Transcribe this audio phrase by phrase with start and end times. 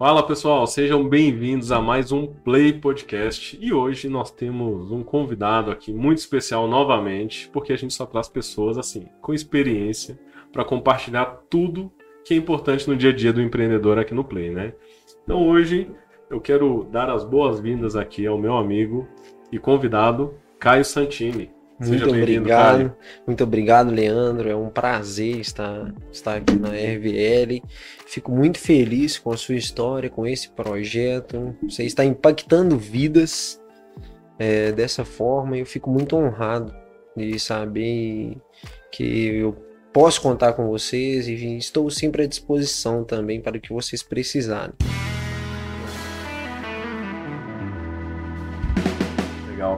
[0.00, 5.70] Fala pessoal, sejam bem-vindos a mais um Play Podcast e hoje nós temos um convidado
[5.70, 10.18] aqui muito especial novamente, porque a gente só traz pessoas assim, com experiência,
[10.50, 11.92] para compartilhar tudo
[12.24, 14.72] que é importante no dia a dia do empreendedor aqui no Play, né?
[15.22, 15.90] Então hoje
[16.30, 19.06] eu quero dar as boas-vindas aqui ao meu amigo
[19.52, 21.50] e convidado Caio Santini.
[21.80, 22.96] Muito obrigado, Caio.
[23.26, 24.50] muito obrigado, Leandro.
[24.50, 27.62] É um prazer estar, estar aqui na RVL.
[28.06, 31.56] Fico muito feliz com a sua história, com esse projeto.
[31.62, 33.60] Você está impactando vidas
[34.38, 35.56] é, dessa forma.
[35.56, 36.74] Eu fico muito honrado
[37.16, 38.36] de saber
[38.92, 39.56] que eu
[39.92, 44.74] posso contar com vocês e estou sempre à disposição também para o que vocês precisarem.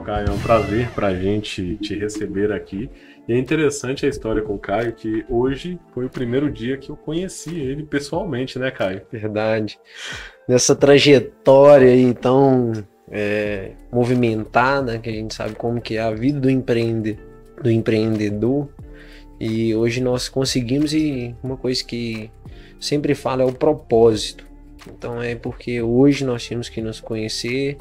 [0.02, 0.28] Caio.
[0.28, 2.90] É um prazer para a gente te receber aqui.
[3.28, 6.90] E é interessante a história com o Caio, que hoje foi o primeiro dia que
[6.90, 9.02] eu conheci ele pessoalmente, né, Caio?
[9.10, 9.78] Verdade.
[10.48, 12.72] Nessa trajetória aí tão
[13.10, 17.18] é, movimentada, que a gente sabe como que é a vida do, empreende,
[17.62, 18.68] do empreendedor.
[19.38, 22.30] E hoje nós conseguimos, e uma coisa que
[22.80, 24.44] sempre falo é o propósito.
[24.88, 27.76] Então é porque hoje nós tínhamos que nos conhecer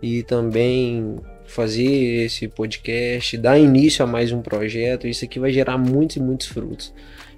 [0.00, 1.16] e também
[1.54, 5.06] fazer esse podcast, dar início a mais um projeto.
[5.06, 6.92] Isso aqui vai gerar muitos e muitos frutos.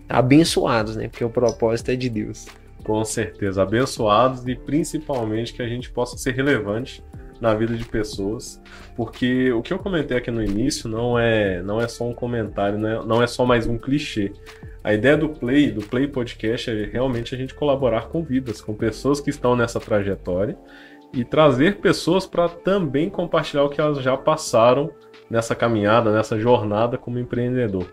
[0.09, 1.09] Abençoados, né?
[1.09, 2.47] Porque o propósito é de Deus.
[2.83, 7.05] Com certeza, abençoados e principalmente que a gente possa ser relevante
[7.41, 8.63] na vida de pessoas,
[8.97, 12.79] porque o que eu comentei aqui no início não é não é só um comentário,
[12.79, 14.33] não é, não é só mais um clichê.
[14.83, 18.73] A ideia do Play, do Play Podcast é realmente a gente colaborar com vidas, com
[18.73, 20.57] pessoas que estão nessa trajetória
[21.13, 24.91] e trazer pessoas para também compartilhar o que elas já passaram
[25.31, 27.87] nessa caminhada, nessa jornada como empreendedor.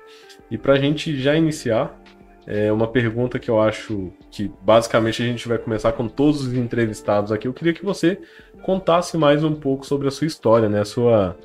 [0.51, 1.99] E para a gente já iniciar,
[2.45, 6.53] é uma pergunta que eu acho que basicamente a gente vai começar com todos os
[6.53, 7.47] entrevistados aqui.
[7.47, 8.19] Eu queria que você
[8.63, 10.81] contasse mais um pouco sobre a sua história, né?
[10.81, 11.37] A sua,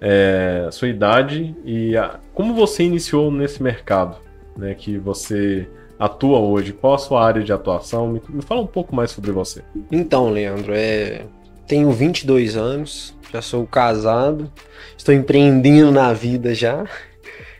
[0.00, 4.18] é, sua idade e a, como você iniciou nesse mercado,
[4.56, 4.74] né?
[4.74, 6.72] Que você atua hoje?
[6.72, 8.08] Qual a sua área de atuação?
[8.08, 9.62] Me, me fala um pouco mais sobre você.
[9.90, 11.26] Então, Leandro, é...
[11.66, 14.50] tenho 22 anos, já sou casado,
[14.96, 16.84] estou empreendendo na vida já.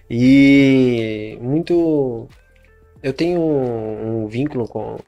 [0.08, 2.28] E muito.
[3.02, 4.98] Eu tenho um, um vínculo com.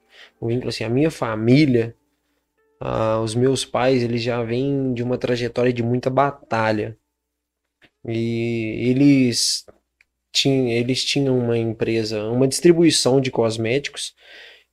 [0.41, 1.95] Um vínculo assim, a minha família,
[3.22, 6.97] os meus pais, eles já vêm de uma trajetória de muita batalha.
[8.06, 9.66] E eles
[10.33, 14.15] tinha, eles tinham uma empresa, uma distribuição de cosméticos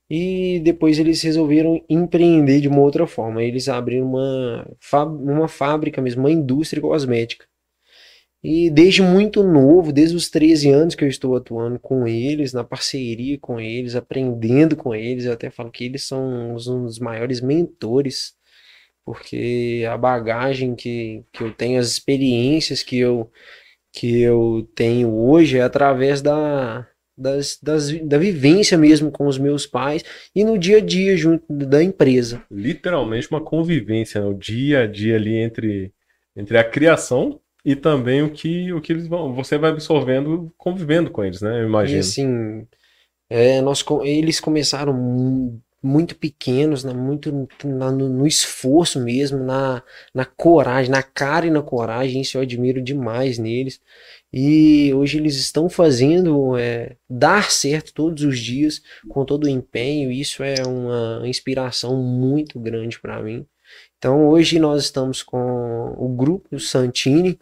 [0.08, 3.42] e depois eles resolveram empreender de uma outra forma.
[3.42, 4.68] Eles abriram uma,
[5.20, 7.46] uma fábrica mesmo, uma indústria cosmética.
[8.42, 12.62] E desde muito novo, desde os 13 anos que eu estou atuando com eles, na
[12.62, 17.40] parceria com eles, aprendendo com eles, eu até falo que eles são um dos maiores
[17.40, 18.34] mentores,
[19.04, 23.28] porque a bagagem que, que eu tenho, as experiências que eu,
[23.96, 26.86] que eu tenho hoje é através da,
[27.16, 31.42] das, das, da vivência mesmo com os meus pais e no dia a dia junto
[31.48, 32.42] da empresa.
[32.50, 34.26] Literalmente uma convivência, né?
[34.26, 35.94] o dia a dia ali entre,
[36.36, 41.10] entre a criação e também o que, o que eles vão, você vai absorvendo convivendo
[41.10, 41.62] com eles, né?
[41.62, 41.96] Eu imagino.
[41.96, 42.66] E assim,
[43.30, 46.92] é, nós, eles começaram muito pequenos, né?
[46.92, 49.82] muito na, no, no, esforço mesmo, na,
[50.14, 53.80] na coragem, na cara e na coragem, isso eu admiro demais neles.
[54.32, 60.10] E hoje eles estão fazendo é, dar certo todos os dias, com todo o empenho,
[60.10, 63.46] isso é uma inspiração muito grande para mim.
[63.98, 67.38] Então hoje nós estamos com o grupo Santini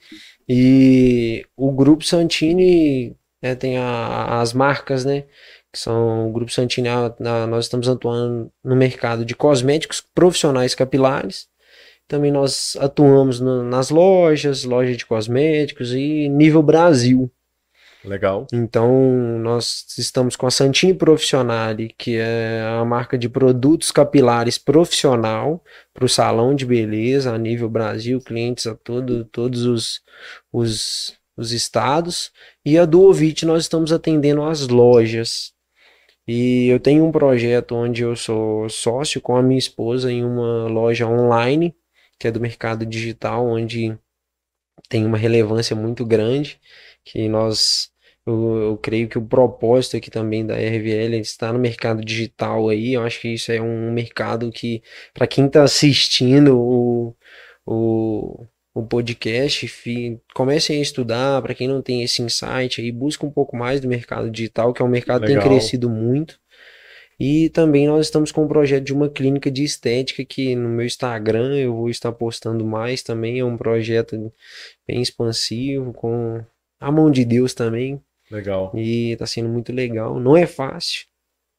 [0.48, 5.24] e o grupo Santini é, tem a, as marcas, né?
[5.74, 6.88] Que são o Grupo Santini,
[7.48, 11.48] nós estamos atuando no mercado de cosméticos profissionais capilares.
[12.06, 17.28] Também nós atuamos no, nas lojas, loja de cosméticos e nível Brasil.
[18.04, 18.46] Legal.
[18.52, 25.64] Então, nós estamos com a Santini Profissionale, que é a marca de produtos capilares profissional
[25.93, 30.02] para o salão de beleza a nível Brasil, clientes a todo, todos os,
[30.52, 32.31] os, os estados.
[32.64, 35.53] E a Duovit nós estamos atendendo as lojas
[36.26, 40.67] e eu tenho um projeto onde eu sou sócio com a minha esposa em uma
[40.69, 41.75] loja online,
[42.19, 43.99] que é do mercado digital, onde
[44.88, 46.61] tem uma relevância muito grande,
[47.05, 47.93] que nós
[48.26, 52.69] eu, eu, creio que o propósito aqui também da RVL é está no mercado digital
[52.71, 52.94] aí.
[52.94, 54.82] Eu acho que isso é um mercado que,
[55.12, 57.17] para quem está assistindo o,
[57.67, 59.73] o, o podcast,
[60.35, 63.87] comecem a estudar, para quem não tem esse insight aí, busca um pouco mais do
[63.87, 66.41] mercado digital, que é um mercado que tem crescido muito.
[67.19, 70.85] E também nós estamos com um projeto de uma clínica de estética que no meu
[70.85, 73.38] Instagram eu vou estar postando mais também.
[73.38, 74.32] É um projeto
[74.85, 76.44] bem expansivo, com
[76.81, 78.03] a mão de Deus também.
[78.29, 78.73] Legal.
[78.75, 80.19] E está sendo muito legal.
[80.19, 81.06] Não é fácil,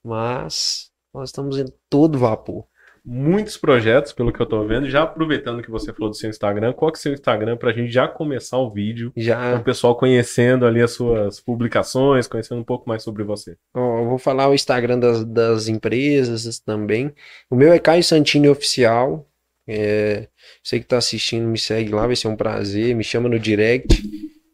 [0.04, 2.68] mas nós estamos em todo vapor
[3.06, 4.90] muitos projetos, pelo que eu tô vendo.
[4.90, 7.72] Já aproveitando que você falou do seu Instagram, qual que é o seu Instagram pra
[7.72, 9.13] gente já começar o vídeo?
[9.16, 9.56] Já.
[9.56, 13.56] O pessoal conhecendo ali as suas publicações, conhecendo um pouco mais sobre você.
[13.74, 17.13] Ó, eu vou falar o Instagram das, das empresas também.
[17.50, 19.30] O meu é Caio Santini Oficial.
[19.68, 20.28] É,
[20.63, 22.96] você que tá assistindo, me segue lá, vai ser um prazer.
[22.96, 24.04] Me chama no direct.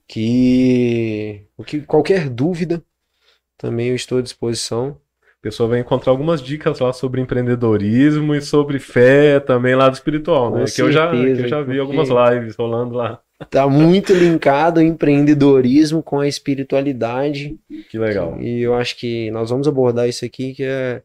[0.07, 2.83] Que, que qualquer dúvida,
[3.57, 5.00] também eu estou à disposição.
[5.41, 9.93] A pessoa vai encontrar algumas dicas lá sobre empreendedorismo e sobre fé também lá do
[9.95, 10.65] espiritual, né?
[10.65, 13.19] Com que eu já, que certeza, eu já vi algumas lives rolando lá.
[13.49, 17.57] Tá muito linkado o empreendedorismo com a espiritualidade.
[17.89, 18.39] Que legal.
[18.39, 21.01] E eu acho que nós vamos abordar isso aqui, que é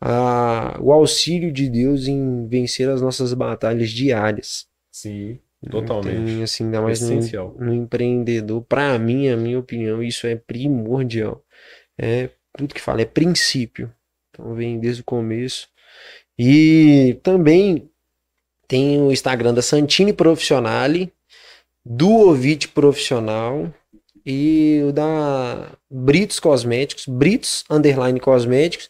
[0.00, 4.66] a- o auxílio de Deus em vencer as nossas batalhas diárias.
[4.90, 5.38] Sim,
[5.70, 6.24] totalmente.
[6.24, 7.54] Tem, assim, ainda mais no, Essencial.
[7.58, 8.62] no empreendedor.
[8.62, 11.44] Para mim, a minha opinião, isso é primordial.
[11.98, 13.92] É tudo que fala, é princípio.
[14.30, 15.68] Então vem desde o começo.
[16.38, 17.88] E também
[18.66, 21.12] tem o Instagram da Santini Profissionale,
[21.84, 23.72] do Ovid Profissional
[24.24, 28.88] e o da Britos Cosméticos, Britos Underline Cosméticos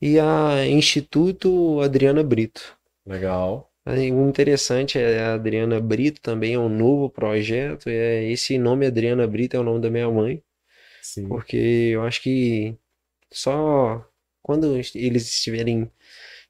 [0.00, 2.76] e a Instituto Adriana Brito.
[3.04, 3.70] Legal.
[3.86, 7.88] O interessante é a Adriana Brito também, é um novo projeto.
[7.88, 10.42] É, esse nome Adriana Brito é o nome da minha mãe,
[11.02, 11.28] Sim.
[11.28, 11.56] porque
[11.92, 12.76] eu acho que
[13.32, 14.04] só
[14.42, 15.90] quando eles estiverem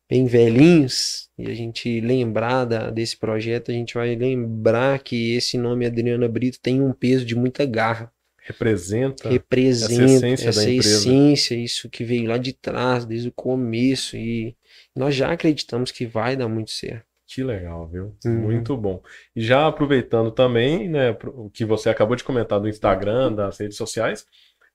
[0.08, 5.58] bem velhinhos e a gente lembrar da- desse projeto, a gente vai lembrar que esse
[5.58, 8.12] nome Adriana Brito tem um peso de muita garra.
[8.42, 9.28] Representa.
[9.28, 10.96] Representa essa essência essa da empresa.
[10.98, 14.54] essência, isso que veio lá de trás, desde o começo, e
[14.94, 17.04] nós já acreditamos que vai dar muito certo.
[17.26, 18.14] Que legal, viu?
[18.24, 18.42] Uhum.
[18.42, 19.02] Muito bom.
[19.34, 23.76] E já aproveitando também, né, o que você acabou de comentar do Instagram, das redes
[23.76, 24.24] sociais,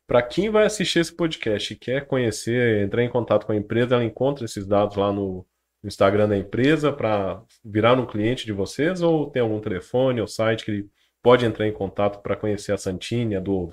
[0.07, 3.95] para quem vai assistir esse podcast e quer conhecer, entrar em contato com a empresa,
[3.95, 5.45] ela encontra esses dados lá no,
[5.83, 10.63] Instagram da empresa para virar um cliente de vocês ou tem algum telefone ou site
[10.63, 10.88] que ele
[11.24, 13.68] pode entrar em contato para conhecer a Santini, a do?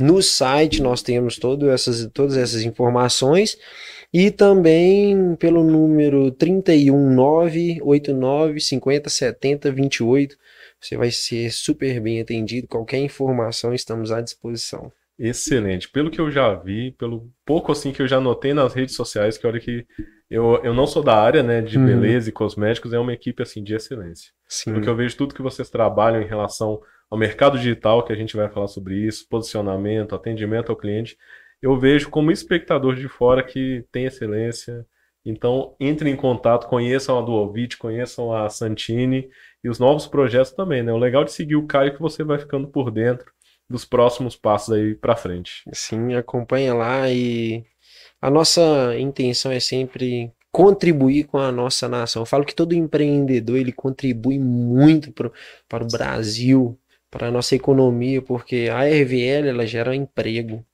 [0.00, 1.38] No site nós temos
[1.70, 3.56] essas, todas essas informações
[4.12, 10.36] e também pelo número 31989 50 70 28.
[10.80, 12.66] Você vai ser super bem atendido.
[12.66, 14.90] Qualquer informação estamos à disposição.
[15.18, 15.88] Excelente.
[15.90, 19.38] Pelo que eu já vi, pelo pouco assim que eu já notei nas redes sociais,
[19.38, 19.86] que olha que
[20.30, 21.86] eu, eu não sou da área, né, de Uhum.
[21.86, 24.32] beleza e cosméticos, é uma equipe assim de excelência.
[24.48, 24.72] Sim.
[24.72, 26.80] Porque eu vejo tudo que vocês trabalham em relação
[27.10, 31.16] ao mercado digital, que a gente vai falar sobre isso, posicionamento, atendimento ao cliente,
[31.60, 34.84] eu vejo como espectador de fora que tem excelência.
[35.24, 39.28] Então, entrem em contato, conheçam a Duovit, conheçam a Santini
[39.62, 40.92] e os novos projetos também, né?
[40.92, 43.30] O legal de seguir o Caio é que você vai ficando por dentro
[43.72, 45.62] dos próximos passos aí pra frente.
[45.72, 47.64] Sim, acompanha lá e
[48.20, 52.22] a nossa intenção é sempre contribuir com a nossa nação.
[52.22, 55.32] Eu falo que todo empreendedor ele contribui muito pro,
[55.66, 56.78] para o Brasil,
[57.10, 60.64] para a nossa economia, porque a RVL ela gera emprego.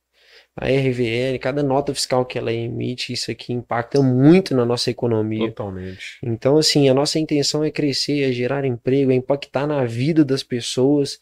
[0.61, 5.47] A RVL, cada nota fiscal que ela emite, isso aqui impacta muito na nossa economia.
[5.49, 6.19] Totalmente.
[6.21, 10.43] Então, assim, a nossa intenção é crescer, é gerar emprego, é impactar na vida das
[10.43, 11.21] pessoas,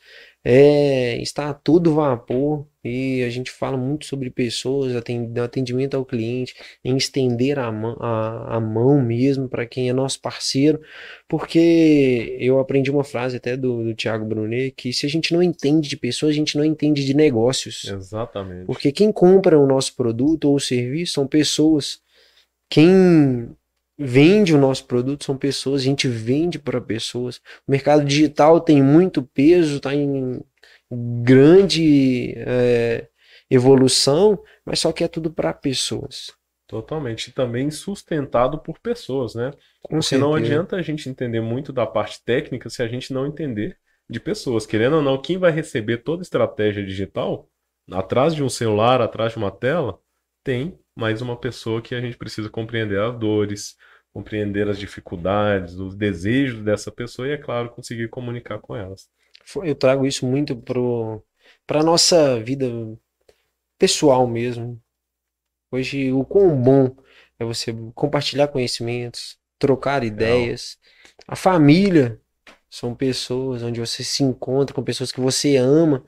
[0.49, 2.65] é estar a todo vapor.
[2.85, 7.97] E a gente fala muito sobre pessoas, aten- atendimento ao cliente, em estender a mão,
[7.99, 10.81] a, a mão mesmo para quem é nosso parceiro,
[11.26, 15.43] porque eu aprendi uma frase até do, do Thiago Brunet, que se a gente não
[15.43, 17.87] entende de pessoas, a gente não entende de negócios.
[17.87, 18.67] Exatamente.
[18.67, 21.99] Porque quem compra o nosso produto ou serviço são pessoas.
[22.71, 23.49] Quem
[23.99, 27.38] vende o nosso produto são pessoas, a gente vende para pessoas.
[27.67, 30.41] O mercado digital tem muito peso, está em
[31.23, 33.09] grande é,
[33.50, 36.33] evolução, mas só que é tudo para pessoas.
[36.67, 37.29] Totalmente.
[37.29, 39.53] E também sustentado por pessoas, né?
[39.83, 43.26] Com Porque não adianta a gente entender muito da parte técnica se a gente não
[43.26, 43.79] entender
[44.11, 44.67] de pessoas.
[44.67, 47.49] Querendo ou não, quem vai receber toda a estratégia digital,
[47.91, 49.99] atrás de um celular, atrás de uma tela,
[50.43, 53.76] tem mais uma pessoa que a gente precisa compreender as dores,
[54.12, 59.09] compreender as dificuldades, os desejos dessa pessoa e, é claro, conseguir comunicar com elas.
[59.62, 60.57] Eu trago isso muito
[61.67, 62.67] para nossa vida
[63.79, 64.81] pessoal mesmo.
[65.71, 66.97] Hoje, o quão bom
[67.38, 70.79] é você compartilhar conhecimentos, trocar ideias.
[71.29, 72.19] A família
[72.71, 76.05] são pessoas onde você se encontra com pessoas que você ama,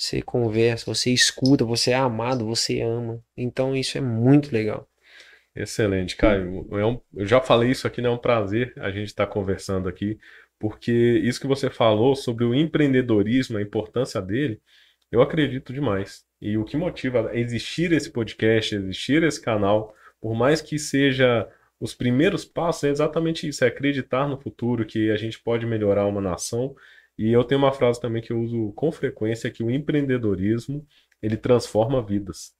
[0.00, 3.22] você conversa, você escuta, você é amado, você ama.
[3.36, 4.88] Então, isso é muito legal.
[5.54, 6.66] Excelente, Caio.
[6.72, 8.08] É um, eu já falei isso aqui, né?
[8.08, 10.18] É um prazer a gente estar conversando aqui,
[10.58, 10.90] porque
[11.22, 14.58] isso que você falou sobre o empreendedorismo, a importância dele,
[15.12, 16.24] eu acredito demais.
[16.40, 21.46] E o que motiva a existir esse podcast, existir esse canal, por mais que seja
[21.78, 26.06] os primeiros passos, é exatamente isso: é acreditar no futuro, que a gente pode melhorar
[26.06, 26.74] uma nação.
[27.20, 30.86] E eu tenho uma frase também que eu uso com frequência, que o empreendedorismo,
[31.20, 32.54] ele transforma vidas.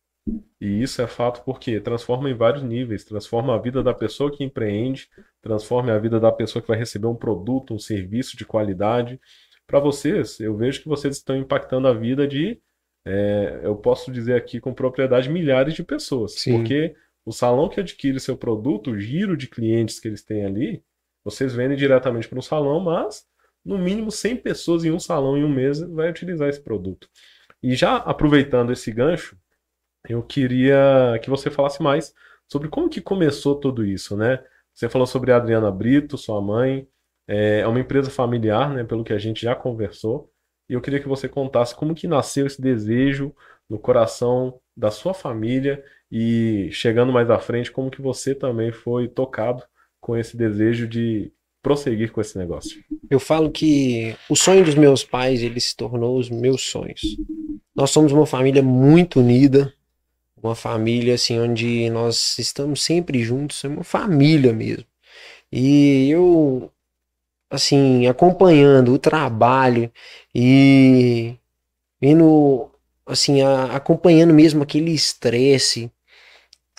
[0.61, 4.45] E isso é fato porque transforma em vários níveis, transforma a vida da pessoa que
[4.45, 5.09] empreende,
[5.41, 9.19] transforma a vida da pessoa que vai receber um produto, um serviço de qualidade.
[9.67, 12.61] Para vocês, eu vejo que vocês estão impactando a vida de,
[13.07, 16.35] é, eu posso dizer aqui com propriedade, milhares de pessoas.
[16.35, 16.59] Sim.
[16.59, 20.85] Porque o salão que adquire seu produto, o giro de clientes que eles têm ali,
[21.25, 23.30] vocês vendem diretamente para um salão, mas
[23.65, 27.09] no mínimo 100 pessoas em um salão em um mês vai utilizar esse produto.
[27.63, 29.37] E já aproveitando esse gancho,
[30.09, 32.15] eu queria que você falasse mais
[32.49, 34.43] sobre como que começou tudo isso, né?
[34.73, 36.89] Você falou sobre a Adriana Brito, sua mãe,
[37.29, 40.33] é, é uma empresa familiar, né, pelo que a gente já conversou,
[40.69, 43.35] e eu queria que você contasse como que nasceu esse desejo
[43.69, 49.09] no coração da sua família e chegando mais à frente, como que você também foi
[49.09, 49.63] tocado
[50.01, 52.83] com esse desejo de prosseguir com esse negócio.
[53.09, 57.01] Eu falo que o sonho dos meus pais, ele se tornou os meus sonhos.
[57.75, 59.73] Nós somos uma família muito unida,
[60.43, 64.87] uma família assim onde nós estamos sempre juntos, é uma família mesmo.
[65.53, 66.71] E eu
[67.51, 69.91] assim, acompanhando o trabalho
[70.33, 71.35] e
[72.01, 72.71] vendo
[73.05, 75.91] assim, a, acompanhando mesmo aquele estresse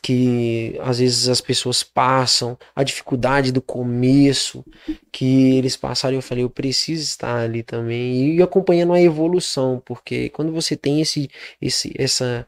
[0.01, 4.65] que às vezes as pessoas passam, a dificuldade do começo
[5.11, 10.29] que eles passaram, eu falei, eu preciso estar ali também e acompanhando a evolução, porque
[10.29, 11.29] quando você tem esse,
[11.61, 12.47] esse essa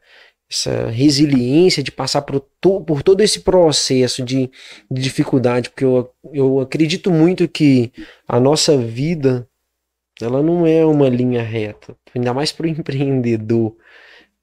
[0.49, 4.51] essa resiliência de passar por, to, por todo esse processo de,
[4.89, 7.91] de, dificuldade, porque eu, eu acredito muito que
[8.27, 9.47] a nossa vida
[10.21, 13.75] ela não é uma linha reta, ainda mais para o empreendedor.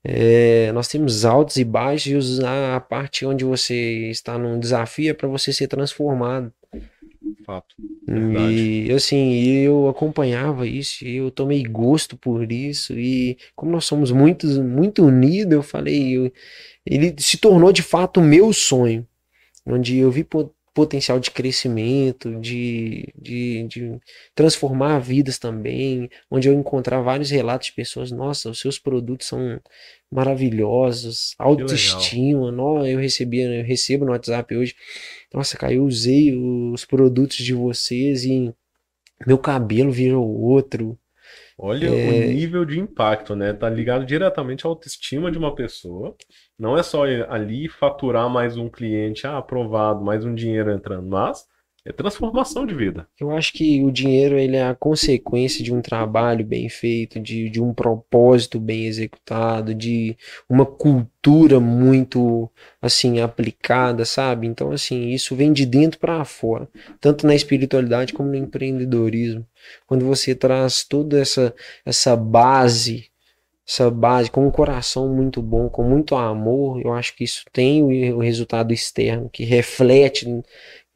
[0.02, 5.14] É, nós temos altos e baixos e a parte onde você está num desafio é
[5.14, 6.52] para você ser transformado.
[7.45, 7.75] Fato.
[8.07, 8.87] Verdade.
[8.87, 14.47] E assim, eu acompanhava isso, eu tomei gosto por isso, e como nós somos muito,
[14.62, 16.33] muito unidos, eu falei, eu,
[16.85, 19.07] ele se tornou de fato o meu sonho,
[19.66, 20.25] onde eu vi
[20.72, 24.00] potencial de crescimento, de, de, de,
[24.34, 29.60] transformar vidas também, onde eu encontrar vários relatos de pessoas, nossa, os seus produtos são
[30.10, 34.74] maravilhosos, autoestima, não, eu recebia, eu recebo no WhatsApp hoje,
[35.32, 38.52] nossa, cara, eu usei os produtos de vocês e
[39.26, 40.98] meu cabelo virou outro.
[41.62, 41.90] Olha é...
[41.90, 43.52] o nível de impacto, né?
[43.52, 46.16] Tá ligado diretamente à autoestima de uma pessoa.
[46.58, 51.44] Não é só ali faturar mais um cliente, ah, aprovado, mais um dinheiro entrando, mas
[51.84, 53.08] é transformação de vida.
[53.18, 57.49] Eu acho que o dinheiro ele é a consequência de um trabalho bem feito, de,
[57.49, 60.16] de um propósito bem executado, de
[60.49, 62.50] uma cultura muito
[62.82, 64.46] assim aplicada, sabe?
[64.46, 66.68] Então assim, isso vem de dentro para fora,
[67.00, 69.46] tanto na espiritualidade como no empreendedorismo.
[69.87, 73.10] Quando você traz toda essa essa base
[73.70, 77.82] essa base com um coração muito bom, com muito amor, eu acho que isso tem
[77.82, 80.26] o, o resultado externo que reflete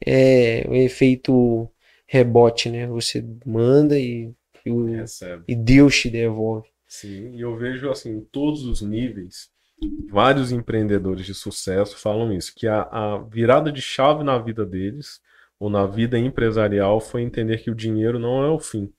[0.03, 1.69] é o efeito
[2.07, 2.87] rebote, né?
[2.87, 4.33] Você manda e,
[4.65, 4.87] e, o,
[5.47, 6.67] e Deus te devolve.
[6.87, 9.49] Sim, e eu vejo assim, em todos os níveis,
[10.09, 15.19] vários empreendedores de sucesso falam isso, que a, a virada de chave na vida deles,
[15.59, 18.93] ou na vida empresarial, foi entender que o dinheiro não é o fim,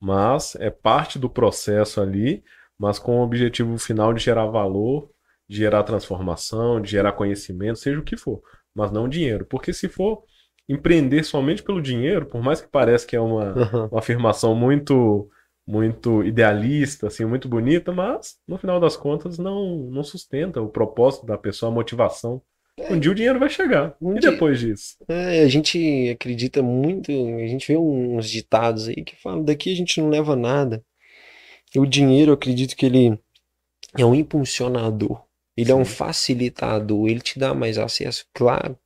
[0.00, 2.42] mas é parte do processo ali,
[2.78, 5.10] mas com o objetivo final de gerar valor,
[5.48, 8.42] de gerar transformação, de gerar conhecimento, seja o que for
[8.76, 9.46] mas não dinheiro.
[9.46, 10.22] Porque se for
[10.68, 13.86] empreender somente pelo dinheiro, por mais que pareça que é uma, uhum.
[13.90, 15.28] uma afirmação muito
[15.68, 21.26] muito idealista, assim, muito bonita, mas no final das contas não, não sustenta o propósito
[21.26, 22.40] da pessoa, a motivação.
[22.78, 22.92] É.
[22.92, 23.96] Um dia o dinheiro vai chegar.
[24.00, 24.30] Um e dia...
[24.30, 24.96] depois disso?
[25.08, 29.74] É, a gente acredita muito, a gente vê uns ditados aí que falam daqui a
[29.74, 30.84] gente não leva nada.
[31.76, 33.18] O dinheiro, eu acredito que ele
[33.98, 35.25] é um impulsionador.
[35.56, 35.72] Ele Sim.
[35.72, 38.76] é um facilitador, ele te dá mais acesso, claro.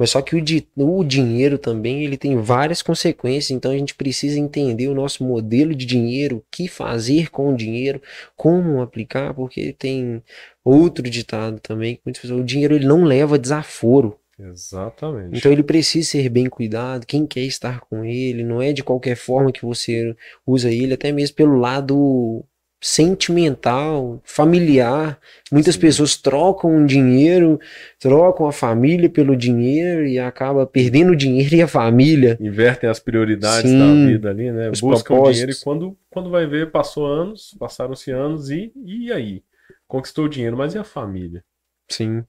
[0.00, 3.94] Mas só que o, di o dinheiro também ele tem várias consequências, então a gente
[3.94, 8.00] precisa entender o nosso modelo de dinheiro, o que fazer com o dinheiro,
[8.34, 10.22] como aplicar, porque tem
[10.64, 14.18] outro ditado também que muitas pessoas, o dinheiro ele não leva desaforo.
[14.38, 15.36] Exatamente.
[15.36, 19.16] Então ele precisa ser bem cuidado, quem quer estar com ele, não é de qualquer
[19.16, 20.16] forma que você
[20.46, 22.42] usa ele, até mesmo pelo lado
[22.80, 25.18] sentimental, familiar.
[25.52, 25.80] Muitas Sim.
[25.80, 27.60] pessoas trocam dinheiro,
[27.98, 32.38] trocam a família pelo dinheiro e acaba perdendo o dinheiro e a família.
[32.40, 33.78] Invertem as prioridades Sim.
[33.78, 34.70] da vida ali, né?
[34.70, 35.36] Os Buscam propósitos.
[35.36, 39.42] dinheiro e quando, quando vai ver, passou anos, passaram-se anos e, e aí?
[39.86, 41.44] Conquistou o dinheiro, mas e a família?
[41.88, 42.24] Sim.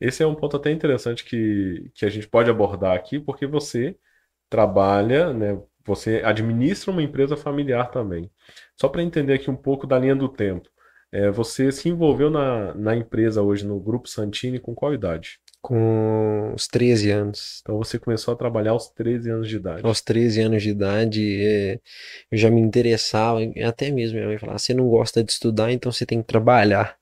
[0.00, 3.96] Esse é um ponto até interessante que, que a gente pode abordar aqui, porque você
[4.48, 5.58] trabalha, né?
[5.86, 8.30] Você administra uma empresa familiar também.
[8.74, 10.68] Só para entender aqui um pouco da linha do tempo.
[11.12, 15.38] É, você se envolveu na, na empresa hoje, no Grupo Santini, com qual idade?
[15.62, 17.60] Com os 13 anos.
[17.62, 19.86] Então você começou a trabalhar aos 13 anos de idade.
[19.86, 21.80] Aos 13 anos de idade, é,
[22.30, 25.90] eu já me interessava, até mesmo minha mãe falava, você não gosta de estudar, então
[25.90, 26.96] você tem que trabalhar.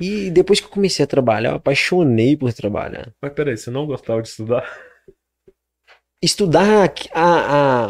[0.00, 3.12] E depois que eu comecei a trabalhar, eu apaixonei por trabalhar.
[3.22, 4.66] Mas peraí, você não gostava de estudar?
[6.22, 7.24] Estudar a,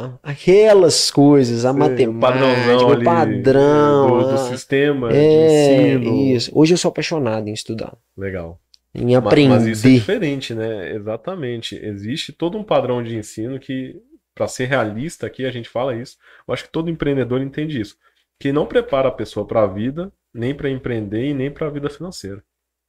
[0.04, 4.08] a- aquelas coisas, a matemática, o ali padrão.
[4.20, 6.14] do, do a- sistema de é, ensino.
[6.34, 6.50] isso.
[6.52, 8.60] Hoje eu sou apaixonado em estudar, Legal.
[8.92, 9.48] em aprender.
[9.54, 10.92] Mas isso é diferente, né?
[10.94, 11.76] Exatamente.
[11.76, 13.94] Existe todo um padrão de ensino que,
[14.34, 16.16] para ser realista aqui, a gente fala isso.
[16.48, 17.96] Eu acho que todo empreendedor entende isso.
[18.40, 21.70] Que não prepara a pessoa para a vida, nem para empreender e nem para a
[21.70, 22.42] vida financeira.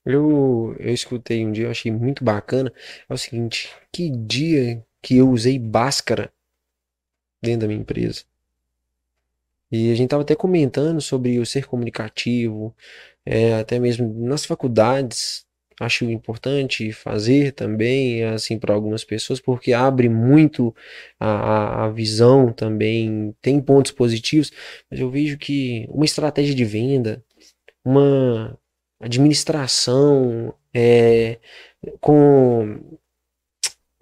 [0.03, 2.74] Eu, eu escutei um dia, eu achei muito bacana.
[3.08, 6.32] É o seguinte, que dia que eu usei Bhaskara
[7.42, 8.24] dentro da minha empresa?
[9.72, 12.74] E a gente tava até comentando sobre o ser comunicativo,
[13.25, 15.46] é, até mesmo nas faculdades.
[15.80, 20.75] Acho importante fazer também, assim, para algumas pessoas, porque abre muito
[21.20, 24.51] a, a- a visão também, tem pontos positivos,
[24.89, 27.24] mas eu vejo que uma estratégia de venda,
[27.86, 28.58] uma
[29.01, 31.39] administração, é,
[32.01, 32.80] com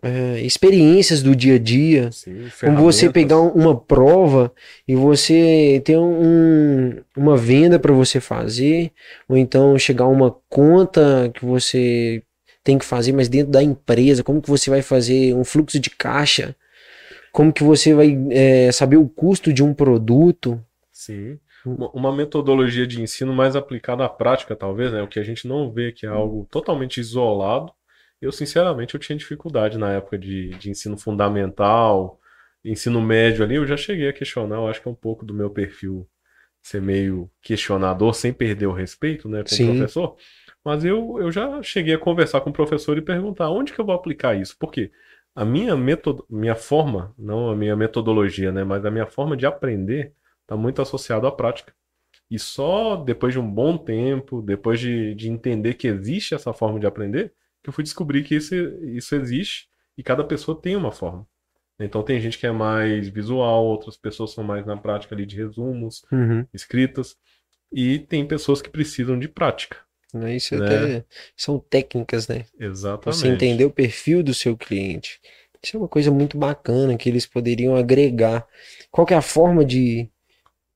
[0.05, 4.51] é, experiências do dia a dia, Sim, como você pegar um- uma prova
[4.88, 8.91] e você ter um, uma venda para você fazer,
[9.27, 12.21] ou então chegar a uma conta que você
[12.63, 15.89] tem que fazer, mas dentro da empresa, como que você vai fazer um fluxo de
[15.89, 16.55] caixa,
[17.31, 20.59] como que você vai é, saber o custo de um produto.
[20.91, 21.37] Sim.
[21.65, 25.01] Uma uma metodologia de ensino mais aplicada à prática, talvez, né?
[25.01, 27.72] O que a gente não vê que é algo totalmente isolado.
[28.25, 32.20] Eu, sinceramente, eu tinha dificuldade na época de, de ensino fundamental,
[32.64, 35.33] ensino médio ali, eu já cheguei a questionar, eu acho que é um pouco do
[35.33, 36.09] meu perfil
[36.59, 39.68] ser meio questionador, sem perder o respeito, né, com o Sim.
[39.68, 40.16] professor.
[40.64, 43.85] Mas eu, eu já cheguei a conversar com o professor e perguntar onde que eu
[43.85, 44.57] vou aplicar isso?
[44.59, 44.92] Porque
[45.35, 49.46] a minha metodo, minha forma, não a minha metodologia, né, mas a minha forma de
[49.46, 51.72] aprender está muito associado à prática.
[52.31, 56.79] E só depois de um bom tempo, depois de, de entender que existe essa forma
[56.79, 57.31] de aprender,
[57.66, 61.28] que eu fui descobrir que isso, isso existe e cada pessoa tem uma forma.
[61.80, 65.36] Então tem gente que é mais visual, outras pessoas são mais na prática ali de
[65.36, 66.06] resumos,
[66.54, 67.18] escritas,
[67.72, 69.78] e tem pessoas que precisam de prática.
[70.14, 70.66] Né, Isso Né?
[70.66, 72.46] até são técnicas, né?
[72.58, 73.18] Exatamente.
[73.20, 75.20] Você entender o perfil do seu cliente.
[75.62, 78.48] Isso é uma coisa muito bacana que eles poderiam agregar.
[78.92, 80.08] Qual que é a forma de,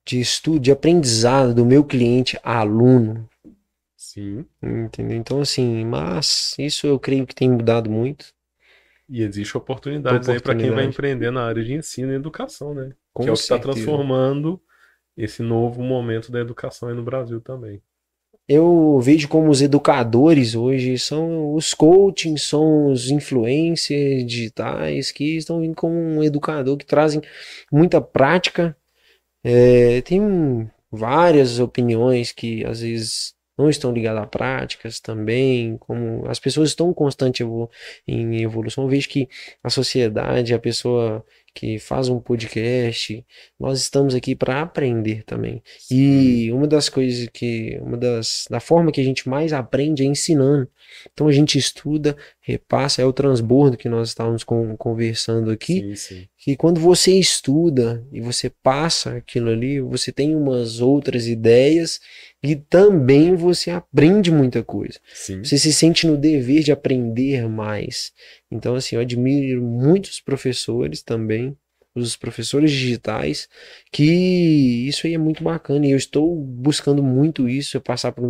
[0.05, 3.28] de estudo, de aprendizado do meu cliente aluno?
[4.19, 4.45] Sim.
[4.61, 5.17] Entendeu?
[5.17, 8.33] Então, assim, mas isso eu creio que tem mudado muito.
[9.07, 10.93] E existe oportunidades aí para quem vai Oportunidade.
[10.93, 12.93] empreender na área de ensino e educação, né?
[13.13, 14.61] Com que é o que está transformando
[15.17, 17.81] esse novo momento da educação aí no Brasil também.
[18.47, 25.61] Eu vejo como os educadores hoje são os coachings, são os influencers digitais que estão
[25.61, 27.21] vindo como um educador que trazem
[27.71, 28.75] muita prática.
[29.43, 36.39] É, tem várias opiniões que às vezes não estão ligadas a práticas também, como as
[36.39, 37.69] pessoas estão constante evolu-
[38.07, 38.85] em evolução.
[38.85, 39.27] Eu vejo que
[39.63, 43.25] a sociedade, a pessoa que faz um podcast,
[43.59, 45.61] nós estamos aqui para aprender também.
[45.91, 50.05] E uma das coisas que, uma das, da forma que a gente mais aprende é
[50.05, 50.69] ensinando.
[51.11, 55.95] Então a gente estuda, repassa, é o transbordo que nós estávamos con- conversando aqui, Sim,
[55.95, 56.27] sim.
[56.37, 61.99] que quando você estuda e você passa aquilo ali, você tem umas outras ideias
[62.41, 64.99] e também você aprende muita coisa.
[65.13, 65.43] Sim.
[65.43, 68.13] Você se sente no dever de aprender mais.
[68.49, 71.55] Então, assim, eu admiro muitos professores também,
[71.93, 73.49] os professores digitais,
[73.91, 75.85] que isso aí é muito bacana.
[75.85, 78.23] E eu estou buscando muito isso, eu passar para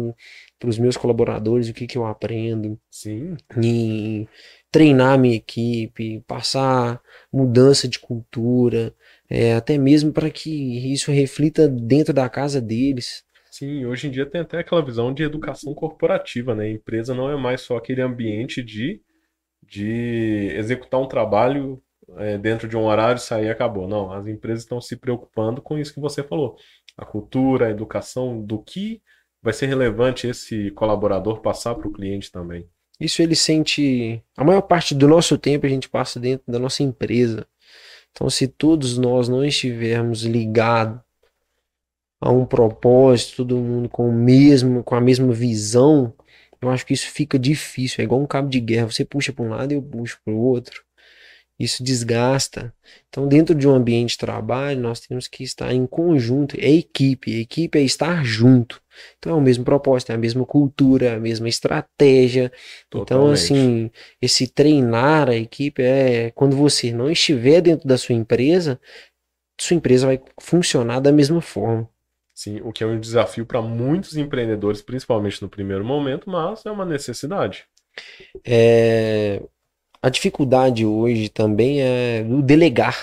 [0.65, 3.37] os meus colaboradores o que, que eu aprendo, Sim.
[3.61, 4.27] em
[4.71, 6.99] treinar minha equipe, passar
[7.31, 8.93] mudança de cultura,
[9.29, 13.23] é, até mesmo para que isso reflita dentro da casa deles.
[13.59, 16.63] Sim, hoje em dia tem até aquela visão de educação corporativa, né?
[16.63, 19.01] A empresa não é mais só aquele ambiente de,
[19.61, 21.83] de executar um trabalho
[22.19, 23.85] é, dentro de um horário, sair e acabou.
[23.85, 26.55] Não, as empresas estão se preocupando com isso que você falou.
[26.97, 29.01] a cultura, a educação do que
[29.43, 32.65] vai ser relevante esse colaborador passar para o cliente também.
[32.97, 34.23] Isso ele sente.
[34.37, 37.45] A maior parte do nosso tempo a gente passa dentro da nossa empresa.
[38.11, 41.01] Então, se todos nós não estivermos ligados
[42.21, 46.13] a um propósito, todo mundo com o mesmo, com a mesma visão,
[46.61, 48.01] eu acho que isso fica difícil.
[48.01, 48.91] É igual um cabo de guerra.
[48.91, 50.83] Você puxa para um lado e eu puxo para o outro.
[51.57, 52.73] Isso desgasta.
[53.09, 56.55] Então, dentro de um ambiente de trabalho, nós temos que estar em conjunto.
[56.57, 57.35] É equipe.
[57.35, 58.81] A equipe é estar junto.
[59.17, 62.51] Então, é o mesmo propósito, é a mesma cultura, é a mesma estratégia.
[62.87, 63.43] Então, Totalmente.
[63.43, 68.79] Então, assim, esse treinar a equipe é quando você não estiver dentro da sua empresa,
[69.59, 71.89] sua empresa vai funcionar da mesma forma.
[72.39, 76.71] Sim, o que é um desafio para muitos empreendedores, principalmente no primeiro momento, mas é
[76.71, 77.65] uma necessidade.
[78.47, 79.43] É,
[80.01, 82.95] a dificuldade hoje também é o delegar.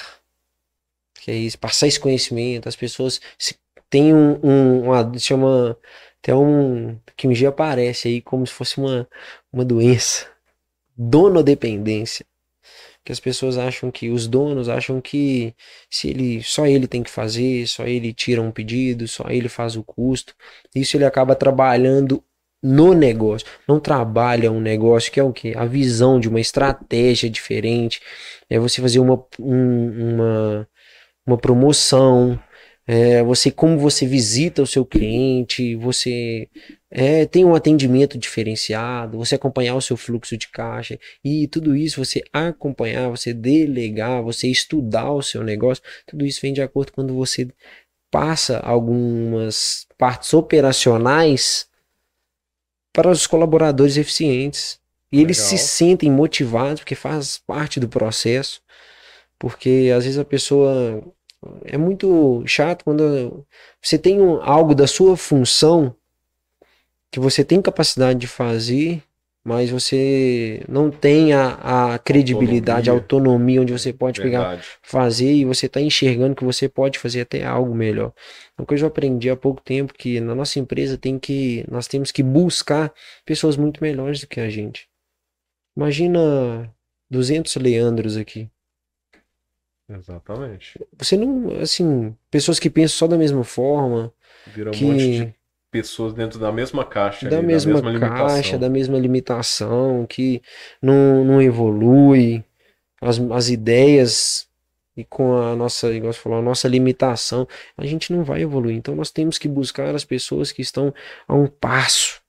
[1.20, 3.20] Que é isso, passar esse conhecimento, as pessoas
[3.90, 5.76] têm um, um uma, chama
[6.22, 9.06] até um que um dia aparece aí como se fosse uma,
[9.52, 10.26] uma doença,
[10.96, 12.24] donodependência.
[13.06, 15.54] Que as pessoas acham que os donos acham que
[15.88, 19.76] se ele só ele tem que fazer, só ele tira um pedido, só ele faz
[19.76, 20.34] o custo.
[20.74, 22.20] Isso ele acaba trabalhando
[22.60, 23.46] no negócio.
[23.68, 25.56] Não trabalha um negócio que é o que?
[25.56, 28.00] A visão de uma estratégia diferente.
[28.50, 30.68] É você fazer uma, um, uma,
[31.24, 32.36] uma promoção.
[32.86, 36.48] É você como você visita o seu cliente, você
[36.88, 42.04] é, tem um atendimento diferenciado, você acompanhar o seu fluxo de caixa e tudo isso
[42.04, 47.12] você acompanhar, você delegar, você estudar o seu negócio, tudo isso vem de acordo quando
[47.12, 47.48] você
[48.08, 51.68] passa algumas partes operacionais
[52.92, 54.80] para os colaboradores eficientes.
[55.12, 55.26] E Legal.
[55.26, 58.62] eles se sentem motivados porque faz parte do processo.
[59.38, 61.04] Porque às vezes a pessoa
[61.64, 63.46] é muito chato quando
[63.80, 65.94] você tem um, algo da sua função
[67.10, 69.02] que você tem capacidade de fazer
[69.46, 72.90] mas você não tem a, a credibilidade, autonomia.
[72.90, 74.56] a autonomia, onde você pode Verdade.
[74.56, 78.12] pegar, fazer e você está enxergando que você pode fazer até algo melhor.
[78.58, 81.86] Uma coisa que eu aprendi há pouco tempo que na nossa empresa tem que nós
[81.86, 82.92] temos que buscar
[83.24, 84.88] pessoas muito melhores do que a gente.
[85.76, 86.68] Imagina
[87.08, 88.50] 200 Leandros aqui.
[89.88, 90.80] Exatamente.
[90.98, 94.12] Você não, assim, pessoas que pensam só da mesma forma,
[94.46, 94.84] Vira que...
[94.84, 95.34] um monte de
[95.70, 100.42] pessoas dentro da mesma caixa, da, ali, mesma, da mesma caixa, da mesma limitação, que
[100.80, 102.42] não, não evolui,
[103.00, 104.48] as, as ideias
[104.96, 107.46] e com a nossa, igual você falou, a nossa limitação,
[107.76, 108.76] a gente não vai evoluir.
[108.76, 110.92] Então nós temos que buscar as pessoas que estão
[111.28, 112.22] a um passo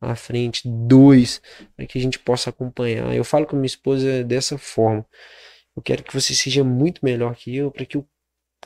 [0.00, 1.40] à frente, dois,
[1.76, 3.14] para que a gente possa acompanhar.
[3.14, 5.06] Eu falo com minha esposa dessa forma.
[5.76, 8.06] Eu quero que você seja muito melhor que eu, para que eu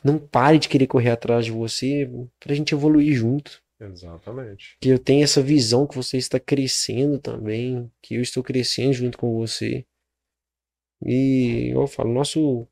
[0.03, 3.62] não pare de querer correr atrás de você, para a gente evoluir junto.
[3.79, 4.77] Exatamente.
[4.81, 9.19] Que eu tenho essa visão que você está crescendo também, que eu estou crescendo junto
[9.19, 9.85] com você.
[11.05, 12.66] E eu falo, nosso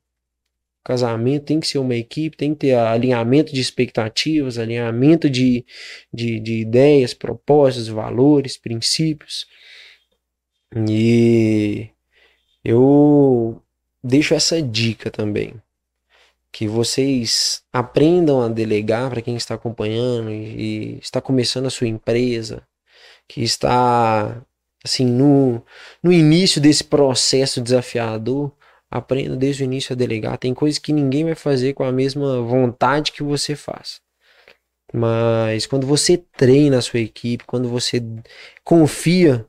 [0.83, 5.65] casamento tem que ser uma equipe, tem que ter alinhamento de expectativas, alinhamento de,
[6.13, 9.47] de, de ideias, propósitos, valores, princípios.
[10.87, 11.89] E
[12.63, 13.61] eu
[14.05, 15.53] deixo essa dica também
[16.51, 21.87] que vocês aprendam a delegar para quem está acompanhando e, e, está começando a sua
[21.87, 22.63] empresa,
[23.27, 24.41] que está
[24.81, 25.61] assim no,
[26.01, 28.53] no início desse processo desafiador,
[28.89, 30.37] aprenda desde o início a delegar.
[30.37, 33.99] Tem coisas que ninguém vai fazer com a mesma vontade que você faz.
[34.93, 38.01] Mas quando você treina a sua equipe, quando você
[38.63, 39.45] confia,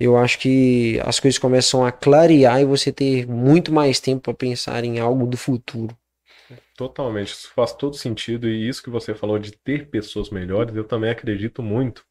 [0.00, 4.34] eu acho que as coisas começam a clarear e você ter muito mais tempo para
[4.34, 5.94] pensar em algo do futuro.
[6.76, 10.84] Totalmente, isso faz todo sentido e isso que você falou de ter pessoas melhores, eu
[10.84, 12.04] também acredito muito,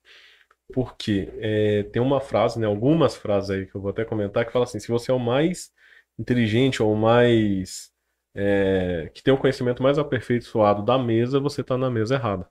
[0.73, 4.51] porque é, tem uma frase, né, algumas frases aí que eu vou até comentar que
[4.53, 5.71] fala assim: se você é o mais
[6.19, 7.91] inteligente ou mais
[8.35, 12.47] é, que tem o conhecimento mais aperfeiçoado da mesa, você está na mesa errada.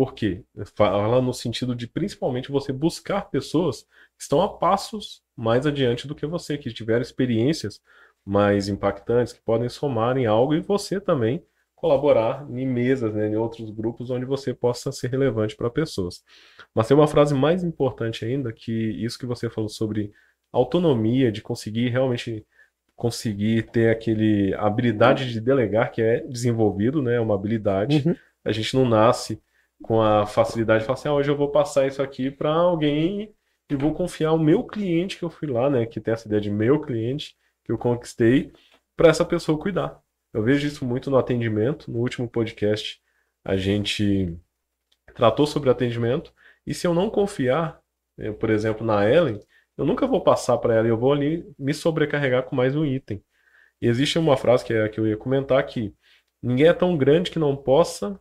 [0.00, 0.42] Por quê?
[0.74, 3.82] Fala no sentido de principalmente você buscar pessoas
[4.16, 7.82] que estão a passos mais adiante do que você, que tiveram experiências
[8.24, 13.36] mais impactantes que podem somar em algo e você também colaborar em mesas, né, em
[13.36, 16.24] outros grupos onde você possa ser relevante para pessoas.
[16.74, 20.14] Mas tem uma frase mais importante ainda, que isso que você falou sobre
[20.50, 22.46] autonomia, de conseguir realmente
[22.96, 28.02] conseguir ter aquele habilidade de delegar que é desenvolvido, né, é uma habilidade.
[28.08, 28.16] Uhum.
[28.42, 29.38] A gente não nasce
[29.82, 33.34] com a facilidade de falar assim, ah, hoje eu vou passar isso aqui para alguém
[33.70, 36.40] e vou confiar o meu cliente que eu fui lá, né, que tem essa ideia
[36.40, 38.52] de meu cliente, que eu conquistei
[38.96, 40.00] para essa pessoa cuidar.
[40.32, 41.90] Eu vejo isso muito no atendimento.
[41.90, 43.00] No último podcast,
[43.44, 44.36] a gente
[45.14, 46.32] tratou sobre atendimento,
[46.66, 47.80] e se eu não confiar,
[48.16, 49.40] eu, por exemplo, na Ellen,
[49.76, 53.22] eu nunca vou passar para ela, eu vou ali me sobrecarregar com mais um item.
[53.80, 55.94] E existe uma frase que é que eu ia comentar que
[56.42, 58.20] ninguém é tão grande que não possa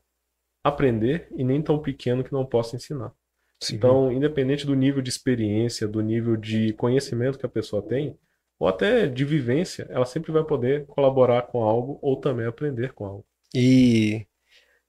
[0.63, 3.13] aprender e nem tão pequeno que não possa ensinar.
[3.61, 3.75] Sim.
[3.75, 8.17] Então, independente do nível de experiência, do nível de conhecimento que a pessoa tem,
[8.57, 13.05] ou até de vivência, ela sempre vai poder colaborar com algo ou também aprender com
[13.05, 13.25] algo.
[13.53, 14.25] E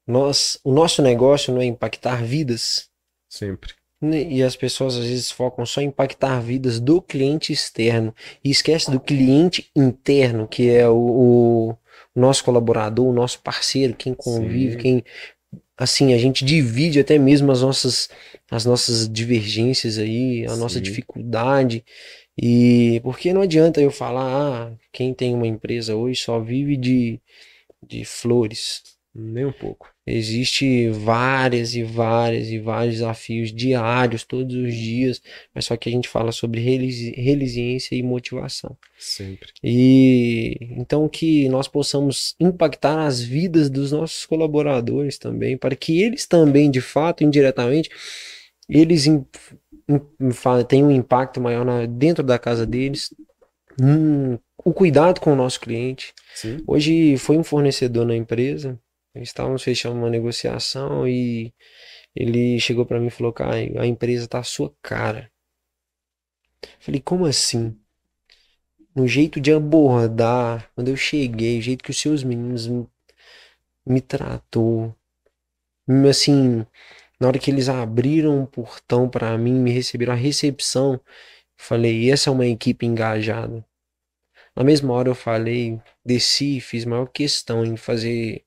[0.07, 2.91] nós, o nosso negócio não é impactar vidas?
[3.29, 3.75] Sempre.
[4.01, 8.51] Né, e as pessoas às vezes focam só em impactar vidas do cliente externo e
[8.51, 11.77] esquece do cliente interno, que é o, o
[12.17, 14.79] nosso colaborador, o nosso parceiro, quem convive, Sim.
[14.79, 15.05] quem
[15.81, 18.11] assim, a gente divide até mesmo as nossas
[18.51, 20.61] as nossas divergências aí, a Sim.
[20.61, 21.83] nossa dificuldade.
[22.37, 27.21] E porque não adianta eu falar, ah, quem tem uma empresa hoje só vive de,
[27.83, 28.83] de flores.
[29.15, 29.89] Nem um pouco.
[30.13, 35.23] Existe várias e várias e vários desafios diários, todos os dias,
[35.55, 38.77] mas só que a gente fala sobre resiliência e motivação.
[38.99, 39.51] Sempre.
[39.63, 46.27] E então que nós possamos impactar as vidas dos nossos colaboradores também, para que eles
[46.27, 47.89] também, de fato, indiretamente,
[48.69, 49.05] eles
[50.69, 53.15] tenham um impacto maior na, dentro da casa deles,
[53.81, 56.13] hum, o cuidado com o nosso cliente.
[56.35, 56.59] Sim.
[56.67, 58.79] Hoje foi um fornecedor na empresa
[59.15, 61.53] Estávamos fechando uma negociação e
[62.15, 65.31] ele chegou para mim e falou: Caio, a empresa tá à sua cara.
[66.79, 67.77] Falei, como assim?
[68.95, 72.87] No jeito de abordar, quando eu cheguei, o jeito que os seus meninos me,
[73.87, 74.95] me tratou.
[76.09, 76.67] Assim,
[77.19, 81.01] na hora que eles abriram o portão para mim, me receberam a recepção,
[81.57, 83.65] falei, essa é uma equipe engajada.
[84.55, 88.45] Na mesma hora eu falei, desci, fiz maior questão em fazer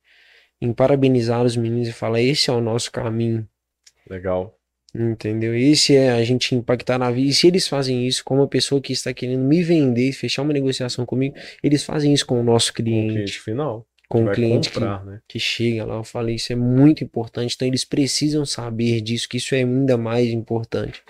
[0.64, 3.48] em parabenizar os meninos e falar: esse é o nosso caminho.
[4.10, 4.58] Legal.
[4.96, 5.56] Entendeu?
[5.56, 7.30] Esse é a gente impactar na vida.
[7.30, 10.54] E se eles fazem isso com uma pessoa que está querendo me vender, fechar uma
[10.54, 13.08] negociação comigo, eles fazem isso com o nosso cliente.
[13.08, 13.88] Com o cliente final.
[14.08, 15.22] Com o cliente comprar, que, né?
[15.28, 15.96] que chega lá.
[15.96, 17.56] Eu falei, isso é muito importante.
[17.56, 21.02] Então eles precisam saber disso, que isso é ainda mais importante.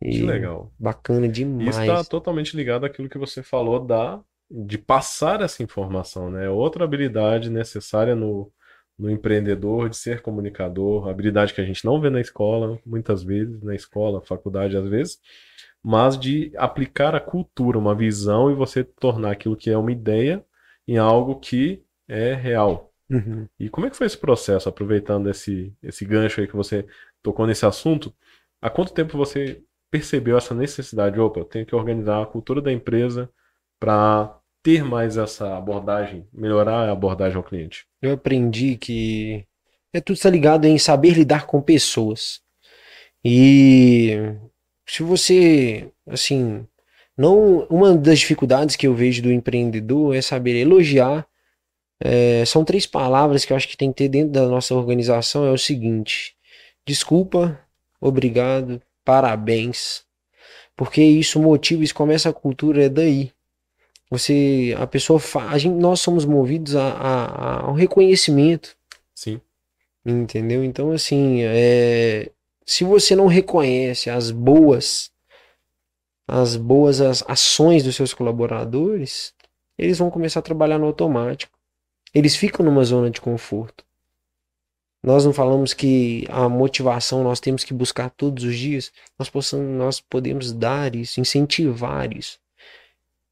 [0.00, 0.70] E que legal.
[0.78, 1.70] Bacana demais.
[1.70, 6.48] Isso está totalmente ligado àquilo que você falou da de passar essa informação, né?
[6.48, 8.52] Outra habilidade necessária no,
[8.98, 13.62] no empreendedor de ser comunicador, habilidade que a gente não vê na escola, muitas vezes,
[13.62, 15.20] na escola, faculdade às vezes,
[15.82, 20.44] mas de aplicar a cultura, uma visão e você tornar aquilo que é uma ideia
[20.86, 22.92] em algo que é real.
[23.10, 23.48] Uhum.
[23.58, 26.86] E como é que foi esse processo, aproveitando esse, esse gancho aí que você
[27.22, 28.12] tocou nesse assunto?
[28.60, 31.20] Há quanto tempo você percebeu essa necessidade?
[31.20, 33.30] Opa, eu tenho que organizar a cultura da empresa,
[33.78, 37.86] para ter mais essa abordagem, melhorar a abordagem ao cliente?
[38.02, 39.46] Eu aprendi que
[39.92, 42.40] é tudo está ligado em saber lidar com pessoas.
[43.24, 44.16] E
[44.86, 46.66] se você, assim,
[47.16, 51.26] não uma das dificuldades que eu vejo do empreendedor é saber elogiar.
[51.98, 55.46] É, são três palavras que eu acho que tem que ter dentro da nossa organização.
[55.46, 56.36] É o seguinte:
[56.86, 57.58] desculpa,
[58.00, 60.04] obrigado, parabéns,
[60.76, 63.32] porque isso motiva, isso começa a cultura é daí.
[64.10, 68.76] Você, a pessoa, a gente, nós somos movidos a, a, ao reconhecimento.
[69.14, 69.40] Sim.
[70.04, 70.62] Entendeu?
[70.62, 72.30] Então, assim, é,
[72.64, 75.10] se você não reconhece as boas,
[76.28, 79.34] as boas as ações dos seus colaboradores,
[79.76, 81.58] eles vão começar a trabalhar no automático.
[82.14, 83.84] Eles ficam numa zona de conforto.
[85.02, 88.92] Nós não falamos que a motivação nós temos que buscar todos os dias.
[89.18, 92.38] Nós, possamos, nós podemos dar isso, incentivar isso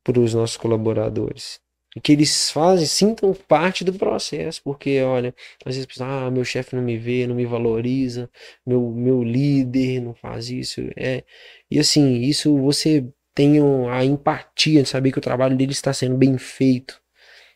[0.04, 1.58] para os nossos colaboradores.
[1.96, 6.74] E que eles fazem, sintam parte do processo, porque, olha, às vezes ah, meu chefe
[6.76, 8.28] não me vê, não me valoriza,
[8.66, 10.80] meu, meu líder não faz isso.
[10.96, 11.22] É,
[11.70, 13.58] e assim, isso você tem
[13.90, 17.00] a empatia de saber que o trabalho dele está sendo bem feito.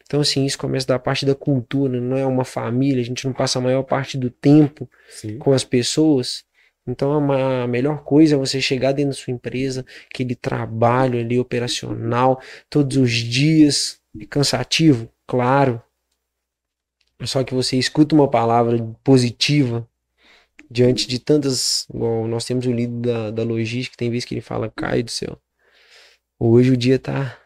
[0.06, 3.32] Então, assim, isso começa da parte da cultura, não é uma família, a gente não
[3.34, 5.36] passa a maior parte do tempo Sim.
[5.36, 6.44] com as pessoas.
[6.88, 12.40] Então a melhor coisa é você chegar dentro da sua empresa, aquele trabalho ali operacional,
[12.70, 15.82] todos os dias, é cansativo, claro.
[17.24, 19.86] Só que você escuta uma palavra positiva
[20.70, 21.86] diante de tantas.
[21.92, 25.10] Igual nós temos o líder da, da logística, tem vezes que ele fala, Caio do
[25.10, 25.38] céu.
[26.38, 27.38] Hoje o dia tá,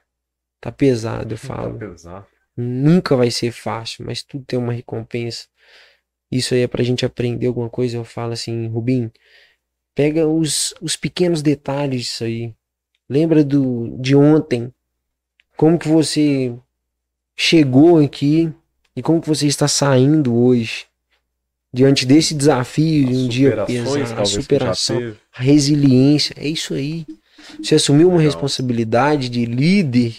[0.60, 1.78] tá pesado, eu tá falo.
[1.78, 2.26] Tá pesado.
[2.56, 5.46] Nunca vai ser fácil, mas tudo tem uma recompensa
[6.32, 9.10] isso aí é pra gente aprender alguma coisa, eu falo assim, Rubim,
[9.94, 12.54] pega os, os pequenos detalhes disso aí.
[13.08, 14.72] Lembra do de ontem,
[15.56, 16.54] como que você
[17.36, 18.50] chegou aqui
[18.96, 20.86] e como que você está saindo hoje.
[21.72, 27.06] diante desse desafio de um dia pesado, a superação, a resiliência, é isso aí.
[27.62, 28.32] Você assumiu uma Legal.
[28.32, 30.14] responsabilidade de líder,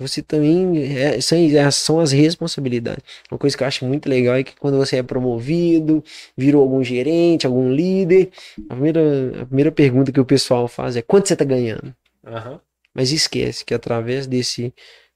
[0.00, 3.04] você também é, são, é, são as responsabilidades.
[3.30, 6.02] Uma coisa que eu acho muito legal é que quando você é promovido,
[6.34, 8.30] virou algum gerente, algum líder,
[8.68, 11.94] a primeira, a primeira pergunta que o pessoal faz é quanto você está ganhando?
[12.26, 12.58] Aham.
[12.94, 14.72] Mas esquece que através desse,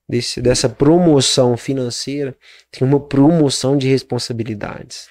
[0.08, 2.36] desse, dessa promoção financeira
[2.70, 5.08] tem uma promoção de responsabilidades.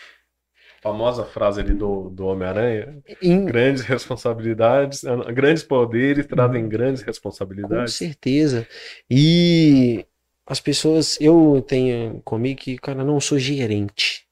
[0.84, 3.02] Famosa frase ali do, do Homem-Aranha.
[3.22, 7.94] Em- Grandes responsabilidades, ah, grandes poderes trazem grandes Com responsabilidades.
[7.94, 8.68] certeza.
[9.10, 10.06] E
[10.46, 14.26] as pessoas, eu tenho comigo que, cara, não sou gerente.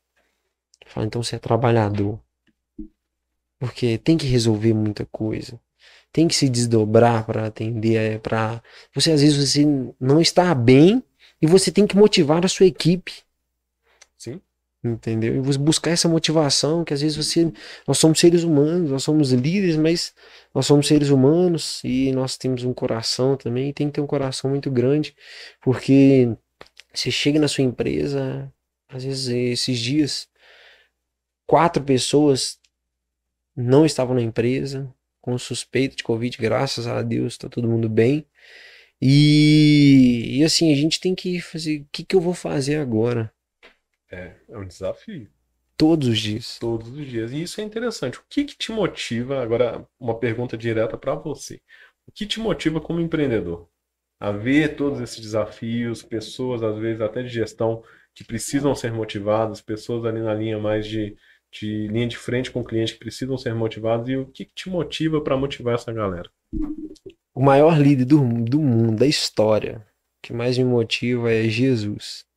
[0.87, 2.19] Fala, então você é trabalhador.
[3.59, 5.59] Porque tem que resolver muita coisa.
[6.11, 8.61] Tem que se desdobrar para atender, para
[8.93, 9.65] você às vezes você
[9.99, 11.01] não está bem
[11.41, 13.13] e você tem que motivar a sua equipe.
[14.83, 15.35] Entendeu?
[15.35, 17.51] E você buscar essa motivação, que às vezes você.
[17.87, 20.13] Nós somos seres humanos, nós somos líderes, mas
[20.55, 23.69] nós somos seres humanos e nós temos um coração também.
[23.69, 25.15] E tem que ter um coração muito grande,
[25.61, 26.35] porque
[26.93, 28.51] você chega na sua empresa,
[28.89, 30.27] às vezes esses dias,
[31.45, 32.59] quatro pessoas
[33.55, 34.91] não estavam na empresa,
[35.21, 38.25] com suspeita de Covid, graças a Deus, tá todo mundo bem.
[39.01, 43.31] E, e assim, a gente tem que fazer, o que que eu vou fazer agora?
[44.11, 45.29] É, é um desafio.
[45.77, 46.59] Todos os dias.
[46.59, 47.31] Todos os dias.
[47.31, 48.19] E isso é interessante.
[48.19, 49.41] O que que te motiva?
[49.41, 51.59] Agora, uma pergunta direta para você.
[52.05, 53.67] O que te motiva como empreendedor?
[54.19, 59.61] A ver todos esses desafios, pessoas, às vezes até de gestão, que precisam ser motivadas,
[59.61, 61.15] pessoas ali na linha mais de,
[61.51, 64.07] de linha de frente com o cliente que precisam ser motivados.
[64.09, 66.29] E o que que te motiva para motivar essa galera?
[67.33, 69.83] O maior líder do, do mundo, da história,
[70.21, 72.29] que mais me motiva é Jesus.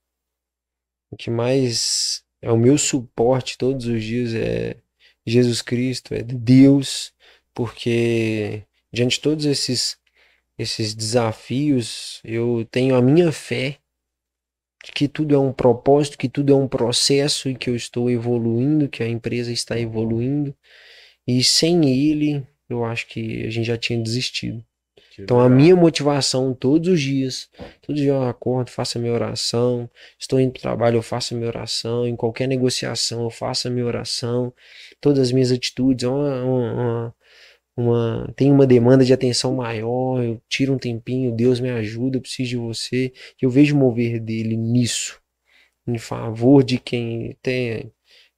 [1.14, 4.76] O que mais é o meu suporte todos os dias é
[5.24, 7.12] Jesus Cristo, é Deus,
[7.54, 9.96] porque diante de todos esses
[10.58, 13.78] esses desafios, eu tenho a minha fé
[14.84, 18.10] de que tudo é um propósito, que tudo é um processo e que eu estou
[18.10, 20.52] evoluindo, que a empresa está evoluindo.
[21.24, 24.64] E sem ele, eu acho que a gente já tinha desistido.
[25.14, 27.48] Que Então, a minha motivação todos os dias,
[27.80, 31.34] todo dia eu acordo, faço a minha oração, estou indo para o trabalho, eu faço
[31.34, 34.52] a minha oração, em qualquer negociação, eu faço a minha oração,
[35.00, 37.14] todas as minhas atitudes, é uma, uma,
[37.76, 42.20] uma, tem uma demanda de atenção maior, eu tiro um tempinho, Deus me ajuda, eu
[42.20, 45.20] preciso de você, eu vejo o mover dele nisso,
[45.86, 47.92] em favor de quem tem.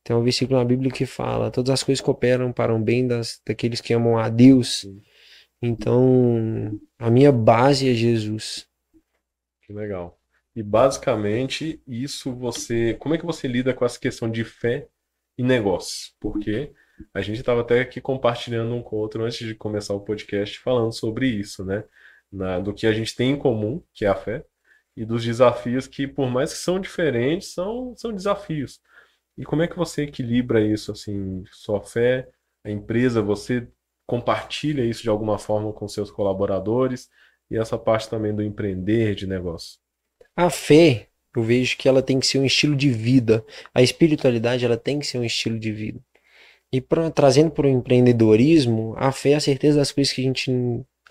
[0.05, 3.41] Tem um versículo na Bíblia que fala: todas as coisas cooperam para o bem das,
[3.45, 4.83] daqueles que amam a Deus.
[4.83, 5.03] Sim.
[5.62, 8.69] Então, a minha base é Jesus.
[9.62, 10.19] Que legal.
[10.55, 12.95] E basicamente, isso você.
[12.95, 14.88] Como é que você lida com essa questão de fé
[15.37, 16.12] e negócio?
[16.21, 16.73] Porque
[17.12, 20.59] a gente estava até aqui compartilhando um com o outro antes de começar o podcast,
[20.61, 21.85] falando sobre isso, né?
[22.33, 24.45] Na- do que a gente tem em comum, que é a fé,
[24.97, 28.81] e dos desafios que, por mais que são diferentes, são, são desafios.
[29.37, 32.29] E como é que você equilibra isso, assim, sua fé,
[32.64, 33.69] a empresa, você
[34.07, 37.09] compartilha isso de alguma forma com seus colaboradores?
[37.51, 39.79] E essa parte também do empreender de negócio.
[40.37, 43.45] A fé, eu vejo que ela tem que ser um estilo de vida.
[43.75, 46.01] A espiritualidade, ela tem que ser um estilo de vida.
[46.73, 50.25] E pra, trazendo para o empreendedorismo, a fé é a certeza das coisas que a
[50.25, 50.51] gente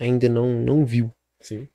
[0.00, 1.10] ainda não, não viu.
[1.40, 1.68] Sim.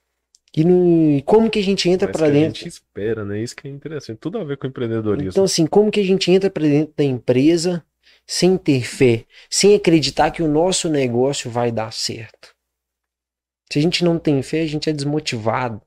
[0.55, 2.59] E, no- e como que a gente entra para que a dentro?
[2.59, 3.41] gente espera, né?
[3.41, 4.17] Isso que é interessante.
[4.19, 5.29] Tudo a ver com empreendedorismo.
[5.29, 7.83] Então, assim, como que a gente entra para dentro da empresa
[8.31, 12.55] sem ter fé, sem acreditar que o nosso negócio vai dar certo?
[13.69, 15.81] Se a gente não tem fé, a gente é desmotivado.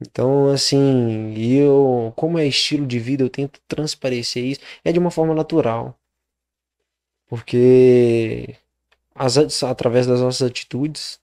[0.00, 4.60] Então, assim, eu, como é estilo de vida, eu tento transparecer isso.
[4.84, 5.98] É de uma forma natural.
[7.26, 8.54] Porque
[9.12, 11.18] as, através das nossas atitudes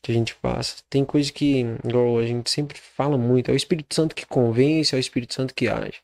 [0.00, 3.56] que a gente passa, tem coisa que, igual a gente sempre fala muito, é o
[3.56, 6.00] Espírito Santo que convence, é o Espírito Santo que age.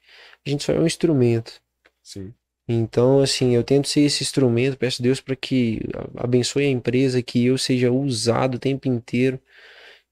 [0.47, 1.63] A gente só é um instrumento.
[2.03, 2.35] Sim.
[2.68, 5.81] Então, assim, eu tento ser esse instrumento, peço a Deus para que
[6.17, 9.40] abençoe a empresa, que eu seja usado o tempo inteiro.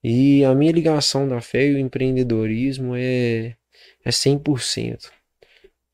[0.05, 3.57] E a minha ligação da fé e o empreendedorismo é,
[4.05, 5.12] é 100%.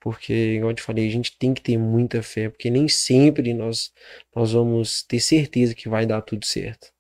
[0.01, 3.55] Porque, igual eu te falei, a gente tem que ter muita fé, porque nem sempre
[3.55, 3.93] nós,
[4.37, 6.93] nós vamos ter certeza que vai dar tudo certo.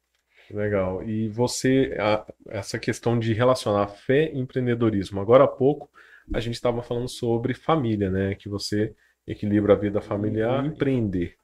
[0.50, 1.02] Legal.
[1.08, 5.20] E você, a- essa questão de relacionar fé e empreendedorismo.
[5.20, 5.90] Agora há pouco
[6.32, 8.34] a gente estava falando sobre família, né?
[8.34, 8.94] Que você
[9.26, 11.36] equilibra a vida familiar e empreender.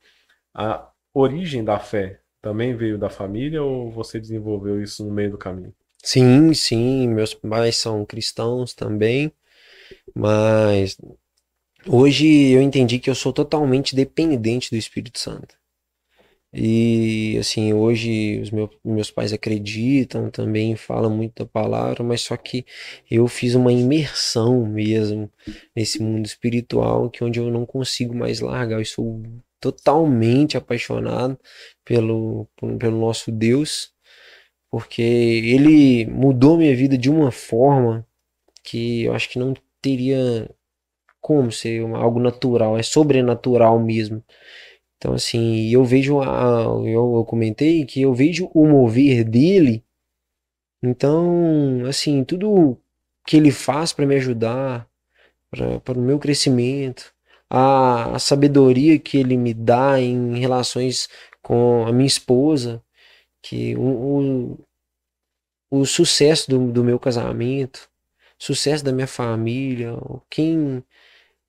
[0.54, 5.38] A origem da fé também veio da família ou você desenvolveu isso no meio do
[5.38, 5.74] caminho?
[6.02, 9.30] Sim, sim, meus pais são cristãos também,
[10.14, 10.96] mas
[11.86, 15.59] hoje eu entendi que eu sou totalmente dependente do Espírito Santo.
[16.53, 22.36] E assim, hoje os meu, meus pais acreditam também, falam muito da palavra, mas só
[22.36, 22.66] que
[23.09, 25.30] eu fiz uma imersão mesmo
[25.76, 28.80] nesse mundo espiritual, que onde eu não consigo mais largar.
[28.80, 29.22] Eu sou
[29.61, 31.38] totalmente apaixonado
[31.84, 32.48] pelo,
[32.78, 33.92] pelo nosso Deus,
[34.70, 38.07] porque ele mudou minha vida de uma forma
[38.64, 40.51] que eu acho que não teria
[41.20, 44.24] como ser algo natural, é sobrenatural mesmo.
[45.01, 49.82] Então, assim, eu vejo, a, eu, eu comentei que eu vejo o mover dele.
[50.82, 52.78] Então, assim, tudo
[53.26, 54.86] que ele faz para me ajudar,
[55.82, 57.14] para o meu crescimento,
[57.48, 61.09] a, a sabedoria que ele me dá em relações
[61.42, 62.84] com a minha esposa,
[63.42, 64.59] que o,
[65.70, 67.88] o, o sucesso do, do meu casamento,
[68.38, 69.94] sucesso da minha família,
[70.28, 70.84] quem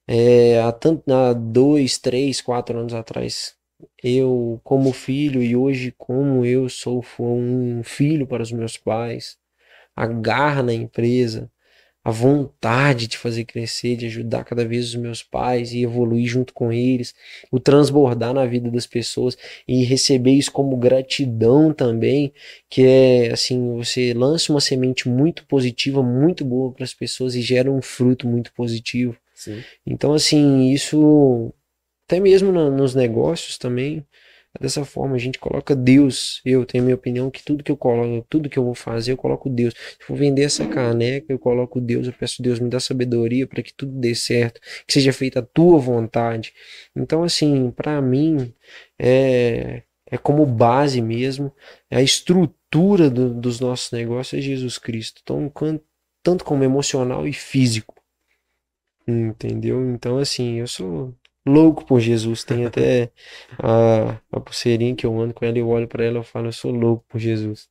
[0.08, 3.56] é, há, tanto, há dois, três, quatro anos atrás,
[4.04, 9.38] eu como filho e hoje como eu sou um filho para os meus pais,
[9.96, 11.52] a garra na empresa,
[12.04, 16.52] a vontade de fazer crescer, de ajudar cada vez os meus pais e evoluir junto
[16.54, 17.14] com eles,
[17.52, 19.38] o transbordar na vida das pessoas
[19.68, 22.34] e receber isso como gratidão também,
[22.70, 27.42] que é assim, você lança uma semente muito positiva, muito boa para as pessoas e
[27.42, 29.16] gera um fruto muito positivo.
[29.42, 29.64] Sim.
[29.86, 31.52] Então, assim, isso
[32.06, 34.06] até mesmo na, nos negócios também,
[34.60, 36.42] dessa forma a gente coloca Deus.
[36.46, 39.14] Eu tenho a minha opinião que tudo que eu coloco, tudo que eu vou fazer,
[39.14, 39.74] eu coloco Deus.
[39.74, 43.64] Se for vender essa caneca, eu coloco Deus, eu peço Deus me dá sabedoria para
[43.64, 46.54] que tudo dê certo, que seja feita a tua vontade.
[46.96, 48.54] Então, assim, para mim
[49.00, 49.84] é
[50.14, 51.54] é como base mesmo,
[51.90, 55.22] é a estrutura do, dos nossos negócios é Jesus Cristo.
[55.24, 55.50] Então,
[56.22, 58.01] tanto como emocional e físico.
[59.08, 59.82] Entendeu?
[59.92, 62.44] Então, assim, eu sou louco por Jesus.
[62.44, 63.12] Tem até
[63.60, 66.54] a, a pulseirinha que eu ando com ela eu olho para ela e falo, eu
[66.54, 67.70] sou louco por Jesus.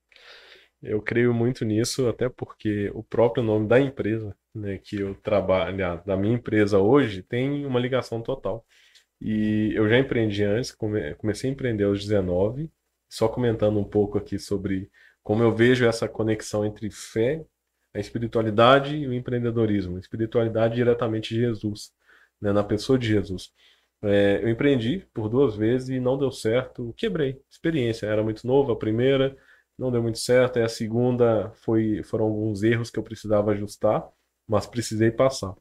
[0.83, 5.77] Eu creio muito nisso, até porque o próprio nome da empresa, né, que eu trabalho,
[6.07, 8.65] da minha empresa hoje, tem uma ligação total.
[9.21, 10.73] E eu já empreendi antes,
[11.19, 12.71] comecei a empreender aos 19,
[13.09, 14.91] só comentando um pouco aqui sobre
[15.23, 17.45] como eu vejo essa conexão entre fé
[17.95, 19.99] a espiritualidade e o empreendedorismo.
[19.99, 21.93] Espiritualidade diretamente de Jesus,
[22.41, 23.53] né, na pessoa de Jesus.
[24.03, 27.41] É, eu empreendi por duas vezes e não deu certo, quebrei.
[27.51, 29.37] Experiência, era muito novo a primeira,
[29.79, 34.09] não deu muito certo, e a segunda foi, foram alguns erros que eu precisava ajustar,
[34.47, 35.55] mas precisei passar.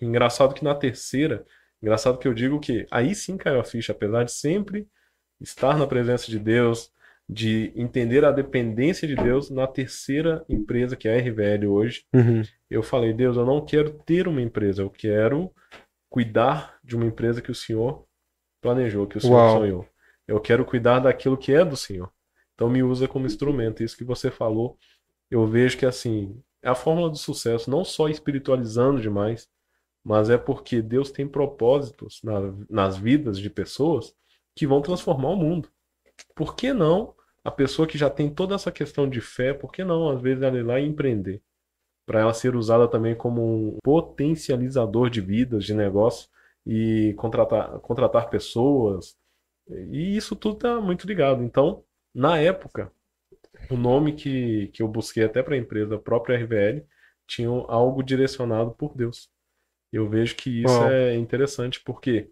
[0.00, 1.44] Engraçado que na terceira,
[1.82, 4.88] engraçado que eu digo que aí sim caiu a ficha, apesar de sempre
[5.40, 6.92] estar na presença de Deus,
[7.28, 12.04] de entender a dependência de Deus na terceira empresa, que é a RVL hoje.
[12.14, 12.42] Uhum.
[12.70, 15.52] Eu falei, Deus, eu não quero ter uma empresa, eu quero
[16.08, 18.06] cuidar de uma empresa que o Senhor
[18.62, 19.58] planejou, que o Senhor Uau.
[19.58, 19.86] sonhou.
[20.26, 22.10] Eu quero cuidar daquilo que é do Senhor.
[22.54, 23.82] Então me usa como instrumento.
[23.82, 24.78] Isso que você falou,
[25.30, 29.48] eu vejo que assim, é a fórmula do sucesso, não só espiritualizando demais,
[30.02, 34.14] mas é porque Deus tem propósitos na, nas vidas de pessoas
[34.56, 35.68] que vão transformar o mundo.
[36.34, 37.14] Por que não
[37.44, 40.42] a pessoa que já tem toda essa questão de fé, por que não, às vezes,
[40.42, 41.42] ela ir lá e empreender?
[42.06, 46.28] Para ela ser usada também como um potencializador de vidas, de negócio,
[46.66, 49.16] e contratar, contratar pessoas.
[49.68, 51.42] E isso tudo está muito ligado.
[51.42, 51.84] Então,
[52.14, 52.92] na época,
[53.70, 56.86] o nome que, que eu busquei até para a empresa, própria RVL,
[57.26, 59.30] tinha algo direcionado por Deus.
[59.92, 62.30] Eu vejo que isso é interessante porque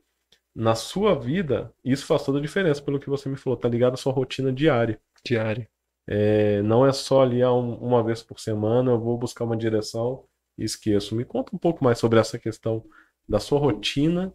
[0.56, 3.92] na sua vida, isso faz toda a diferença, pelo que você me falou, tá ligado
[3.92, 4.98] à sua rotina diária.
[5.22, 5.68] Diária.
[6.08, 10.24] É, não é só ali uma vez por semana, eu vou buscar uma direção
[10.56, 11.14] e esqueço.
[11.14, 12.82] Me conta um pouco mais sobre essa questão
[13.28, 14.32] da sua rotina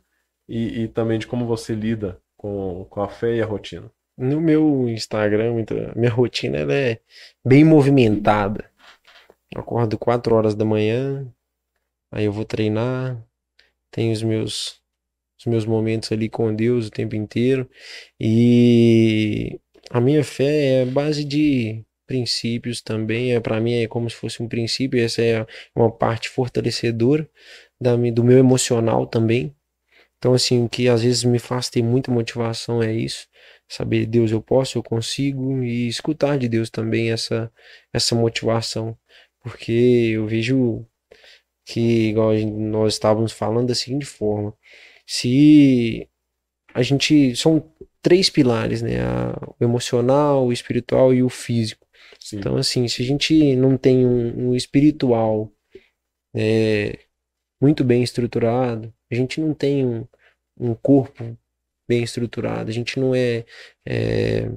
[0.48, 3.92] e, e também de como você lida com, com a fé e a rotina.
[4.16, 5.66] No meu Instagram,
[5.96, 7.00] minha rotina ela é
[7.44, 8.70] bem movimentada.
[9.52, 11.28] Eu acordo 4 horas da manhã,
[12.12, 13.20] aí eu vou treinar,
[13.90, 14.81] tenho os meus
[15.42, 17.70] os meus momentos ali com Deus o tempo inteiro.
[18.20, 23.34] E a minha fé é base de princípios também.
[23.34, 25.04] É para mim é como se fosse um princípio.
[25.04, 27.28] Essa é uma parte fortalecedora
[27.80, 29.56] da, do meu emocional também.
[30.18, 33.28] Então, assim, o que às vezes me faz ter muita motivação é isso.
[33.68, 37.52] Saber, Deus, eu posso, eu consigo, e escutar de Deus também essa,
[37.92, 38.96] essa motivação.
[39.42, 39.72] Porque
[40.14, 40.86] eu vejo
[41.66, 44.54] que, igual nós estávamos falando da seguinte forma:
[45.12, 46.07] se
[46.74, 47.70] a gente são
[48.01, 49.01] três pilares, né?
[49.59, 51.86] o emocional, o espiritual e o físico.
[52.18, 52.38] Sim.
[52.38, 55.51] Então, assim, se a gente não tem um, um espiritual
[56.34, 56.97] é,
[57.62, 60.07] muito bem estruturado, A gente não tem um,
[60.57, 61.38] um corpo
[61.89, 63.45] bem estruturado, a gente não é,
[63.86, 64.49] é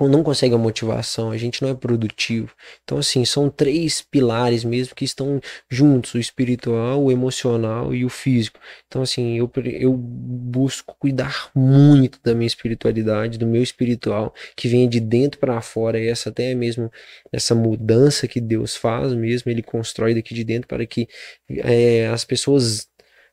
[0.00, 2.50] não consegue a motivação, a gente não é produtivo.
[2.84, 8.08] Então, assim, são três pilares mesmo que estão juntos: o espiritual, o emocional e o
[8.08, 8.58] físico.
[8.86, 14.88] Então, assim, eu, eu busco cuidar muito da minha espiritualidade, do meu espiritual, que venha
[14.88, 16.90] de dentro para fora, essa até mesmo
[17.32, 21.08] essa mudança que Deus faz mesmo, ele constrói daqui de dentro para que
[21.48, 22.88] é, as pessoas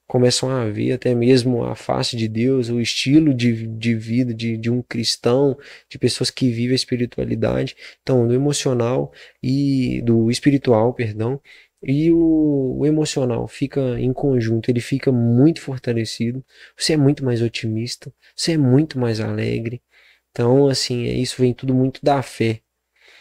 [0.08, 4.58] começam a ver até mesmo a face de Deus, o estilo de, de vida de,
[4.58, 5.58] de um cristão,
[5.90, 7.76] de pessoas que vivem a espiritualidade.
[8.02, 11.42] Então, do emocional e do espiritual, perdão,
[11.84, 16.44] e o, o, emocional fica em conjunto, ele fica muito fortalecido.
[16.76, 19.82] Você é muito mais otimista, você é muito mais alegre.
[20.32, 22.62] Então, assim, é, isso vem tudo muito da fé.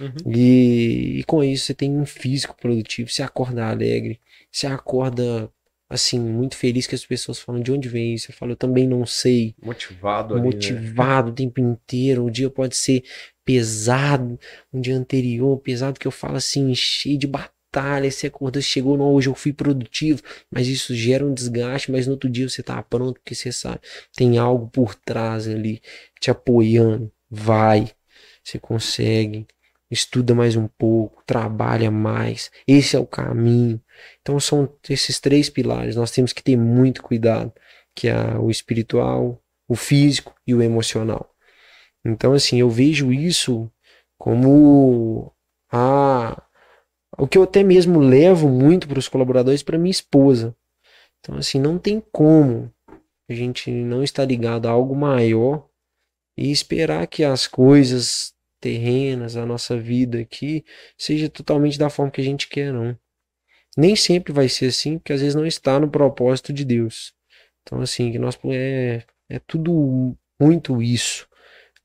[0.00, 0.32] Uhum.
[0.34, 4.20] E, e com isso você tem um físico produtivo, você acorda alegre,
[4.50, 5.50] você acorda
[5.88, 8.30] assim, muito feliz que as pessoas falam de onde vem isso.
[8.30, 9.54] Eu falo, eu também não sei.
[9.62, 10.46] Motivado ali, né?
[10.46, 11.32] Motivado né?
[11.32, 12.24] o tempo inteiro.
[12.24, 13.04] O dia pode ser
[13.44, 14.38] pesado,
[14.72, 18.10] um dia anterior, pesado que eu falo assim, cheio de batalha.
[18.10, 22.12] Você acordou, chegou, não, hoje eu fui produtivo, mas isso gera um desgaste, mas no
[22.12, 23.80] outro dia você tá pronto, porque você sabe,
[24.14, 25.82] tem algo por trás ali
[26.20, 27.12] te apoiando.
[27.30, 27.90] Vai,
[28.42, 29.46] você consegue
[29.90, 32.50] estuda mais um pouco, trabalha mais.
[32.66, 33.80] Esse é o caminho.
[34.20, 35.96] Então são esses três pilares.
[35.96, 37.52] Nós temos que ter muito cuidado,
[37.94, 41.30] que é o espiritual, o físico e o emocional.
[42.04, 43.70] Então assim, eu vejo isso
[44.18, 45.32] como
[45.70, 46.42] a
[47.16, 50.54] o que eu até mesmo levo muito para os colaboradores para minha esposa.
[51.20, 52.72] Então assim, não tem como
[53.28, 55.66] a gente não estar ligado a algo maior
[56.36, 58.33] e esperar que as coisas
[58.64, 60.64] terrenas, a nossa vida aqui,
[60.96, 62.96] seja totalmente da forma que a gente quer, não.
[63.76, 67.12] Nem sempre vai ser assim, porque às vezes não está no propósito de Deus.
[67.62, 71.28] Então, assim, que nós é, é tudo muito isso.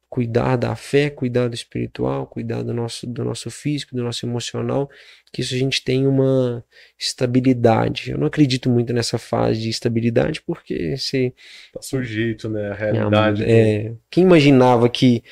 [0.08, 4.90] Cuidar da fé, cuidar do espiritual, cuidar do nosso, do nosso físico, do nosso emocional,
[5.34, 6.64] que isso a gente tem uma
[6.98, 8.12] estabilidade.
[8.12, 11.34] Eu não acredito muito nessa fase de estabilidade, porque se.
[11.74, 12.70] Tá sujeito, né?
[12.70, 13.44] A realidade.
[13.44, 15.24] É, quem imaginava que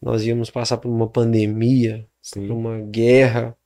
[0.00, 2.46] nós íamos passar por uma pandemia, Sim.
[2.46, 3.56] por uma guerra.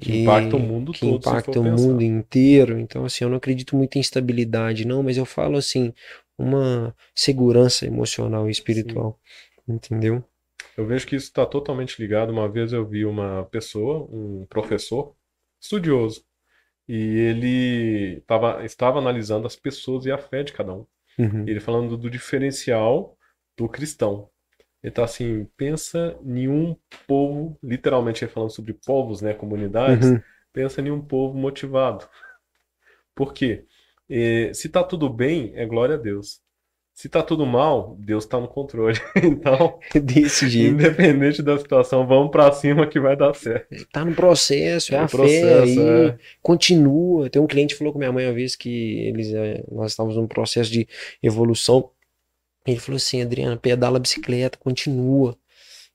[0.00, 1.16] Que impacta o mundo que todo.
[1.16, 2.78] impacta o mundo inteiro.
[2.78, 5.92] Então, assim, eu não acredito muito em estabilidade, não, mas eu falo assim,
[6.38, 9.18] uma segurança emocional e espiritual.
[9.66, 9.72] Sim.
[9.74, 10.24] Entendeu?
[10.76, 12.30] Eu vejo que isso está totalmente ligado.
[12.30, 15.14] Uma vez eu vi uma pessoa, um professor,
[15.60, 16.24] estudioso,
[16.88, 20.86] e ele tava, estava analisando as pessoas e a fé de cada um.
[21.18, 21.44] Uhum.
[21.46, 23.16] Ele falando do diferencial
[23.56, 24.30] do cristão.
[24.82, 26.76] Então, assim, pensa em um
[27.06, 30.20] povo, literalmente falando sobre povos, né, comunidades, uhum.
[30.52, 32.08] pensa em um povo motivado.
[33.14, 33.64] Por quê?
[34.08, 36.40] E, se tá tudo bem, é glória a Deus.
[36.94, 38.98] Se tá tudo mal, Deus tá no controle.
[39.22, 40.74] Então, desse jeito.
[40.74, 43.86] Independente da situação, vamos para cima que vai dar certo.
[43.92, 46.18] Tá no processo, é, é a processo, fé aí, é.
[46.40, 47.28] continua.
[47.28, 50.16] Tem um cliente que falou com minha mãe uma vez que eles, é, nós estávamos
[50.16, 50.88] num processo de
[51.22, 51.90] evolução
[52.72, 55.36] ele falou assim, Adriano, pedala a bicicleta, continua.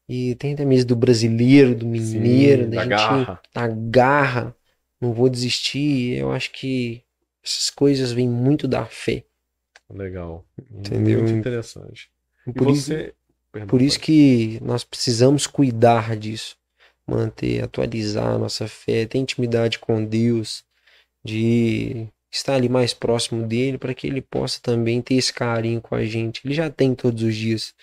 [0.08, 3.42] E tem até mesmo do brasileiro, do mineiro, Sim, da, da gente garra.
[3.54, 4.56] da garra,
[5.00, 6.18] não vou desistir.
[6.18, 7.04] Eu acho que
[7.44, 9.24] essas coisas vêm muito da fé.
[9.90, 10.46] Legal.
[10.72, 11.20] Entendeu?
[11.20, 12.10] Muito interessante.
[12.56, 13.14] Por, você...
[13.54, 16.58] isso, por isso que nós precisamos cuidar disso.
[17.06, 20.64] Manter, atualizar a nossa fé, ter intimidade com Deus,
[21.24, 25.96] de estar ali mais próximo dele para que ele possa também ter esse carinho com
[25.96, 26.42] a gente.
[26.44, 27.74] Ele já tem todos os dias,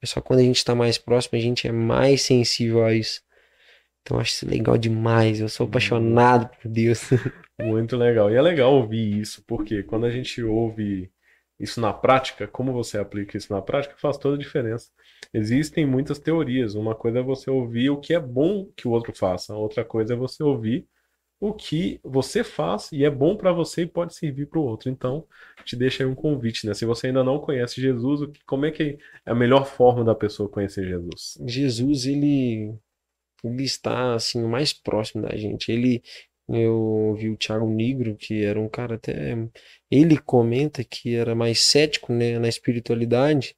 [0.00, 3.20] mas só quando a gente está mais próximo a gente é mais sensível a isso.
[4.02, 5.40] Então eu acho isso legal demais.
[5.40, 7.10] Eu sou apaixonado por Deus.
[7.60, 8.30] Muito legal.
[8.30, 11.10] E é legal ouvir isso, porque quando a gente ouve
[11.58, 14.90] isso na prática, como você aplica isso na prática, faz toda a diferença.
[15.34, 16.74] Existem muitas teorias.
[16.74, 20.14] Uma coisa é você ouvir o que é bom que o outro faça, outra coisa
[20.14, 20.86] é você ouvir
[21.38, 24.90] o que você faz e é bom para você e pode servir para o outro.
[24.90, 25.26] Então,
[25.64, 26.74] te deixa aí um convite, né?
[26.74, 30.48] Se você ainda não conhece Jesus, como é que é a melhor forma da pessoa
[30.48, 31.38] conhecer Jesus?
[31.46, 32.74] Jesus, ele,
[33.44, 35.70] ele está assim o mais próximo da gente.
[35.70, 36.02] Ele
[36.48, 39.36] eu vi o Thiago Negro, que era um cara até
[39.90, 43.56] ele comenta que era mais cético, né, na espiritualidade,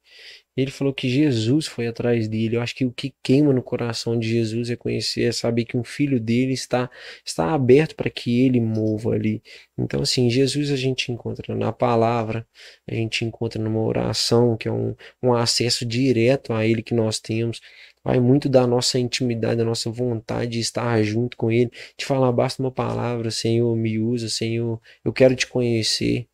[0.61, 2.55] ele falou que Jesus foi atrás dele.
[2.55, 5.77] Eu acho que o que queima no coração de Jesus é conhecer, é saber que
[5.77, 6.89] um filho dele está,
[7.25, 9.41] está aberto para que ele mova ali.
[9.77, 12.47] Então, assim, Jesus a gente encontra na palavra,
[12.87, 17.19] a gente encontra numa oração, que é um, um acesso direto a ele que nós
[17.19, 17.61] temos.
[18.03, 22.31] Vai muito da nossa intimidade, da nossa vontade de estar junto com ele, de falar,
[22.31, 26.28] basta uma palavra, Senhor, me usa, Senhor, eu quero te conhecer.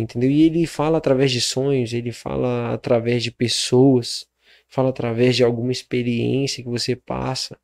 [0.00, 0.30] Entendeu?
[0.30, 4.26] E ele fala através de sonhos, ele fala através de pessoas,
[4.68, 7.58] fala através de alguma experiência que você passa.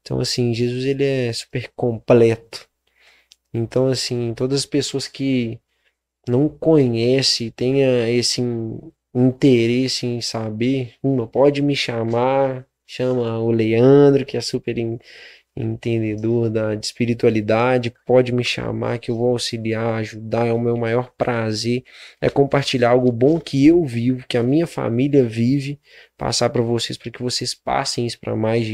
[0.00, 2.68] Então, assim, Jesus ele é super completo.
[3.52, 5.58] Então, assim, todas as pessoas que
[6.28, 8.42] não conhecem, tenha esse
[9.14, 14.76] interesse em saber, uma pode me chamar, chama o Leandro, que é super
[15.56, 20.76] entendedor da, de espiritualidade, pode me chamar que eu vou auxiliar, ajudar, é o meu
[20.76, 21.82] maior prazer,
[22.20, 25.80] é compartilhar algo bom que eu vivo, que a minha família vive,
[26.18, 28.66] passar para vocês, para que vocês passem isso para mais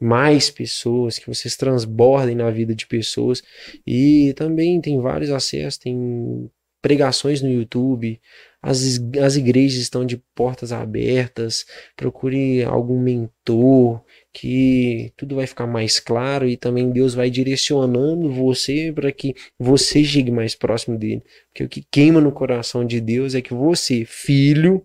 [0.00, 3.42] mais pessoas, que vocês transbordem na vida de pessoas,
[3.86, 6.50] e também tem vários acessos, tem
[6.80, 8.20] pregações no YouTube,
[8.60, 11.64] as, as igrejas estão de portas abertas,
[11.96, 14.02] procure algum mentor,
[14.32, 20.02] que tudo vai ficar mais claro e também Deus vai direcionando você para que você
[20.02, 21.22] chegue mais próximo dele.
[21.48, 24.82] Porque o que queima no coração de Deus é que você, filho,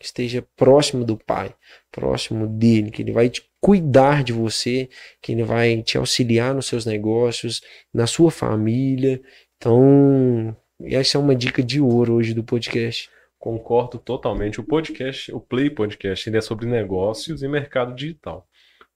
[0.00, 1.54] esteja próximo do Pai,
[1.90, 4.88] próximo dele, que ele vai te cuidar de você,
[5.22, 9.20] que ele vai te auxiliar nos seus negócios, na sua família.
[9.56, 13.10] Então, essa é uma dica de ouro hoje do podcast.
[13.38, 14.60] Concordo totalmente.
[14.60, 18.46] O podcast, o Play Podcast, ele é sobre negócios e mercado digital.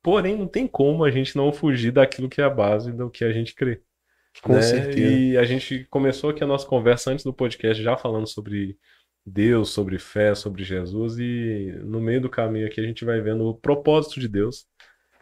[0.04, 3.24] Porém, não tem como a gente não fugir daquilo que é a base do que
[3.24, 3.80] a gente crê.
[4.42, 4.60] Com né?
[4.60, 4.98] certeza.
[5.00, 8.76] E a gente começou aqui a nossa conversa antes do podcast já falando sobre
[9.24, 13.46] Deus, sobre fé, sobre Jesus e no meio do caminho aqui a gente vai vendo
[13.46, 14.66] o propósito de Deus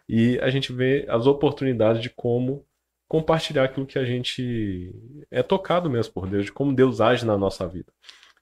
[0.08, 2.66] e a gente vê as oportunidades de como
[3.06, 4.92] compartilhar aquilo que a gente
[5.30, 7.92] é tocado mesmo por Deus, de como Deus age na nossa vida.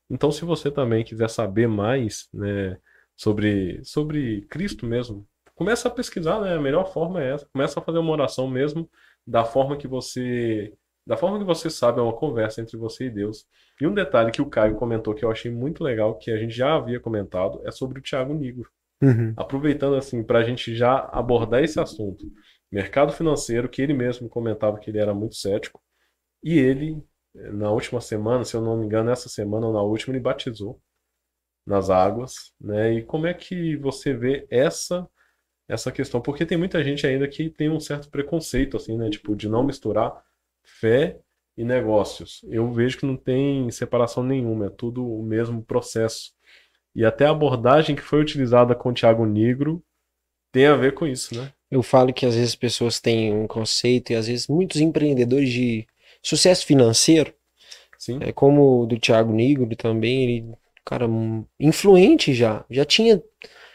[0.08, 2.78] Então, se você também quiser saber mais, né,
[3.14, 5.28] sobre sobre Cristo mesmo,
[5.60, 6.54] começa a pesquisar, né?
[6.54, 7.46] A melhor forma é essa.
[7.52, 8.88] Começa a fazer uma oração mesmo
[9.26, 10.72] da forma que você
[11.06, 13.46] da forma que você sabe, é uma conversa entre você e Deus.
[13.80, 16.54] E um detalhe que o Caio comentou que eu achei muito legal, que a gente
[16.54, 18.70] já havia comentado, é sobre o Thiago Nigro.
[19.02, 19.34] Uhum.
[19.36, 22.24] Aproveitando assim, para a gente já abordar esse assunto.
[22.70, 25.82] Mercado financeiro, que ele mesmo comentava que ele era muito cético.
[26.44, 27.02] E ele,
[27.34, 30.80] na última semana, se eu não me engano, essa semana ou na última, ele batizou
[31.66, 32.52] nas águas.
[32.60, 32.94] Né?
[32.94, 35.08] E como é que você vê essa
[35.70, 39.08] essa questão, porque tem muita gente ainda que tem um certo preconceito, assim, né?
[39.08, 40.20] Tipo, de não misturar
[40.64, 41.20] fé
[41.56, 42.40] e negócios.
[42.48, 46.32] Eu vejo que não tem separação nenhuma, é tudo o mesmo processo.
[46.94, 49.82] E até a abordagem que foi utilizada com o Thiago Negro
[50.50, 51.52] tem a ver com isso, né?
[51.70, 55.86] Eu falo que às vezes pessoas têm um conceito e às vezes muitos empreendedores de
[56.20, 57.32] sucesso financeiro,
[57.96, 58.18] Sim.
[58.20, 60.54] é como o do Thiago Negro também, ele,
[60.84, 61.06] cara,
[61.60, 63.22] influente já, já tinha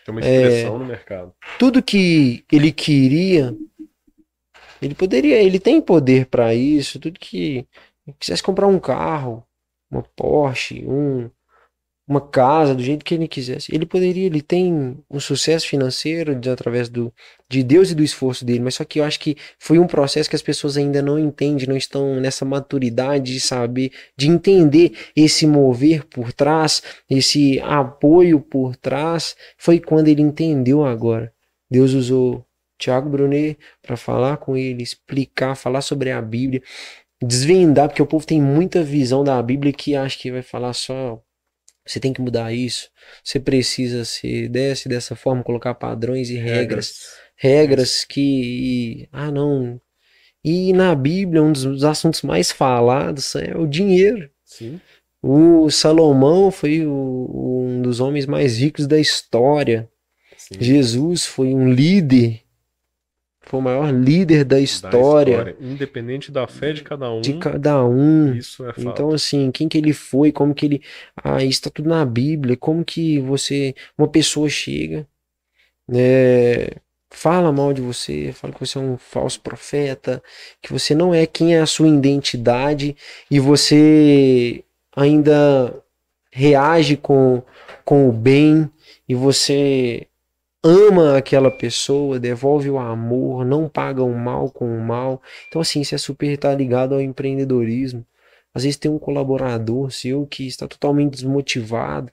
[0.06, 1.34] tem uma expressão é, no mercado.
[1.58, 3.58] Tudo que ele queria,
[4.80, 7.00] ele poderia, ele tem poder para isso.
[7.00, 7.68] Tudo que
[8.20, 9.44] quisesse comprar um carro,
[9.90, 11.30] uma Porsche, um,
[12.08, 13.74] uma casa do jeito que ele quisesse.
[13.74, 17.12] Ele poderia, ele tem um sucesso financeiro de, através do,
[17.50, 20.30] de Deus e do esforço dele, mas só que eu acho que foi um processo
[20.30, 25.48] que as pessoas ainda não entendem, não estão nessa maturidade de saber, de entender esse
[25.48, 29.36] mover por trás, esse apoio por trás.
[29.58, 31.34] Foi quando ele entendeu agora.
[31.70, 32.46] Deus usou
[32.78, 36.62] Tiago Brunet para falar com ele, explicar, falar sobre a Bíblia,
[37.22, 41.20] desvendar, porque o povo tem muita visão da Bíblia que acha que vai falar só
[41.86, 42.90] você tem que mudar isso.
[43.24, 46.56] Você precisa ser desse dessa forma, colocar padrões e regras.
[46.56, 47.04] Regras,
[47.36, 49.08] regras que.
[49.12, 49.80] Ah, não.
[50.44, 54.30] E na Bíblia, um dos assuntos mais falados é o dinheiro.
[54.44, 54.80] Sim.
[55.22, 59.90] O Salomão foi o, um dos homens mais ricos da história.
[60.38, 60.56] Sim.
[60.60, 62.45] Jesus foi um líder
[63.56, 65.38] foi o maior líder da história.
[65.38, 65.58] da história.
[65.60, 67.22] Independente da fé de cada um.
[67.22, 68.34] De cada um.
[68.34, 68.82] Isso é fato.
[68.82, 70.82] Então, assim, quem que ele foi, como que ele.
[71.16, 72.58] Ah, isso tá tudo na Bíblia.
[72.58, 73.74] Como que você.
[73.98, 75.08] Uma pessoa chega,
[75.88, 76.68] né?
[77.10, 80.22] Fala mal de você, fala que você é um falso profeta,
[80.62, 82.98] que você não é quem é a sua identidade
[83.32, 85.82] e você ainda
[86.30, 87.42] reage com,
[87.86, 88.70] com o bem
[89.08, 90.08] e você
[90.66, 95.22] ama aquela pessoa, devolve o amor, não paga o mal com o mal.
[95.48, 98.06] Então, assim, isso é super tá ligado ao empreendedorismo.
[98.54, 102.12] Às vezes tem um colaborador seu que está totalmente desmotivado,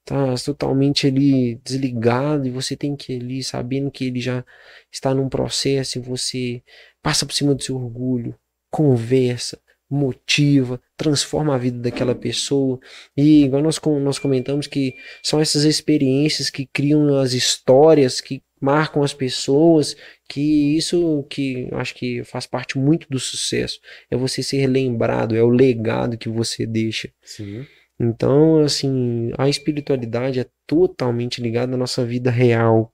[0.00, 4.44] está totalmente ali desligado, e você tem que ali sabendo que ele já
[4.92, 6.62] está num processo e você
[7.02, 8.36] passa por cima do seu orgulho,
[8.70, 9.58] conversa,
[9.90, 12.78] motiva, transforma a vida daquela pessoa.
[13.16, 19.02] E igual nós, nós comentamos que são essas experiências que criam as histórias, que marcam
[19.02, 19.96] as pessoas,
[20.28, 23.80] que isso que acho que faz parte muito do sucesso.
[24.10, 27.10] É você ser lembrado, é o legado que você deixa.
[27.22, 27.64] Sim.
[28.00, 32.92] Então, assim, a espiritualidade é totalmente ligada à nossa vida real.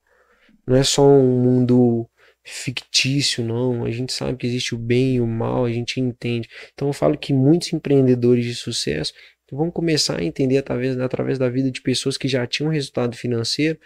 [0.66, 2.08] Não é só um mundo
[2.44, 3.84] fictício, não.
[3.84, 6.48] A gente sabe que existe o bem e o mal, a gente entende.
[6.74, 9.12] Então, eu falo que muitos empreendedores de sucesso
[9.50, 13.78] vão começar a entender através, através da vida de pessoas que já tinham resultado financeiro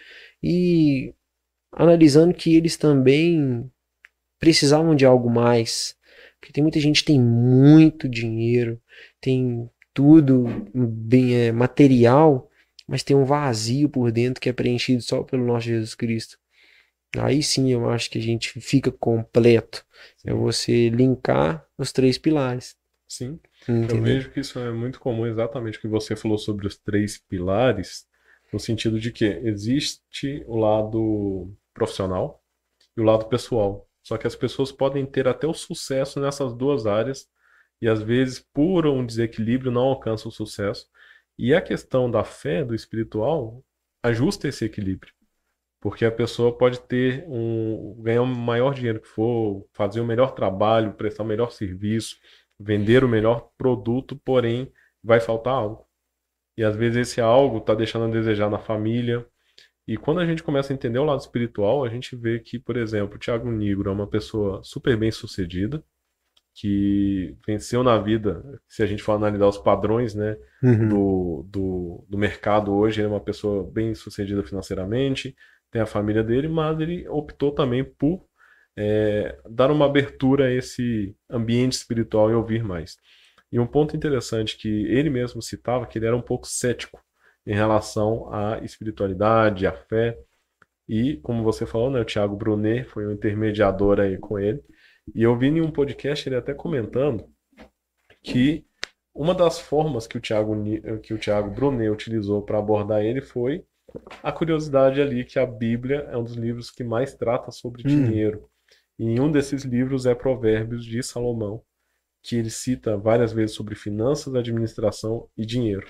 [0.42, 1.14] e
[1.72, 3.70] analisando que eles também
[4.38, 5.96] precisavam de algo mais.
[6.40, 8.80] Porque tem muita gente que tem muito dinheiro,
[9.20, 12.48] tem tudo bem é, material,
[12.86, 16.37] mas tem um vazio por dentro que é preenchido só pelo nosso Jesus Cristo.
[17.16, 19.84] Aí sim eu acho que a gente fica completo.
[20.24, 20.30] É sim.
[20.30, 22.76] É você linkar os três pilares.
[23.08, 23.40] Sim.
[23.62, 23.96] Entendeu?
[23.96, 27.18] Eu vejo que isso é muito comum, exatamente o que você falou sobre os três
[27.18, 28.06] pilares,
[28.52, 32.42] no sentido de que existe o lado profissional
[32.96, 33.88] e o lado pessoal.
[34.02, 37.28] Só que as pessoas podem ter até o sucesso nessas duas áreas
[37.80, 40.86] e às vezes, por um desequilíbrio, não alcançam o sucesso.
[41.38, 43.64] E a questão da fé, do espiritual,
[44.02, 45.12] ajusta esse equilíbrio.
[45.80, 50.32] Porque a pessoa pode ter um ganhar o maior dinheiro que for, fazer o melhor
[50.32, 52.16] trabalho, prestar o melhor serviço,
[52.58, 54.72] vender o melhor produto, porém
[55.02, 55.86] vai faltar algo.
[56.56, 59.24] E às vezes esse algo está deixando a desejar na família.
[59.86, 62.76] E quando a gente começa a entender o lado espiritual, a gente vê que, por
[62.76, 65.82] exemplo, o Thiago Negro é uma pessoa super bem sucedida,
[66.52, 70.88] que venceu na vida, se a gente for analisar os padrões né, uhum.
[70.88, 75.36] do, do, do mercado hoje, ele é uma pessoa bem sucedida financeiramente,
[75.70, 78.26] tem a família dele, mas ele optou também por
[78.76, 82.96] é, dar uma abertura a esse ambiente espiritual e ouvir mais.
[83.50, 87.02] E um ponto interessante que ele mesmo citava, que ele era um pouco cético
[87.46, 90.16] em relação à espiritualidade, à fé.
[90.88, 94.62] E, como você falou, né, o Thiago Brunet foi um intermediador aí com ele.
[95.14, 97.24] E eu vi em um podcast ele até comentando
[98.22, 98.64] que
[99.14, 100.54] uma das formas que o Thiago,
[101.02, 103.64] que o Thiago Brunet utilizou para abordar ele foi
[104.22, 107.88] a curiosidade ali que a Bíblia é um dos livros que mais trata sobre hum.
[107.88, 108.48] dinheiro.
[108.98, 111.62] E em um desses livros é Provérbios de Salomão,
[112.22, 115.86] que ele cita várias vezes sobre finanças, administração e dinheiro.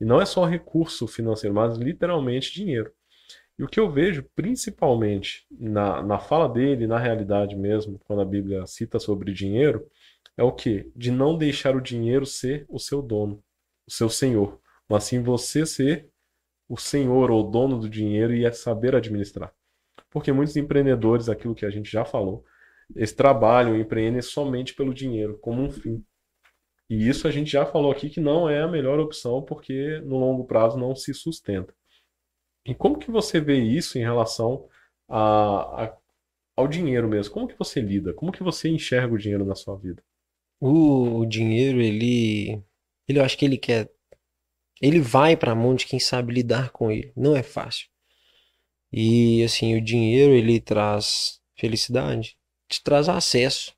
[0.00, 2.92] E não é só recurso financeiro, mas literalmente dinheiro.
[3.58, 8.24] E o que eu vejo, principalmente na, na fala dele, na realidade mesmo, quando a
[8.24, 9.88] Bíblia cita sobre dinheiro,
[10.36, 10.92] é o que?
[10.94, 13.42] De não deixar o dinheiro ser o seu dono,
[13.88, 16.10] o seu senhor, mas sim você ser
[16.68, 19.52] o senhor ou dono do dinheiro e é saber administrar.
[20.10, 22.44] Porque muitos empreendedores, aquilo que a gente já falou,
[22.94, 26.04] eles trabalham empreendem somente pelo dinheiro, como um fim.
[26.88, 30.18] E isso a gente já falou aqui que não é a melhor opção, porque no
[30.18, 31.74] longo prazo não se sustenta.
[32.64, 34.68] E como que você vê isso em relação
[35.08, 35.96] a, a,
[36.56, 37.32] ao dinheiro mesmo?
[37.32, 38.14] Como que você lida?
[38.14, 40.02] Como que você enxerga o dinheiro na sua vida?
[40.60, 42.62] O, o dinheiro, ele,
[43.08, 43.90] ele, eu acho que ele quer,
[44.80, 47.12] ele vai para a mão de quem sabe lidar com ele.
[47.16, 47.88] Não é fácil.
[48.92, 52.36] E assim, o dinheiro ele traz felicidade,
[52.68, 53.74] te traz acesso,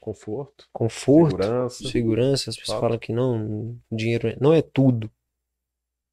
[0.00, 1.88] conforto, conforto, segurança.
[1.88, 2.50] segurança.
[2.50, 5.10] As pessoas falam que não, dinheiro é, não é tudo.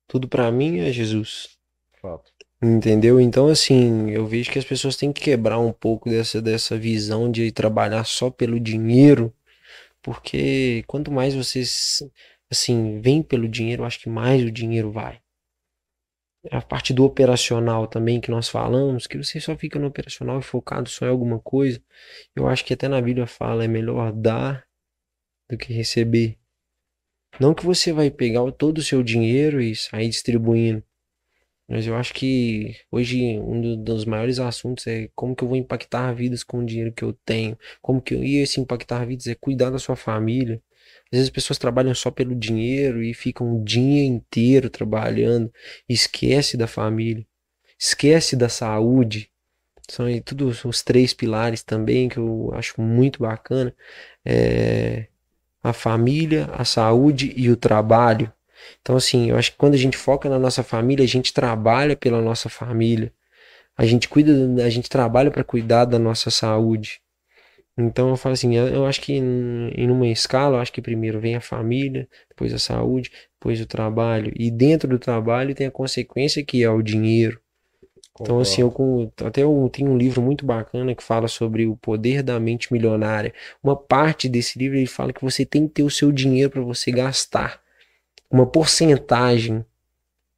[0.07, 1.57] Tudo para mim é Jesus.
[2.01, 2.31] Fato.
[2.61, 3.21] Entendeu?
[3.21, 7.31] Então, assim, eu vejo que as pessoas têm que quebrar um pouco dessa, dessa visão
[7.31, 9.33] de trabalhar só pelo dinheiro,
[10.01, 12.03] porque quanto mais vocês,
[12.51, 15.21] assim, vem pelo dinheiro, acho que mais o dinheiro vai
[16.51, 20.43] a parte do operacional também que nós falamos, que você só fica no operacional e
[20.43, 21.81] focado só em alguma coisa.
[22.35, 24.65] Eu acho que até na Bíblia fala, é melhor dar
[25.49, 26.37] do que receber.
[27.39, 30.83] Não que você vai pegar todo o seu dinheiro e sair distribuindo.
[31.67, 36.11] Mas eu acho que hoje um dos maiores assuntos é como que eu vou impactar
[36.13, 37.57] vidas com o dinheiro que eu tenho.
[37.81, 40.61] Como que eu, e esse impactar vidas é cuidar da sua família,
[41.11, 45.51] às vezes as pessoas trabalham só pelo dinheiro e ficam o dia inteiro trabalhando,
[45.87, 47.25] esquece da família,
[47.77, 49.31] esquece da saúde.
[49.89, 53.75] São aí tudo os três pilares também que eu acho muito bacana.
[54.23, 55.07] É
[55.61, 58.31] a família, a saúde e o trabalho.
[58.81, 61.95] Então, assim, eu acho que quando a gente foca na nossa família, a gente trabalha
[61.95, 63.13] pela nossa família.
[63.77, 64.31] A gente cuida,
[64.63, 67.01] a gente trabalha para cuidar da nossa saúde.
[67.79, 71.19] Então eu falo assim, eu acho que em, em uma escala, eu acho que primeiro
[71.19, 74.33] vem a família, depois a saúde, depois o trabalho.
[74.35, 77.39] E dentro do trabalho tem a consequência que é o dinheiro.
[78.19, 82.21] Então, assim, eu até eu tenho um livro muito bacana que fala sobre o poder
[82.21, 83.33] da mente milionária.
[83.63, 86.61] Uma parte desse livro ele fala que você tem que ter o seu dinheiro para
[86.61, 87.61] você gastar.
[88.29, 89.63] Uma porcentagem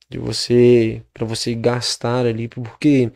[0.07, 3.11] de você para você gastar ali, porque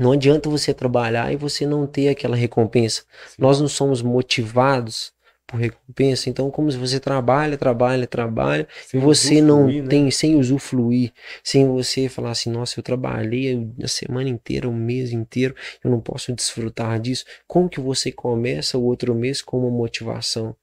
[0.00, 3.02] não adianta você trabalhar e você não ter aquela recompensa.
[3.26, 3.36] Sim.
[3.38, 5.12] Nós não somos motivados
[5.46, 6.28] por recompensa.
[6.30, 9.82] Então, como se você trabalha, trabalha, trabalha, Sem e você não né?
[9.88, 15.12] tem, sem usufruir, sem você falar assim, nossa, eu trabalhei a semana inteira, o mês
[15.12, 17.24] inteiro, eu não posso desfrutar disso.
[17.46, 20.56] Como que você começa o outro mês com uma motivação?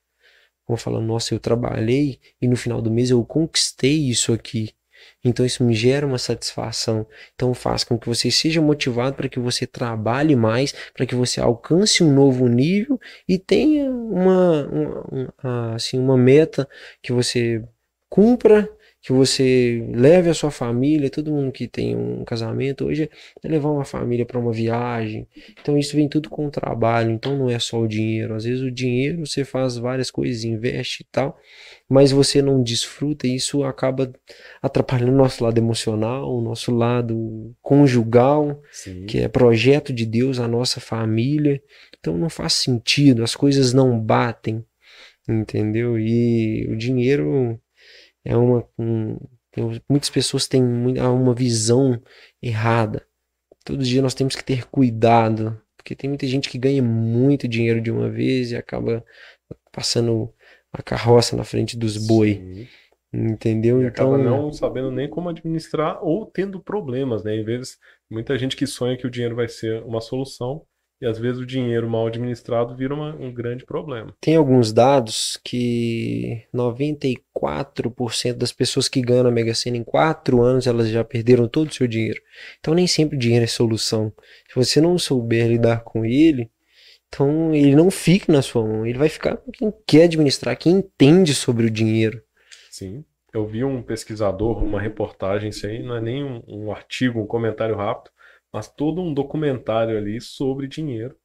[0.65, 4.71] Como falando, nossa, eu trabalhei e no final do mês eu conquistei isso aqui.
[5.23, 7.05] Então isso me gera uma satisfação.
[7.35, 11.39] Então faz com que você seja motivado para que você trabalhe mais, para que você
[11.39, 16.67] alcance um novo nível e tenha uma, uma, uma, assim, uma meta
[17.01, 17.63] que você
[18.09, 18.69] cumpra,
[19.01, 23.09] que você leve a sua família, todo mundo que tem um casamento hoje
[23.43, 25.27] é levar uma família para uma viagem.
[25.59, 28.35] Então isso vem tudo com o trabalho, então não é só o dinheiro.
[28.35, 31.35] Às vezes o dinheiro você faz várias coisas, investe e tal,
[31.91, 34.09] mas você não desfruta e isso acaba
[34.61, 39.05] atrapalhando o nosso lado emocional, o nosso lado conjugal, Sim.
[39.05, 41.61] que é projeto de Deus, a nossa família.
[41.99, 44.65] Então não faz sentido, as coisas não batem,
[45.27, 45.99] entendeu?
[45.99, 47.59] E o dinheiro
[48.23, 48.65] é uma.
[48.79, 49.17] Um,
[49.89, 52.01] muitas pessoas têm uma visão
[52.41, 53.05] errada.
[53.65, 57.81] Todo dia nós temos que ter cuidado, porque tem muita gente que ganha muito dinheiro
[57.81, 59.03] de uma vez e acaba
[59.73, 60.33] passando
[60.71, 62.67] a carroça na frente dos boi, Sim.
[63.13, 63.81] entendeu?
[63.81, 67.35] E Então, não sabendo nem como administrar ou tendo problemas, né?
[67.35, 67.77] Em vez,
[68.09, 70.61] muita gente que sonha que o dinheiro vai ser uma solução
[71.01, 74.13] e às vezes o dinheiro mal administrado vira uma- um grande problema.
[74.21, 80.67] Tem alguns dados que 94% das pessoas que ganham na Mega Sena em 4 anos
[80.67, 82.21] elas já perderam todo o seu dinheiro.
[82.59, 84.13] Então nem sempre o dinheiro é solução.
[84.47, 86.49] Se você não souber lidar com ele,
[87.13, 90.77] então ele não fica na sua mão, ele vai ficar com quem quer administrar, quem
[90.77, 92.23] entende sobre o dinheiro.
[92.69, 93.03] Sim.
[93.33, 97.27] Eu vi um pesquisador, uma reportagem, isso aí não é nem um, um artigo, um
[97.27, 98.11] comentário rápido,
[98.51, 101.15] mas todo um documentário ali sobre dinheiro.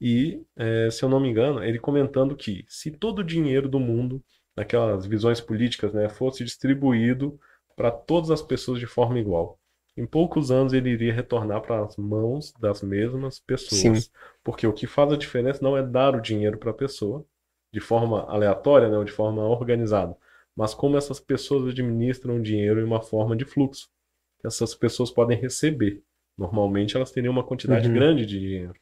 [0.00, 3.78] E, eh, se eu não me engano, ele comentando que se todo o dinheiro do
[3.78, 4.22] mundo,
[4.56, 7.38] naquelas visões políticas, né, fosse distribuído
[7.76, 9.59] para todas as pessoas de forma igual,
[10.00, 14.04] em poucos anos ele iria retornar para as mãos das mesmas pessoas.
[14.04, 14.10] Sim.
[14.42, 17.24] Porque o que faz a diferença não é dar o dinheiro para a pessoa
[17.72, 20.16] de forma aleatória, né, ou de forma organizada,
[20.56, 23.88] mas como essas pessoas administram o dinheiro em uma forma de fluxo.
[24.44, 26.02] Essas pessoas podem receber.
[26.36, 27.94] Normalmente elas teriam uma quantidade Uhum.
[27.94, 28.74] grande de dinheiro.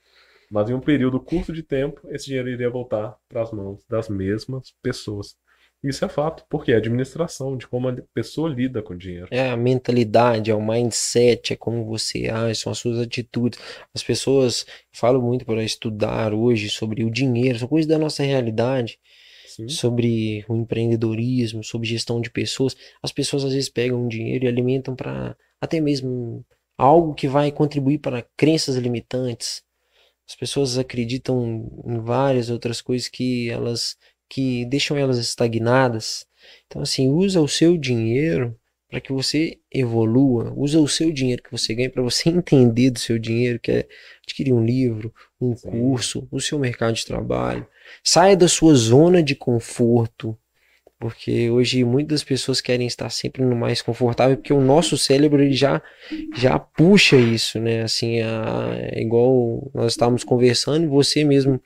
[0.50, 4.08] Mas em um período curto de tempo, esse dinheiro iria voltar para as mãos das
[4.08, 5.36] mesmas pessoas.
[5.82, 9.28] Isso é fato, porque é administração de como a pessoa lida com o dinheiro.
[9.30, 13.60] É a mentalidade, é o mindset, é como você age, são as suas atitudes.
[13.94, 18.98] As pessoas falam muito para estudar hoje sobre o dinheiro, são coisas da nossa realidade.
[19.46, 22.76] Sim, sobre o empreendedorismo, sobre gestão de pessoas.
[23.02, 26.44] As pessoas às vezes pegam o dinheiro e alimentam para até mesmo
[26.76, 29.62] algo que vai contribuir para crenças limitantes.
[30.28, 33.96] As pessoas acreditam em várias outras coisas que elas
[34.28, 36.26] que deixam elas estagnadas.
[36.66, 38.56] Então assim, usa o seu dinheiro
[38.88, 42.98] para que você evolua, usa o seu dinheiro que você ganha para você entender do
[42.98, 43.88] seu dinheiro, que é
[44.22, 45.70] adquirir um livro, um Sim.
[45.70, 47.66] curso, o seu mercado de trabalho.
[48.02, 50.36] Saia da sua zona de conforto,
[50.98, 55.52] porque hoje muitas pessoas querem estar sempre no mais confortável, porque o nosso cérebro ele
[55.52, 55.80] já
[56.34, 57.82] já puxa isso, né?
[57.82, 61.60] Assim, a, é igual nós estávamos conversando e você mesmo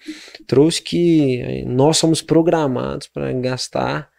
[0.47, 4.11] trouxe que eh, nós somos programados para gastar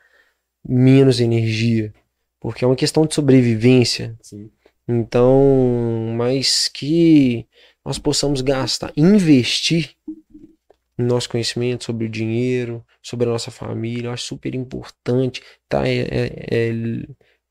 [0.68, 1.94] menos energia,
[2.40, 4.16] porque é uma questão de sobrevivência.
[4.22, 4.50] sim.
[4.88, 7.46] Então, mas que
[7.86, 9.92] nós possamos gastar, investir
[10.98, 15.88] nosso conhecimento sobre o dinheiro, sobre a nossa família, eu acho super importante, tá?
[15.88, 16.72] É, é- é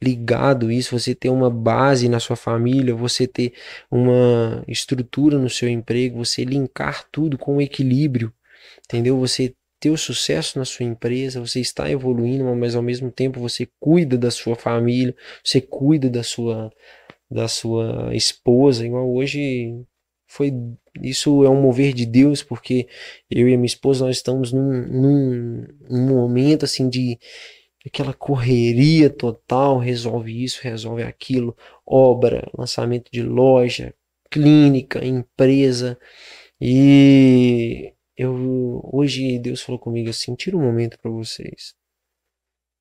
[0.02, 3.52] ligado isso, você ter uma base na sua família, você ter
[3.90, 8.32] uma estrutura no seu emprego, você linkar tudo com equilíbrio,
[8.84, 9.18] entendeu?
[9.20, 13.68] Você ter o sucesso na sua empresa, você está evoluindo, mas ao mesmo tempo você
[13.80, 15.14] cuida da sua família,
[15.44, 16.72] você cuida da sua
[17.30, 19.84] da sua esposa, igual hoje
[20.28, 20.52] foi
[21.00, 22.86] isso é um mover de Deus, porque
[23.30, 27.18] eu e minha esposa nós estamos num, num, num momento assim de
[27.86, 33.94] aquela correria total, resolve isso, resolve aquilo, obra, lançamento de loja,
[34.30, 35.98] clínica, empresa.
[36.60, 41.74] E eu hoje Deus falou comigo assim, tira um momento para vocês.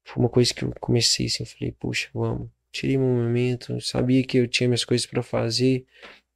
[0.03, 2.49] Foi uma coisa que eu comecei assim, eu falei, puxa, vamos.
[2.71, 5.85] Tirei um momento, sabia que eu tinha minhas coisas para fazer,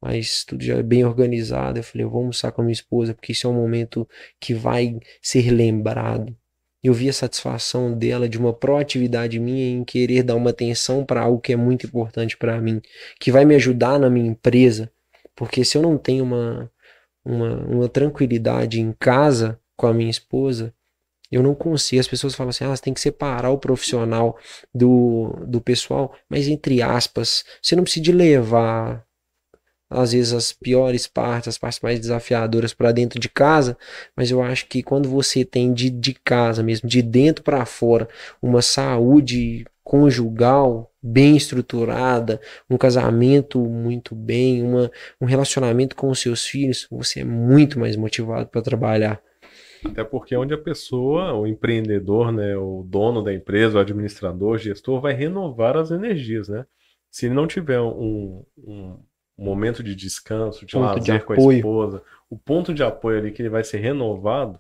[0.02, 1.80] mas tudo já é bem organizado.
[1.80, 4.08] Eu falei, eu vou almoçar com a minha esposa, porque isso é um momento
[4.40, 6.36] que vai ser lembrado.
[6.84, 11.22] Eu vi a satisfação dela de uma proatividade minha em querer dar uma atenção para
[11.22, 12.80] algo que é muito importante para mim,
[13.20, 14.92] que vai me ajudar na minha empresa,
[15.36, 16.72] porque se eu não tenho uma,
[17.26, 20.74] uma, uma tranquilidade em casa com a minha esposa,
[21.32, 22.00] Eu não consigo.
[22.00, 24.38] As pessoas falam assim, ah, você tem que separar o profissional
[24.74, 29.06] do, do pessoal, mas entre aspas, você não precisa levar
[29.90, 33.78] às vezes as piores partes, as partes mais desafiadoras para dentro de casa,
[34.16, 38.08] mas eu acho que quando você tem de, de casa mesmo, de dentro para fora,
[38.42, 46.46] uma saúde conjugal bem estruturada, um casamento muito bem, uma, um relacionamento com os seus
[46.46, 49.22] filhos, você é muito mais motivado para trabalhar.
[49.86, 54.56] Até porque é onde a pessoa, o empreendedor, né, o dono da empresa, o administrador,
[54.56, 56.66] o gestor, vai renovar as energias, né?
[57.12, 58.98] Se não tiver um, um
[59.38, 63.32] momento de descanso, de ponto lazer de com a esposa, o ponto de apoio ali
[63.32, 64.60] que ele vai ser renovado,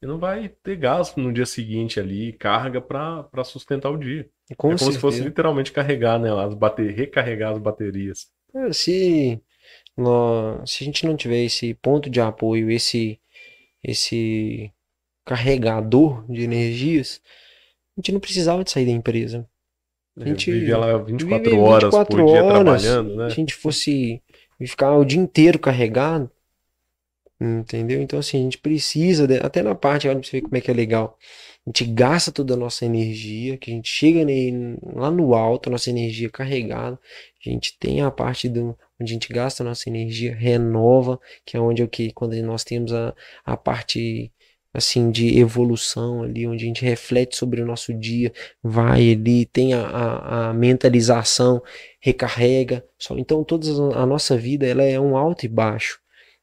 [0.00, 4.28] ele não vai ter gasto no dia seguinte ali, carga para sustentar o dia.
[4.56, 4.92] Com é como certeza.
[4.92, 8.28] se fosse literalmente carregar, né, as bater, recarregar as baterias.
[8.54, 9.40] É, se,
[10.66, 13.18] se a gente não tiver esse ponto de apoio, esse,
[13.82, 14.70] esse
[15.24, 17.20] carregador de energias,
[17.96, 19.48] a gente não precisava de sair da empresa.
[20.18, 23.28] A gente vivia lá 24 vive horas 24 por dia horas, trabalhando, né?
[23.28, 24.22] Se a gente fosse
[24.60, 26.30] ficar o dia inteiro carregado,
[27.40, 28.00] entendeu?
[28.00, 30.60] Então, assim, a gente precisa, de, até na parte, olha pra você ver como é
[30.60, 31.18] que é legal.
[31.66, 34.24] A gente gasta toda a nossa energia, que a gente chega
[34.94, 36.98] lá no alto, nossa energia carregada.
[37.44, 41.56] A gente tem a parte do, onde a gente gasta a nossa energia, renova, que
[41.56, 43.14] é onde é o que quando nós temos a,
[43.44, 44.32] a parte
[44.76, 49.72] assim de evolução ali, onde a gente reflete sobre o nosso dia, vai ali, tem
[49.72, 51.62] a, a, a mentalização,
[51.98, 52.84] recarrega.
[52.98, 53.66] Só, então toda
[53.96, 55.98] a nossa vida ela é um alto e baixo,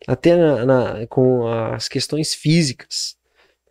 [0.08, 3.16] até na, na, com as questões físicas,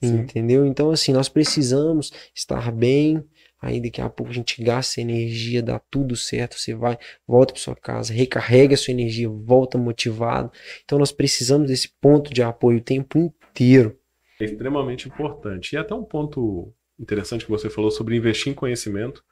[0.02, 0.20] Sim.
[0.20, 0.64] entendeu?
[0.64, 3.22] Então assim nós precisamos estar bem.
[3.60, 7.62] Aí daqui a pouco a gente gasta energia, dá tudo certo, você vai, volta para
[7.62, 10.50] sua casa, recarrega a sua energia, volta motivado.
[10.84, 14.01] Então nós precisamos desse ponto de apoio o tempo inteiro
[14.42, 15.72] é extremamente importante.
[15.72, 19.22] E até um ponto interessante que você falou sobre investir em conhecimento.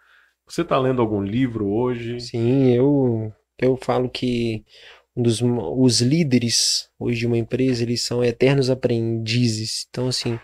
[0.46, 2.20] Você está lendo algum livro hoje?
[2.20, 4.64] Sim, eu, eu falo que
[5.16, 9.86] um dos, os líderes hoje de uma empresa, eles são eternos aprendizes.
[9.88, 10.38] Então, assim,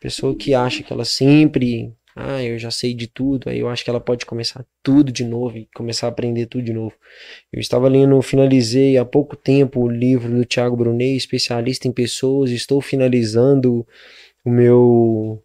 [0.00, 3.82] pessoa que acha que ela sempre ah, eu já sei de tudo, aí eu acho
[3.82, 6.94] que ela pode começar tudo de novo e começar a aprender tudo de novo.
[7.52, 12.50] Eu estava lendo, finalizei há pouco tempo o livro do Thiago Brunet, especialista em pessoas,
[12.50, 13.86] estou finalizando
[14.44, 15.42] o meu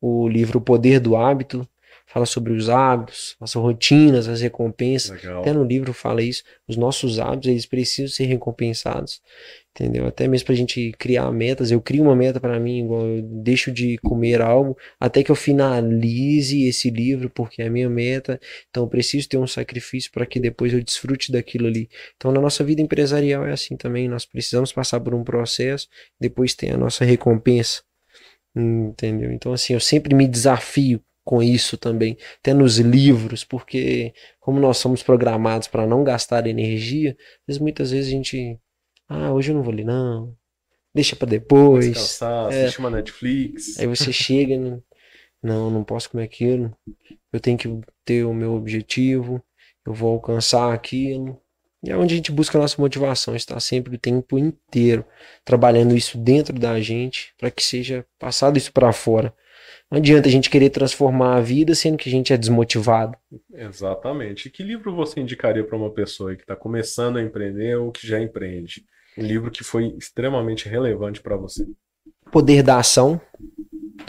[0.00, 1.68] o livro O Poder do Hábito,
[2.06, 5.10] fala sobre os hábitos, as rotinas, as recompensas.
[5.10, 5.40] Legal.
[5.40, 6.44] Até no livro fala isso.
[6.68, 9.20] Os nossos hábitos, eles precisam ser recompensados
[9.76, 10.06] entendeu?
[10.06, 11.70] Até mesmo para a gente criar metas.
[11.70, 15.36] Eu crio uma meta para mim, igual eu deixo de comer algo até que eu
[15.36, 18.40] finalize esse livro, porque é a minha meta.
[18.70, 21.88] Então eu preciso ter um sacrifício para que depois eu desfrute daquilo ali.
[22.16, 24.08] Então na nossa vida empresarial é assim também.
[24.08, 27.82] Nós precisamos passar por um processo, depois tem a nossa recompensa,
[28.56, 29.30] entendeu?
[29.30, 34.76] Então assim eu sempre me desafio com isso também, até nos livros, porque como nós
[34.78, 37.16] somos programados para não gastar energia,
[37.60, 38.56] muitas vezes a gente
[39.08, 40.36] ah, hoje eu não vou ler, não.
[40.94, 41.86] Deixa para depois.
[41.86, 42.64] Descansar, é.
[42.64, 43.78] assiste uma Netflix.
[43.78, 44.82] Aí você chega, não,
[45.42, 46.76] não, não posso comer aquilo.
[47.32, 49.42] Eu tenho que ter o meu objetivo.
[49.84, 51.40] Eu vou alcançar aquilo.
[51.84, 55.04] E é onde a gente busca a nossa motivação, está sempre o tempo inteiro
[55.44, 59.32] trabalhando isso dentro da gente para que seja passado isso para fora.
[59.90, 63.16] Não adianta a gente querer transformar a vida sendo que a gente é desmotivado.
[63.52, 64.48] Exatamente.
[64.48, 68.04] E que livro você indicaria para uma pessoa que está começando a empreender ou que
[68.06, 68.84] já empreende?
[69.16, 71.66] Um livro que foi extremamente relevante para você.
[72.30, 73.20] Poder da Ação,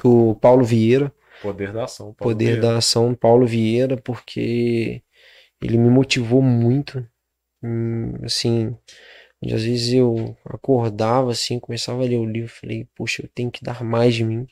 [0.03, 1.13] do Paulo Vieira.
[1.41, 2.13] Poder da Ação.
[2.13, 2.61] Paulo Poder Vieira.
[2.61, 5.01] da Ação, Paulo Vieira, porque
[5.61, 7.05] ele me motivou muito.
[7.63, 8.75] Hum, assim,
[9.43, 13.63] às vezes eu acordava assim, começava a ler o livro, falei, puxa, eu tenho que
[13.63, 14.47] dar mais de mim.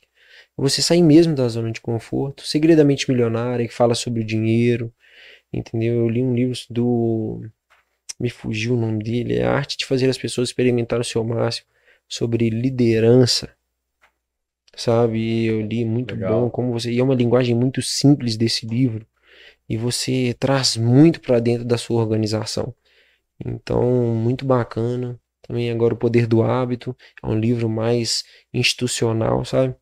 [0.58, 2.44] Você sair mesmo da zona de conforto.
[2.46, 4.94] Segredamente Milionária, que fala sobre o dinheiro,
[5.52, 5.96] entendeu?
[5.96, 7.42] Eu li um livro do
[8.20, 11.24] me fugiu o nome dele, é a arte de fazer as pessoas experimentar o seu
[11.24, 11.68] máximo,
[12.08, 13.50] sobre liderança,
[14.76, 15.46] sabe?
[15.46, 16.42] Eu li muito Legal.
[16.42, 19.06] bom, como você, e é uma linguagem muito simples desse livro,
[19.68, 22.74] e você traz muito para dentro da sua organização.
[23.44, 23.84] Então,
[24.16, 25.20] muito bacana.
[25.42, 29.76] Também agora o Poder do Hábito, é um livro mais institucional, sabe?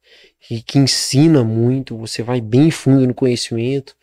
[0.51, 3.95] E que ensina muito, você vai bem fundo no conhecimento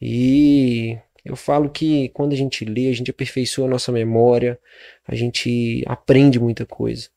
[0.00, 4.58] e eu falo que quando a gente lê, a gente aperfeiçoa a nossa memória,
[5.06, 7.08] a gente aprende muita coisa.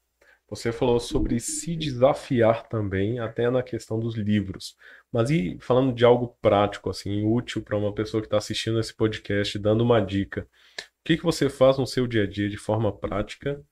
[0.49, 4.76] Você falou sobre se desafiar também, até na questão dos livros.
[5.10, 8.93] Mas e falando de algo prático, assim, útil para uma pessoa que está assistindo esse
[8.93, 10.41] podcast, dando uma dica.
[10.41, 13.64] O que, que você faz no seu dia a dia de forma prática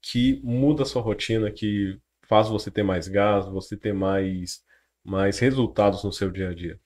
[0.00, 4.62] que muda a sua rotina, que faz você ter mais gás, você ter mais
[5.04, 6.78] mais resultados no seu dia a dia?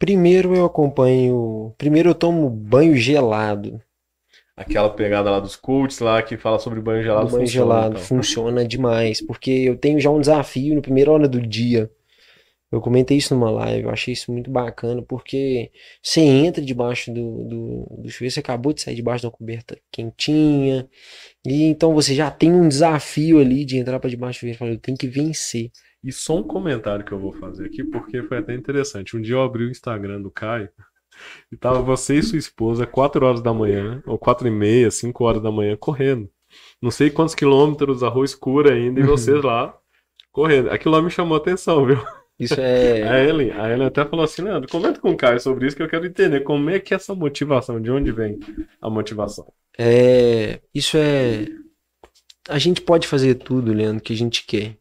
[0.00, 1.74] Primeiro eu acompanho.
[1.76, 3.78] Primeiro eu tomo banho gelado.
[4.56, 7.28] Aquela pegada lá dos coaches lá que fala sobre banho gelado.
[7.28, 8.06] O banho funciona, gelado então.
[8.06, 11.90] funciona demais, porque eu tenho já um desafio na primeira hora do dia.
[12.72, 15.70] Eu comentei isso numa live, eu achei isso muito bacana, porque
[16.02, 19.76] você entra debaixo do, do, do chuveiro, você acabou de sair debaixo de uma coberta
[19.90, 20.88] quentinha,
[21.44, 24.70] e então você já tem um desafio ali de entrar para debaixo do chuveiro falar,
[24.70, 25.70] eu tenho que vencer.
[26.02, 29.16] E só um comentário que eu vou fazer aqui, porque foi até interessante.
[29.16, 30.68] Um dia eu abri o Instagram do Caio
[31.52, 35.24] e tava você e sua esposa 4 horas da manhã, ou 4 e meia, 5
[35.24, 36.30] horas da manhã, correndo.
[36.80, 39.10] Não sei quantos quilômetros, a rua escura ainda, e Uhum.
[39.10, 39.76] vocês lá
[40.32, 40.70] correndo.
[40.70, 41.98] Aquilo lá me chamou a atenção, viu?
[42.38, 43.02] Isso é.
[43.06, 45.82] A Ellen, a Ellen até falou assim, Leandro, comenta com o Caio sobre isso que
[45.82, 48.38] eu quero entender como é que é essa motivação, de onde vem
[48.80, 49.46] a motivação.
[49.78, 51.46] É, isso é.
[52.48, 54.76] A gente pode fazer tudo, Leandro, que a gente quer.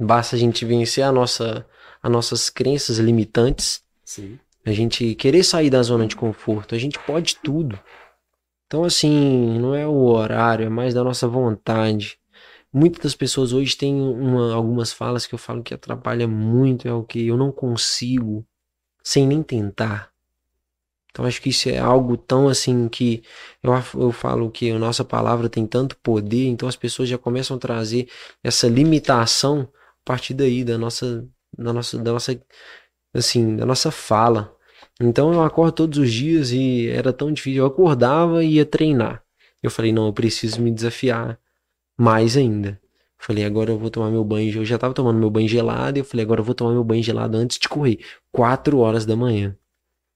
[0.00, 1.66] Basta a gente vencer a nossa,
[2.02, 4.38] as nossas crenças limitantes, Sim.
[4.64, 6.74] a gente querer sair da zona de conforto.
[6.74, 7.78] A gente pode tudo.
[8.66, 12.18] Então, assim, não é o horário, é mais da nossa vontade.
[12.72, 16.92] Muitas das pessoas hoje têm uma- algumas falas que eu falo que atrapalha muito, é
[16.92, 18.46] o que eu não consigo
[19.02, 20.10] sem nem tentar.
[21.10, 23.22] Então acho que isso é algo tão assim que
[23.62, 27.56] eu, eu falo que a nossa palavra tem tanto poder, então as pessoas já começam
[27.56, 28.08] a trazer
[28.42, 29.68] essa limitação
[30.04, 31.26] partir daí da nossa,
[31.56, 32.40] da nossa, da nossa,
[33.14, 34.54] assim, da nossa fala.
[35.00, 37.62] Então eu acordo todos os dias e era tão difícil.
[37.62, 39.22] Eu acordava e ia treinar.
[39.62, 41.38] Eu falei, não, eu preciso me desafiar
[41.98, 42.80] mais ainda.
[43.18, 44.54] Falei, agora eu vou tomar meu banho.
[44.56, 46.84] Eu já tava tomando meu banho gelado e eu falei, agora eu vou tomar meu
[46.84, 47.98] banho gelado antes de correr.
[48.32, 49.56] Quatro horas da manhã.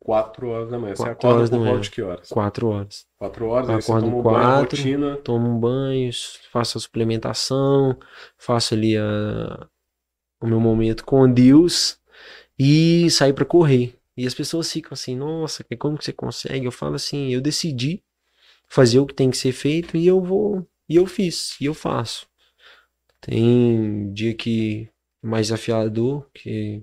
[0.04, 0.94] 4 horas da manhã.
[0.94, 2.28] Você Quatro acorda horas por volta de que horas?
[2.28, 3.06] Quatro horas.
[3.18, 4.76] 4 horas, aí você Acordo toma um banho, quatro.
[4.76, 5.16] rotina.
[5.16, 6.10] tomo um banho,
[6.52, 7.98] faço a suplementação,
[8.38, 9.66] faço ali a-
[10.40, 11.98] o meu momento com Deus
[12.58, 13.94] e saio pra correr.
[14.16, 16.66] E as pessoas ficam assim, nossa, como que você consegue?
[16.66, 18.02] Eu falo assim, eu decidi
[18.68, 21.74] fazer o que tem que ser feito e eu vou, e eu fiz, e eu
[21.74, 22.26] faço.
[23.20, 24.88] Tem dia que
[25.22, 26.82] é mais desafiador, que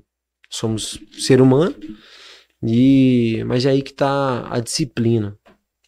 [0.49, 1.75] somos ser humano,
[2.63, 5.37] e mas é aí que tá a disciplina.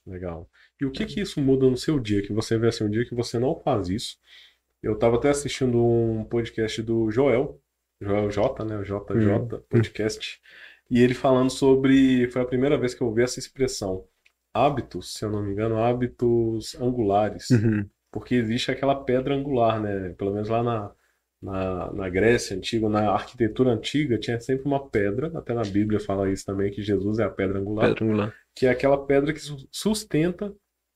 [0.05, 0.49] Legal.
[0.79, 2.21] E o que que isso muda no seu dia?
[2.21, 4.17] Que você vê assim, um dia que você não faz isso.
[4.83, 7.59] Eu tava até assistindo um podcast do Joel,
[8.01, 8.77] Joel J, né?
[8.77, 10.39] O JJ Podcast.
[10.91, 12.29] E ele falando sobre.
[12.29, 14.05] Foi a primeira vez que eu ouvi essa expressão.
[14.53, 17.49] Hábitos, se eu não me engano, hábitos angulares.
[17.49, 17.89] Uhum.
[18.11, 20.09] Porque existe aquela pedra angular, né?
[20.17, 20.91] Pelo menos lá na,
[21.41, 25.31] na, na Grécia antiga, na arquitetura antiga, tinha sempre uma pedra.
[25.33, 28.33] Até na Bíblia fala isso também, que Jesus é a pedra angular Pedra angular.
[28.55, 30.53] que é aquela pedra que su- sustenta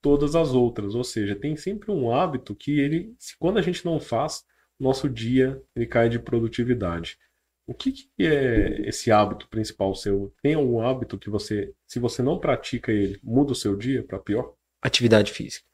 [0.07, 0.95] todas as outras.
[0.95, 4.45] Ou seja, tem sempre um hábito que ele, quando a gente não faz,
[4.79, 7.17] nosso dia ele cai de produtividade.
[7.65, 10.33] O que, que é esse hábito principal seu?
[10.41, 14.17] Tem algum hábito que você, se você não pratica ele, muda o seu dia para
[14.17, 14.53] pior?
[14.81, 15.65] atividade física.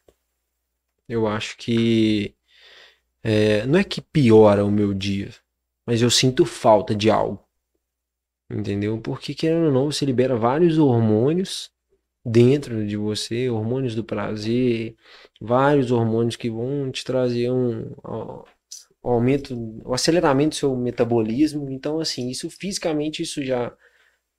[1.08, 2.34] Eu acho que
[3.22, 5.30] é, não é que piora o meu dia,
[5.86, 7.46] mas eu sinto falta de algo.
[8.50, 9.00] Entendeu?
[9.00, 11.72] Porque querendo ou não, você libera vários hormônios
[12.26, 14.96] dentro de você, hormônios do prazer,
[15.42, 18.46] vários hormônios que vão te trazer um ó,
[19.04, 19.56] aumento,
[19.86, 21.70] o aceleramento do seu metabolismo.
[21.70, 23.76] Então, assim, isso fisicamente isso já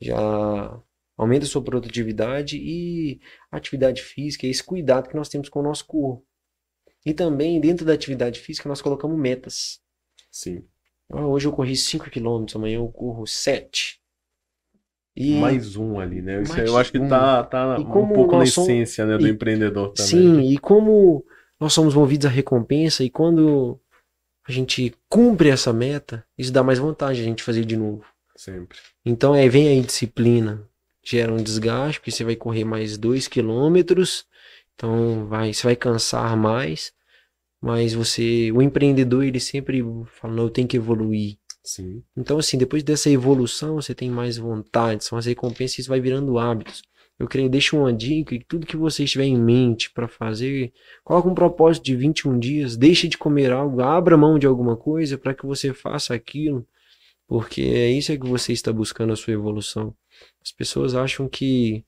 [0.00, 0.82] já
[1.16, 3.20] aumenta a sua produtividade e
[3.50, 6.26] atividade física, esse cuidado que nós temos com o nosso corpo.
[7.06, 9.80] E também, dentro da atividade física, nós colocamos metas.
[10.30, 10.66] Sim.
[11.10, 14.00] Hoje eu corri 5 km, amanhã eu corro 7.
[15.16, 16.42] E Mais um ali, né?
[16.42, 17.08] Isso eu acho que um.
[17.08, 20.10] tá, tá um pouco na somos- essência, né, do e- empreendedor também.
[20.10, 21.24] sim, e como
[21.60, 23.78] nós somos movidos à recompensa e quando
[24.46, 28.04] a gente cumpre essa meta, isso dá mais vontade a gente fazer de novo.
[28.36, 28.78] Sempre.
[29.06, 30.68] Então aí vem aí disciplina,
[31.04, 34.26] gera um desgaste, porque você vai correr mais 2 quilômetros,
[34.74, 36.92] então vai, você vai cansar mais,
[37.62, 41.36] mas você, o empreendedor, ele sempre fala, não, eu tenho que evoluir.
[41.64, 42.04] Sim.
[42.16, 46.38] Então assim, depois dessa evolução, você tem mais vontade, são as recompensas, isso vai virando
[46.38, 46.82] hábitos.
[47.18, 50.72] Eu creio, deixa uma dica, e tudo que você estiver em mente para fazer,
[51.04, 55.16] coloca um propósito de 21 dias, deixe de comer algo, abra mão de alguma coisa
[55.16, 56.66] para que você faça aquilo,
[57.26, 59.96] porque é isso é que você está buscando a sua evolução.
[60.42, 61.84] As pessoas acham que,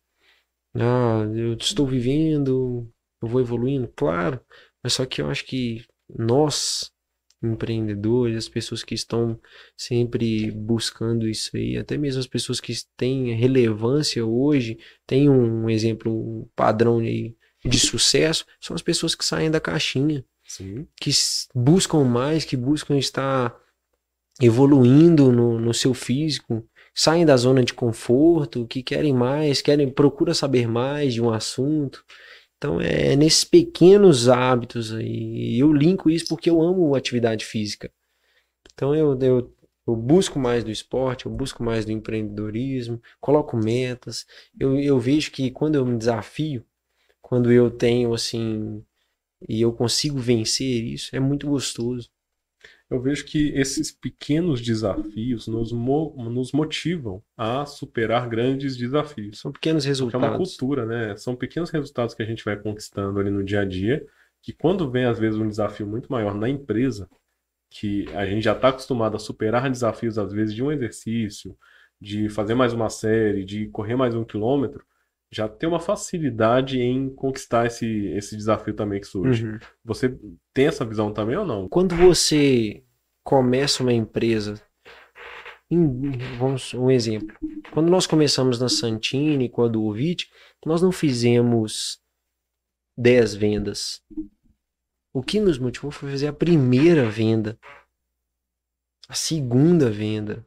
[0.74, 2.88] ah, eu estou vivendo,
[3.22, 4.40] eu vou evoluindo, claro,
[4.82, 6.92] mas só que eu acho que nós,
[7.42, 9.38] empreendedores, as pessoas que estão
[9.76, 16.12] sempre buscando isso aí, até mesmo as pessoas que têm relevância hoje, tem um exemplo,
[16.12, 20.86] um padrão aí de sucesso, são as pessoas que saem da caixinha Sim.
[21.00, 21.10] que
[21.54, 23.54] buscam mais, que buscam estar
[24.40, 30.34] evoluindo no, no seu físico, saem da zona de conforto, que querem mais, querem procura
[30.34, 32.04] saber mais de um assunto.
[32.66, 35.56] Então é nesses pequenos hábitos aí.
[35.56, 37.92] Eu linko isso porque eu amo atividade física.
[38.74, 39.54] Então eu, eu,
[39.86, 44.26] eu busco mais do esporte, eu busco mais do empreendedorismo, coloco metas.
[44.58, 46.64] Eu, eu vejo que quando eu me desafio,
[47.22, 48.84] quando eu tenho assim
[49.48, 52.10] e eu consigo vencer isso, é muito gostoso
[52.88, 59.40] eu vejo que esses pequenos desafios nos, mo nos motivam a superar grandes desafios.
[59.40, 60.12] São pequenos resultados.
[60.12, 61.16] Porque é uma cultura, né?
[61.16, 64.06] São pequenos resultados que a gente vai conquistando ali no dia a dia,
[64.40, 67.08] que quando vem, às vezes, um desafio muito maior na empresa,
[67.68, 71.56] que a gente já está acostumado a superar desafios, às vezes, de um exercício,
[72.00, 74.84] de fazer mais uma série, de correr mais um quilômetro,
[75.32, 79.46] já tem uma facilidade em conquistar esse, esse desafio também que surge.
[79.46, 79.58] Uhum.
[79.84, 80.18] Você
[80.54, 81.68] tem essa visão também ou não?
[81.68, 82.84] Quando você
[83.24, 84.60] começa uma empresa,
[85.70, 87.36] em, vamos um exemplo.
[87.72, 90.30] Quando nós começamos na Santini com a Duovit,
[90.64, 92.00] nós não fizemos
[92.96, 94.02] 10 vendas.
[95.12, 97.58] O que nos motivou foi fazer a primeira venda,
[99.08, 100.46] a segunda venda.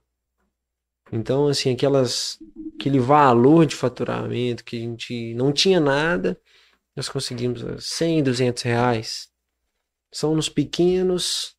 [1.12, 2.40] Então, assim, aquelas
[2.80, 6.40] aquele valor de faturamento que a gente não tinha nada,
[6.96, 9.30] nós conseguimos 100, 200 reais.
[10.12, 11.56] São nos pequenos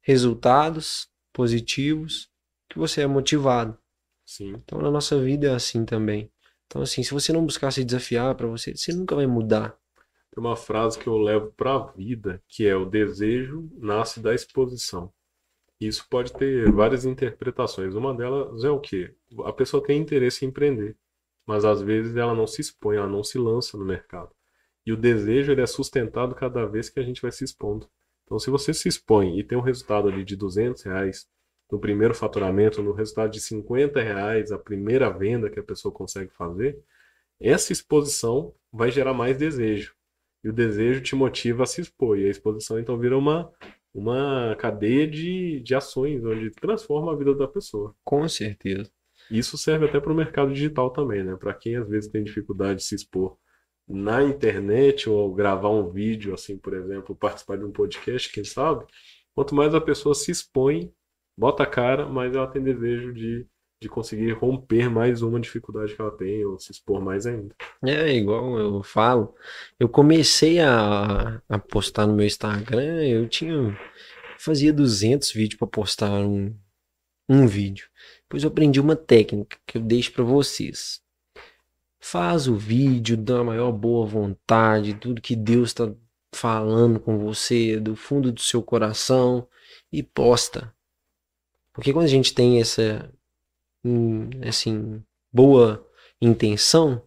[0.00, 2.30] resultados positivos
[2.68, 3.78] que você é motivado.
[4.24, 4.54] Sim.
[4.54, 6.30] Então na nossa vida é assim também.
[6.66, 9.76] Então assim, se você não buscar se desafiar para você, você nunca vai mudar.
[10.34, 14.34] Tem uma frase que eu levo para a vida, que é o desejo nasce da
[14.34, 15.12] exposição.
[15.86, 17.94] Isso pode ter várias interpretações.
[17.94, 19.14] Uma delas é o quê?
[19.44, 20.96] A pessoa tem interesse em empreender,
[21.46, 24.30] mas às vezes ela não se expõe, ela não se lança no mercado.
[24.84, 27.88] E o desejo ele é sustentado cada vez que a gente vai se expondo.
[28.24, 31.28] Então, se você se expõe e tem um resultado ali de 200 reais
[31.70, 36.30] no primeiro faturamento, no resultado de 50 reais, a primeira venda que a pessoa consegue
[36.32, 36.78] fazer,
[37.40, 39.94] essa exposição vai gerar mais desejo.
[40.44, 42.18] E o desejo te motiva a se expor.
[42.18, 43.52] E a exposição então vira uma
[43.94, 47.94] uma cadeia de, de ações onde transforma a vida da pessoa.
[48.04, 48.90] Com certeza.
[49.30, 51.36] Isso serve até para o mercado digital também, né?
[51.36, 53.36] Para quem às vezes tem dificuldade de se expor
[53.88, 58.84] na internet ou gravar um vídeo, assim, por exemplo, participar de um podcast, quem sabe,
[59.34, 60.92] quanto mais a pessoa se expõe,
[61.36, 63.46] bota a cara, mais ela tem desejo de,
[63.82, 67.54] de conseguir romper mais uma dificuldade que ela tem ou se expor mais ainda.
[67.84, 69.34] É, igual eu falo,
[69.78, 73.76] eu comecei a, a postar no meu Instagram, eu tinha
[74.38, 76.54] fazia 200 vídeos para postar um,
[77.28, 77.88] um vídeo.
[78.22, 81.00] Depois eu aprendi uma técnica que eu deixo para vocês.
[82.00, 85.92] Faz o vídeo da maior boa vontade, tudo que Deus está
[86.34, 89.46] falando com você, do fundo do seu coração,
[89.92, 90.74] e posta.
[91.72, 93.12] Porque quando a gente tem essa,
[94.46, 95.02] assim,
[95.32, 95.86] boa
[96.20, 97.02] intenção,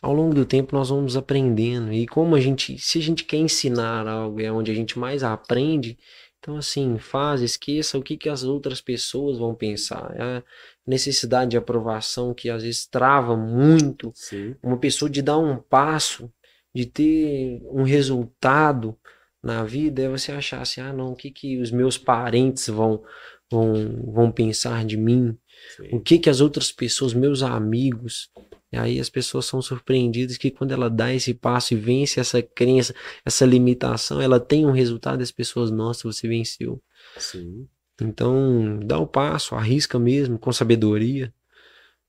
[0.00, 1.92] ao longo do tempo nós vamos aprendendo.
[1.92, 5.22] E como a gente, se a gente quer ensinar algo, é onde a gente mais
[5.22, 5.98] aprende,
[6.42, 10.12] então, assim, faz, esqueça o que, que as outras pessoas vão pensar.
[10.16, 10.42] É a
[10.84, 14.56] necessidade de aprovação que às vezes trava muito Sim.
[14.60, 16.28] uma pessoa de dar um passo,
[16.74, 18.98] de ter um resultado
[19.40, 23.04] na vida, é você achar assim, ah, não, o que, que os meus parentes vão,
[23.48, 25.38] vão, vão pensar de mim?
[25.76, 25.88] Sim.
[25.92, 28.30] O que, que as outras pessoas, meus amigos,
[28.72, 32.42] e aí as pessoas são surpreendidas que quando ela dá esse passo e vence essa
[32.42, 32.94] crença,
[33.24, 36.82] essa limitação, ela tem um resultado as pessoas, nossa, você venceu.
[37.18, 37.68] Sim.
[38.00, 41.32] Então, dá o passo, arrisca mesmo, com sabedoria.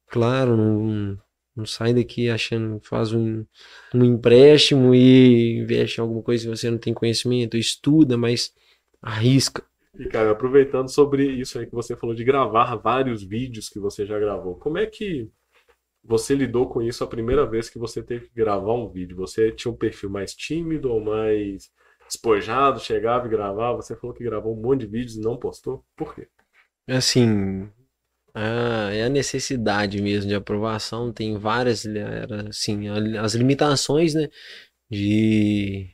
[0.07, 1.17] Claro, não,
[1.55, 3.45] não sai daqui achando, faz um,
[3.93, 8.53] um empréstimo e investe em alguma coisa que você não tem conhecimento, estuda, mas
[9.01, 9.63] arrisca.
[9.98, 14.06] E, cara, aproveitando sobre isso aí que você falou de gravar vários vídeos que você
[14.06, 15.30] já gravou, como é que
[16.03, 19.15] você lidou com isso a primeira vez que você teve que gravar um vídeo?
[19.18, 21.72] Você tinha um perfil mais tímido ou mais
[22.07, 23.82] despojado, chegava e gravava?
[23.82, 25.86] Você falou que gravou um monte de vídeos e não postou.
[25.95, 26.28] Por quê?
[26.88, 27.70] Assim,
[28.34, 31.14] ah, é a necessidade mesmo de aprovação.
[31.14, 34.28] Tem várias, era, assim, as limitações, né?
[34.91, 35.90] De,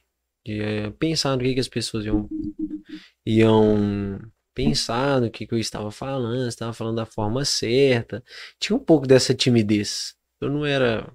[0.45, 2.27] de é, pensar no que, que as pessoas iam,
[3.29, 4.19] iam
[4.53, 8.23] pensar no que, que eu estava falando, estava falando da forma certa.
[8.59, 10.15] Tinha um pouco dessa timidez.
[10.41, 11.11] Eu não era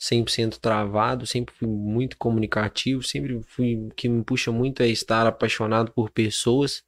[0.00, 5.26] 100% travado, sempre fui muito comunicativo, sempre fui o que me puxa muito é estar
[5.26, 6.82] apaixonado por pessoas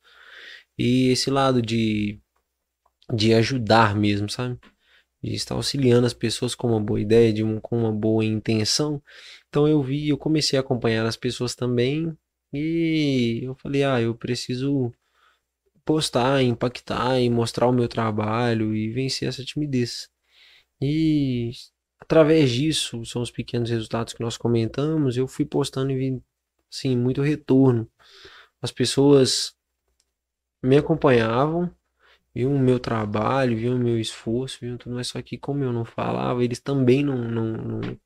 [0.78, 2.20] e esse lado de
[3.12, 4.58] de ajudar mesmo, sabe?
[5.22, 9.02] De estar auxiliando as pessoas com uma boa ideia, de um, com uma boa intenção.
[9.48, 12.16] Então eu vi, eu comecei a acompanhar as pessoas também
[12.52, 14.92] e eu falei, ah, eu preciso
[15.84, 20.08] postar, impactar e mostrar o meu trabalho e vencer essa timidez.
[20.80, 21.52] E
[22.00, 26.22] através disso, são os pequenos resultados que nós comentamos, eu fui postando e vi,
[26.70, 27.88] sim, muito retorno.
[28.60, 29.56] As pessoas
[30.62, 31.70] me acompanhavam,
[32.34, 35.72] viam o meu trabalho, viam o meu esforço, viam tudo, mas só que como eu
[35.72, 37.98] não falava, eles também não, não, não,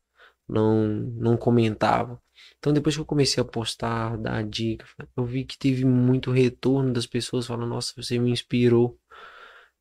[0.48, 2.20] não, não comentavam.
[2.58, 4.86] Então depois que eu comecei a postar, dar dica,
[5.16, 8.98] eu vi que teve muito retorno das pessoas falando, nossa, você me inspirou.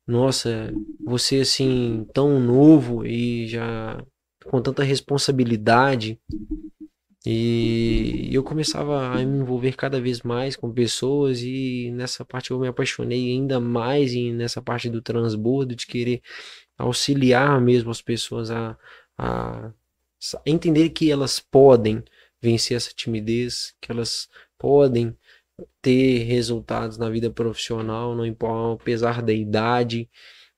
[0.06, 0.72] Nossa,
[1.04, 4.00] você assim, tão novo e já
[4.44, 6.20] com tanta responsabilidade.
[7.28, 12.60] E eu começava a me envolver cada vez mais com pessoas e nessa parte eu
[12.60, 16.22] me apaixonei ainda mais em, nessa parte do transbordo, de querer
[16.78, 18.78] auxiliar mesmo as pessoas a,
[19.18, 19.72] a
[20.44, 22.04] entender que elas podem
[22.40, 25.16] vencer essa timidez, que elas podem
[25.80, 30.10] ter resultados na vida profissional, não importa apesar da idade.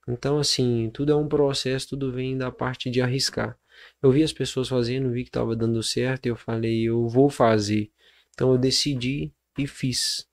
[0.09, 3.59] Então, assim, tudo é um processo, tudo vem da parte de arriscar.
[4.03, 7.91] Eu vi as pessoas fazendo, vi que estava dando certo, eu falei, eu vou fazer.
[8.33, 10.28] Então eu decidi e fiz.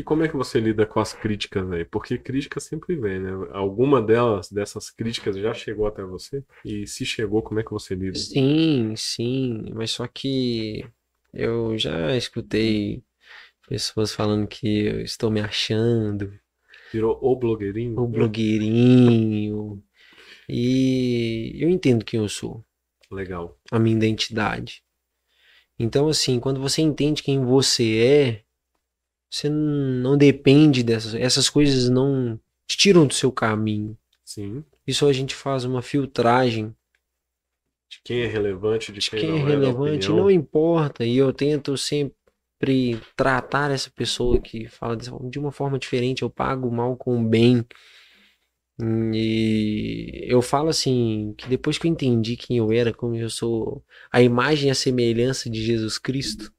[0.00, 1.84] E como é que você lida com as críticas aí?
[1.84, 3.32] Porque crítica sempre vem, né?
[3.52, 6.42] Alguma delas, dessas críticas já chegou até você?
[6.64, 8.18] E se chegou, como é que você lida?
[8.18, 10.86] Sim, sim, mas só que
[11.34, 13.04] eu já escutei
[13.68, 16.32] pessoas falando que eu estou me achando.
[16.90, 18.00] Virou o blogueirinho?
[18.00, 19.84] O blogueirinho.
[20.48, 22.64] E eu entendo quem eu sou.
[23.12, 23.60] Legal.
[23.70, 24.82] A minha identidade.
[25.78, 28.49] Então, assim, quando você entende quem você é,
[29.30, 31.14] você não depende dessas.
[31.14, 33.96] Essas coisas não te tiram do seu caminho.
[34.24, 34.64] Sim.
[34.86, 36.74] Isso a gente faz uma filtragem.
[37.88, 40.06] De quem é relevante, de, de quem, quem não é relevante.
[40.06, 41.04] É não importa.
[41.04, 46.22] E eu tento sempre tratar essa pessoa que fala de uma forma diferente.
[46.22, 47.64] Eu pago mal com bem.
[49.12, 53.84] E eu falo assim, que depois que eu entendi quem eu era, como eu sou
[54.10, 56.52] a imagem e a semelhança de Jesus Cristo,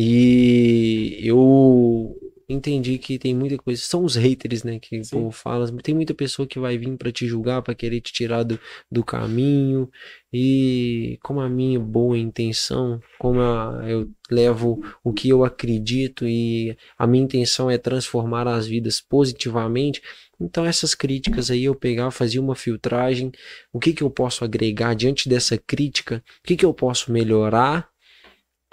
[0.00, 2.16] e eu
[2.48, 3.82] entendi que tem muita coisa.
[3.82, 4.78] São os haters, né?
[4.78, 5.66] Que o povo fala.
[5.82, 9.02] Tem muita pessoa que vai vir para te julgar, para querer te tirar do, do
[9.02, 9.90] caminho.
[10.32, 16.76] E como a minha boa intenção, como a, eu levo o que eu acredito e
[16.96, 20.00] a minha intenção é transformar as vidas positivamente.
[20.40, 23.32] Então essas críticas aí eu pegava, fazia uma filtragem.
[23.72, 26.22] O que que eu posso agregar diante dessa crítica?
[26.44, 27.90] O que que eu posso melhorar?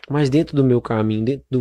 [0.10, 1.60] Mas dentro do meu caminho, dentro do,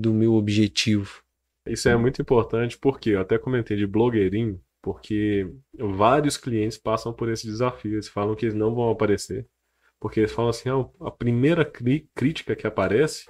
[0.00, 1.22] do meu objetivo.
[1.66, 7.28] Isso é muito importante porque eu até comentei de blogueirinho, porque vários clientes passam por
[7.28, 7.94] esse desafio.
[7.94, 9.46] Eles falam que eles não vão aparecer.
[10.00, 11.64] Porque eles falam assim: ah, a primeira
[12.14, 13.26] crítica que aparece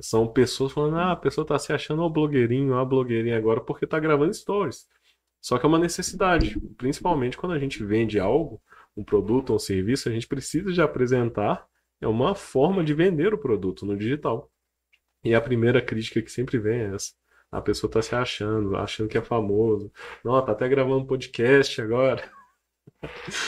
[0.00, 3.84] são pessoas falando: ah, a pessoa está se achando o blogueirinho, a blogueirinha agora porque
[3.84, 4.86] está gravando stories.
[5.40, 8.60] Só que é uma necessidade, principalmente quando a gente vende algo,
[8.96, 11.66] um produto ou um serviço, a gente precisa de apresentar
[12.00, 14.50] é uma forma de vender o produto no digital.
[15.24, 17.12] E a primeira crítica que sempre vem é essa.
[17.50, 19.90] A pessoa tá se achando, achando que é famoso.
[20.24, 22.30] Não, tá até gravando podcast agora.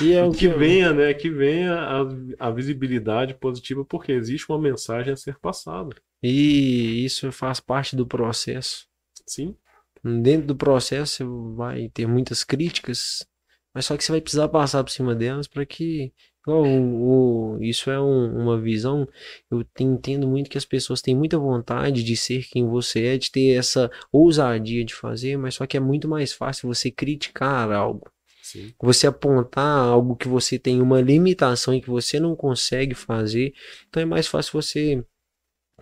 [0.02, 1.14] E é o que, que venha, né?
[1.14, 5.94] Que venha a, a visibilidade positiva, porque existe uma mensagem a ser passada.
[6.22, 8.86] E isso faz parte do processo.
[9.26, 9.56] Sim.
[10.02, 13.26] Dentro do processo você vai ter muitas críticas,
[13.74, 16.12] mas só que você vai precisar passar por cima delas para que
[16.52, 19.08] o, o, isso é um, uma visão.
[19.50, 23.30] Eu entendo muito que as pessoas têm muita vontade de ser quem você é, de
[23.30, 28.10] ter essa ousadia de fazer, mas só que é muito mais fácil você criticar algo.
[28.42, 28.72] Sim.
[28.80, 33.52] Você apontar algo que você tem uma limitação e que você não consegue fazer.
[33.88, 35.04] Então é mais fácil você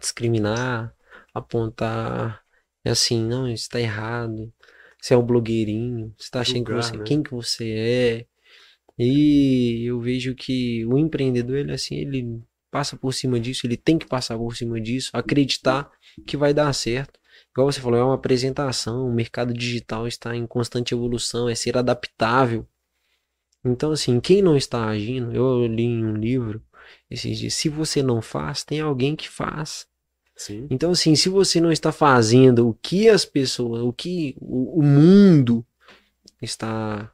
[0.01, 0.93] discriminar,
[1.33, 2.43] apontar.
[2.85, 4.53] É assim, não, isso está errado.
[5.01, 7.05] Você é um blogueirinho, você está achando Julgar, que você, né?
[7.05, 8.27] quem que você é.
[8.99, 13.99] E eu vejo que o empreendedor, ele assim, ele passa por cima disso, ele tem
[13.99, 15.91] que passar por cima disso, acreditar
[16.27, 17.19] que vai dar certo.
[17.53, 21.77] Igual você falou, é uma apresentação, o mercado digital está em constante evolução, é ser
[21.77, 22.67] adaptável.
[23.65, 26.63] Então, assim, quem não está agindo, eu li em um livro
[27.11, 29.87] esses dias, se você não faz, tem alguém que faz.
[30.37, 30.67] Sim.
[30.71, 34.83] Então, assim, se você não está fazendo o que as pessoas, o que o, o
[34.83, 35.67] mundo
[36.43, 37.11] está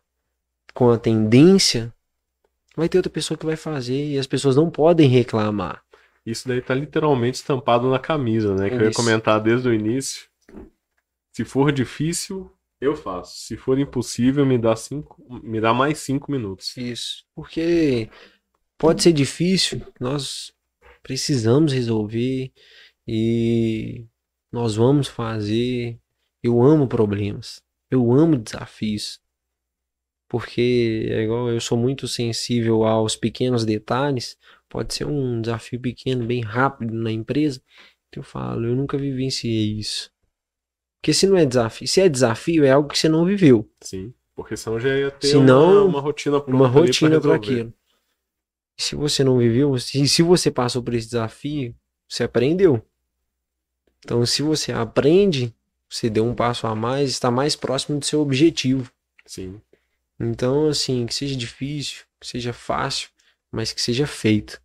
[0.75, 1.93] com a tendência,
[2.77, 5.83] vai ter outra pessoa que vai fazer e as pessoas não podem reclamar.
[6.25, 8.69] Isso daí tá literalmente estampado na camisa, né?
[8.69, 8.85] Que Isso.
[8.85, 10.29] eu ia comentar desde o início.
[11.33, 12.51] Se for difícil,
[12.81, 13.37] eu faço.
[13.47, 16.77] Se for impossível, me dá cinco, me dá mais cinco minutos.
[16.77, 17.25] Isso.
[17.35, 18.09] Porque
[18.79, 20.53] pode ser difícil, nós
[21.03, 22.53] precisamos resolver
[23.07, 24.05] e
[24.53, 25.99] nós vamos fazer
[26.43, 27.63] Eu amo problemas.
[27.89, 29.21] Eu amo desafios.
[30.33, 34.39] Porque é igual eu sou muito sensível aos pequenos detalhes.
[34.67, 37.61] Pode ser um desafio pequeno, bem rápido na empresa.
[38.11, 40.11] Eu falo, eu nunca vivenciei isso.
[40.99, 43.71] Porque se não é desafio, se é desafio, é algo que você não viveu.
[43.83, 44.15] Sim.
[44.35, 47.75] Porque senão já ia ter Senão, uma, uma rotina pronta Uma rotina para aquilo.
[48.79, 51.77] Se você não viveu, se, se você passou por esse desafio,
[52.09, 52.83] você aprendeu.
[53.99, 55.55] Então, se você aprende,
[55.91, 58.91] você deu um passo a mais, está mais próximo do seu objetivo.
[59.27, 59.61] Sim.
[60.23, 63.11] Então, assim, que seja difícil, que seja fácil,
[63.53, 64.61] mas que seja feito.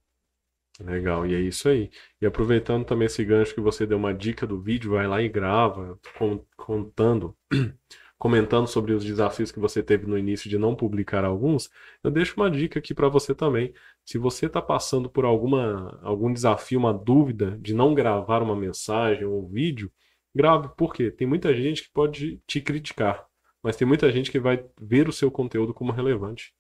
[0.80, 1.90] Legal, e é isso aí.
[2.22, 5.28] E aproveitando também esse gancho que você deu uma dica do vídeo, vai lá e
[5.30, 7.36] grava, con- contando,
[8.18, 11.68] comentando sobre os desafios que você teve no início de não publicar alguns.
[12.04, 13.74] Eu deixo uma dica aqui para você também.
[14.06, 19.26] Se você está passando por alguma, algum desafio, uma dúvida de não gravar uma mensagem
[19.26, 19.92] ou um vídeo,
[20.36, 20.70] grave.
[20.78, 21.10] Por quê?
[21.12, 23.27] Tem muita gente que pode te criticar,
[23.68, 26.54] mas tem muita gente que vai ver o seu conteúdo como relevante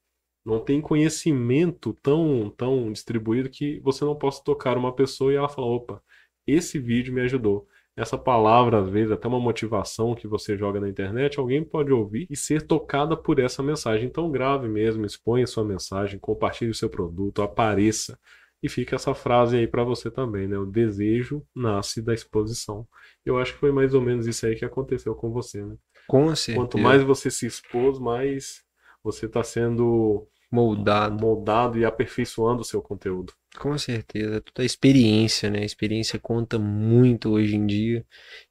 [0.48, 5.50] não tem conhecimento tão, tão distribuído que você não possa tocar uma pessoa e ela
[5.50, 6.02] fala, opa,
[6.48, 7.68] esse vídeo me ajudou.
[7.98, 12.28] Essa palavra, às vezes, até uma motivação que você joga na internet, alguém pode ouvir
[12.30, 14.08] e ser tocada por essa mensagem.
[14.08, 18.18] Então grave mesmo, exponha sua mensagem, compartilhe o seu produto, apareça.
[18.64, 20.58] E fica essa frase aí para você também, né?
[20.58, 22.88] O desejo nasce da exposição.
[23.26, 25.76] Eu acho que foi mais ou menos isso aí que aconteceu com você, né?
[26.08, 26.58] Com certeza.
[26.58, 28.64] Quanto mais você se expôs, mais
[29.04, 31.20] você está sendo moldado.
[31.20, 33.34] moldado e aperfeiçoando o seu conteúdo.
[33.58, 35.60] Com certeza, tudo é experiência, né?
[35.60, 38.06] A experiência conta muito hoje em dia.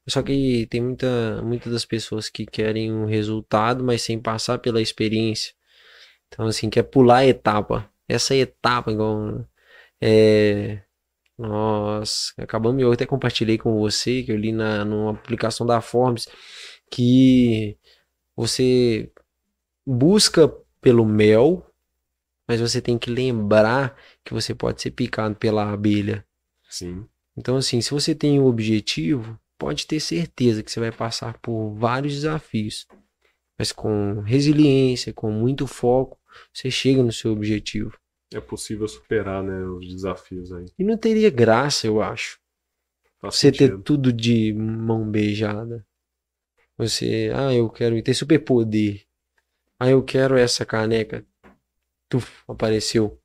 [0.07, 4.83] Só que tem muita, muitas das pessoas que querem um resultado, mas sem passar pela
[4.83, 5.55] experiência.
[6.29, 7.89] Então, assim, quer pular a etapa.
[8.09, 9.47] Essa etapa, igual.
[10.01, 10.83] É...
[11.39, 16.27] Nós acabamos, eu até compartilhei com você, que eu li na numa publicação da Forbes,
[16.91, 17.77] que
[18.37, 19.11] você
[19.87, 20.49] busca
[20.81, 21.65] pelo mel,
[22.49, 26.25] mas você tem que lembrar que você pode ser picado pela abelha.
[26.69, 27.07] Sim,
[27.37, 31.75] Então, assim, se você tem um objetivo, pode ter certeza que você vai passar por
[31.75, 32.87] vários desafios.
[33.59, 36.19] Mas com resiliência, com muito foco,
[36.53, 37.97] você chega no seu objetivo.
[38.35, 40.67] é possível superar, né, os desafios aí.
[40.79, 42.39] E não teria graça, eu acho,
[43.21, 43.83] Faz você ter sentido.
[43.83, 45.86] tudo de mão beijada.
[46.79, 49.05] Você, ah, eu quero ter superpoder.
[49.81, 51.27] Ah, eu quero essa caneca.
[52.09, 53.21] Tuf, apareceu.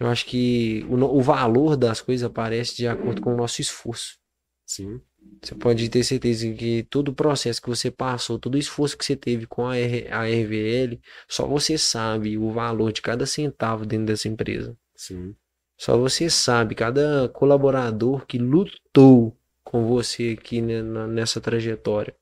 [0.00, 4.18] Eu acho que o, o valor das coisas aparece de acordo com o nosso esforço.
[4.66, 5.02] Sim,
[5.42, 9.04] Você pode ter certeza que todo o processo que você passou, todo o esforço que
[9.04, 13.84] você teve com a, R, a RVL, só você sabe o valor de cada centavo
[13.86, 14.76] dentro dessa empresa.
[14.94, 15.36] sim,
[15.78, 19.34] Só você sabe, cada colaborador que lutou
[19.64, 22.14] com você aqui né, na- nessa trajetória.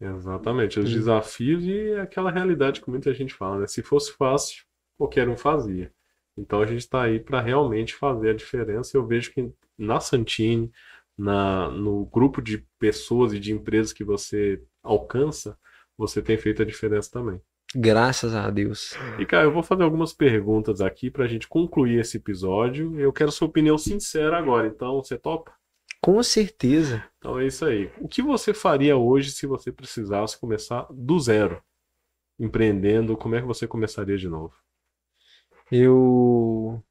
[0.00, 0.78] Exatamente.
[0.78, 3.66] Os desafios e aquela realidade que muita gente fala, né?
[3.66, 4.64] Se fosse fácil,
[4.96, 5.92] qualquer um fazia.
[6.36, 8.96] Então a gente está aí para realmente fazer a diferença.
[8.96, 10.70] Eu vejo que na Santini,
[11.16, 15.58] na, no grupo de pessoas e de empresas que você alcança,
[15.96, 17.40] você tem feito a diferença também.
[17.74, 18.96] Graças a Deus.
[19.18, 22.98] E, cara, eu vou fazer algumas perguntas aqui pra gente concluir esse episódio.
[23.00, 25.52] Eu quero sua opinião sincera agora, então você topa?
[26.00, 27.04] Com certeza.
[27.18, 27.90] Então é isso aí.
[28.00, 31.62] O que você faria hoje se você precisasse começar do zero?
[32.38, 34.54] Empreendendo, como é que você começaria de novo?
[35.70, 36.82] Eu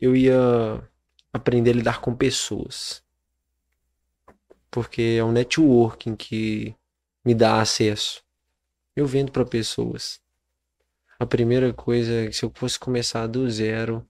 [0.00, 0.88] eu ia
[1.32, 3.04] aprender a lidar com pessoas.
[4.70, 6.74] Porque é um networking que
[7.24, 8.22] me dá acesso.
[8.96, 10.20] Eu vendo para pessoas.
[11.18, 14.08] A primeira coisa, se eu fosse começar do zero,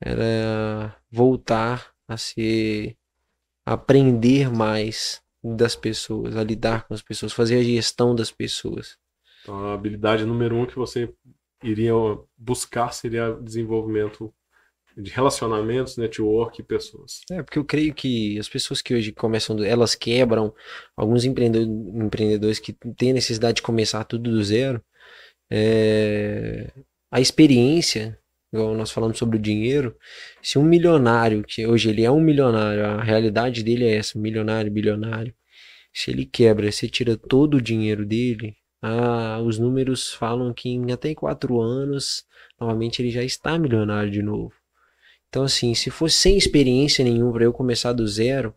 [0.00, 2.97] era voltar a ser
[3.72, 8.96] aprender mais das pessoas, a lidar com as pessoas, fazer a gestão das pessoas.
[9.42, 11.12] Então, a habilidade número um que você
[11.62, 11.92] iria
[12.36, 14.32] buscar seria desenvolvimento
[14.96, 17.20] de relacionamentos, network e pessoas.
[17.30, 20.52] É, porque eu creio que as pessoas que hoje começam, elas quebram,
[20.96, 24.82] alguns empreendedores, empreendedores que têm necessidade de começar tudo do zero,
[25.50, 26.72] é,
[27.12, 28.17] a experiência,
[28.52, 29.96] igual nós falamos sobre o dinheiro,
[30.42, 34.70] se um milionário, que hoje ele é um milionário, a realidade dele é essa, milionário,
[34.70, 35.34] bilionário,
[35.92, 40.92] se ele quebra, você tira todo o dinheiro dele, ah, os números falam que em
[40.92, 42.24] até quatro anos,
[42.60, 44.54] novamente ele já está milionário de novo.
[45.28, 48.54] Então, assim, se fosse sem experiência nenhuma para eu começar do zero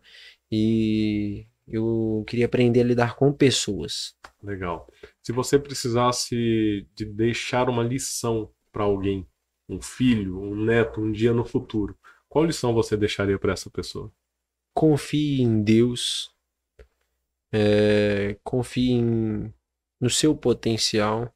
[0.50, 4.14] e eu queria aprender a lidar com pessoas.
[4.42, 4.88] Legal.
[5.22, 9.26] Se você precisasse de deixar uma lição para alguém,
[9.68, 11.96] um filho, um neto, um dia no futuro,
[12.28, 14.12] qual lição você deixaria para essa pessoa?
[14.74, 16.34] Confie em Deus,
[17.54, 19.52] É, confie em,
[20.00, 21.32] no seu potencial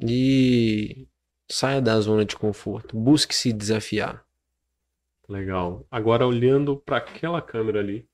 [0.00, 1.06] e
[1.50, 2.96] saia da zona de conforto.
[2.96, 4.26] Busque se desafiar.
[5.28, 5.86] Legal.
[5.90, 8.08] Agora, olhando para aquela câmera ali,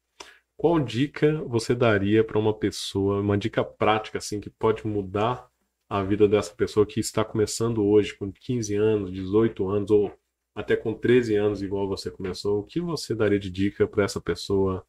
[0.57, 5.51] qual dica você daria para uma pessoa, uma dica prática assim que pode mudar
[5.95, 10.12] a vida dessa pessoa que está começando hoje com 15 anos, 18 anos ou
[10.53, 12.59] até com 13 anos, igual você começou?
[12.59, 14.85] O que você daria de dica para essa pessoa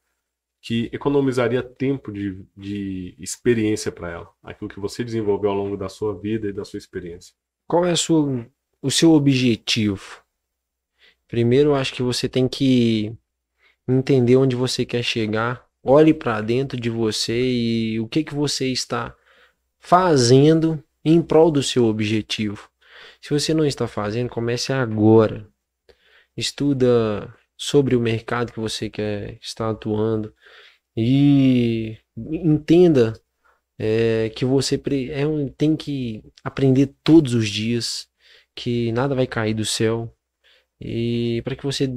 [0.60, 4.30] que economizaria tempo de, de experiência para ela?
[4.42, 7.36] Aquilo que você desenvolveu ao longo da sua vida e da sua experiência.
[7.68, 8.44] Qual é sua,
[8.82, 10.24] o seu objetivo?
[11.28, 13.16] Primeiro, eu acho que você tem que
[13.88, 15.70] entender onde você quer chegar.
[15.84, 19.16] Olhe para dentro de você e o que que você está
[19.78, 22.70] fazendo em prol do seu objetivo.
[23.22, 25.48] Se você não está fazendo, comece agora.
[26.36, 30.34] Estuda sobre o mercado que você quer estar atuando
[30.98, 33.14] e entenda
[33.78, 38.08] é, que você é um, tem que aprender todos os dias,
[38.56, 40.14] que nada vai cair do céu
[40.80, 41.88] e para que você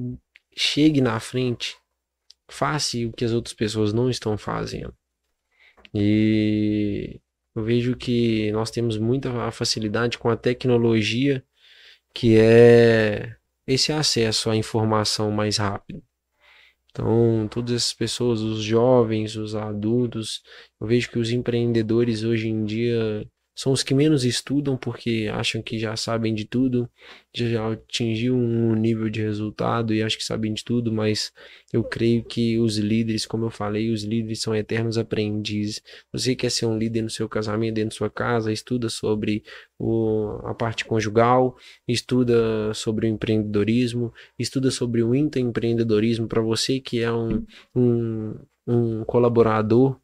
[0.56, 1.76] chegue na frente,
[2.48, 4.94] faça o que as outras pessoas não estão fazendo.
[5.94, 7.20] E
[7.59, 11.44] eu vejo que nós temos muita facilidade com a tecnologia,
[12.14, 13.36] que é
[13.66, 16.02] esse acesso à informação mais rápido.
[16.90, 20.43] Então, todas essas pessoas, os jovens, os adultos,
[20.80, 23.28] eu vejo que os empreendedores hoje em dia
[23.59, 26.89] são os que menos estudam porque acham que já sabem de tudo,
[27.35, 31.32] já atingiu um nível de resultado e acham que sabem de tudo, mas
[31.72, 35.82] eu creio que os líderes, como eu falei, os líderes são eternos aprendizes.
[36.12, 39.43] Você quer ser um líder no seu casamento, dentro da sua casa, estuda sobre
[39.76, 41.56] o, a parte conjugal,
[41.89, 47.44] estuda sobre o empreendedorismo, estuda sobre o intraempreendedorismo para você que é um,
[47.74, 48.35] um,
[48.68, 49.98] um colaborador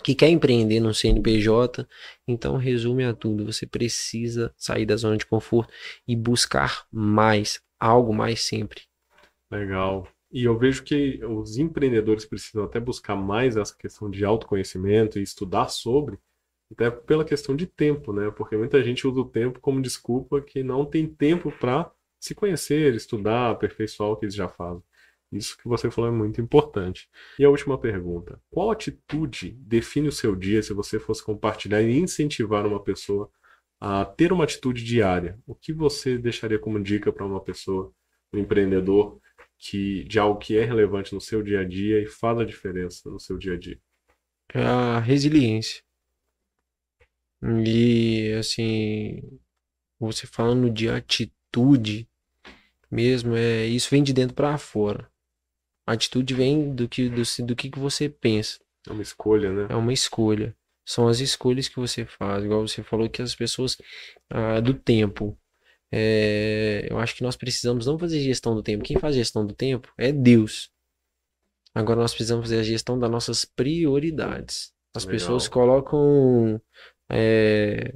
[0.00, 1.86] que quer empreender no CNPJ.
[2.26, 5.72] Então, resume a tudo: você precisa sair da zona de conforto
[6.06, 8.82] e buscar mais, algo mais sempre.
[9.50, 10.08] Legal.
[10.32, 15.22] E eu vejo que os empreendedores precisam até buscar mais essa questão de autoconhecimento e
[15.22, 16.18] estudar sobre,
[16.70, 18.30] até pela questão de tempo, né?
[18.30, 21.90] Porque muita gente usa o tempo como desculpa que não tem tempo para
[22.20, 24.82] se conhecer, estudar, aperfeiçoar o que eles já fazem.
[25.32, 27.08] Isso que você falou é muito importante.
[27.38, 31.98] E a última pergunta: qual atitude define o seu dia se você fosse compartilhar e
[31.98, 33.30] incentivar uma pessoa
[33.80, 35.38] a ter uma atitude diária?
[35.46, 37.92] O que você deixaria como dica para uma pessoa,
[38.32, 39.20] um empreendedor,
[39.56, 43.08] que de algo que é relevante no seu dia a dia e faz a diferença
[43.08, 43.78] no seu dia a dia?
[44.52, 45.82] É a resiliência.
[47.42, 49.22] E assim,
[49.98, 52.08] você falando de atitude
[52.90, 55.10] mesmo, é isso vem de dentro para fora.
[55.90, 58.60] A atitude vem do que, do, do que, que você pensa.
[58.86, 59.66] É uma escolha, né?
[59.68, 60.56] É uma escolha.
[60.86, 62.44] São as escolhas que você faz.
[62.44, 63.76] Igual você falou que as pessoas
[64.30, 65.36] ah, do tempo.
[65.90, 68.84] É, eu acho que nós precisamos não fazer gestão do tempo.
[68.84, 70.70] Quem faz gestão do tempo é Deus.
[71.74, 74.72] Agora nós precisamos fazer a gestão das nossas prioridades.
[74.94, 75.18] As Legal.
[75.18, 76.62] pessoas colocam
[77.10, 77.92] é,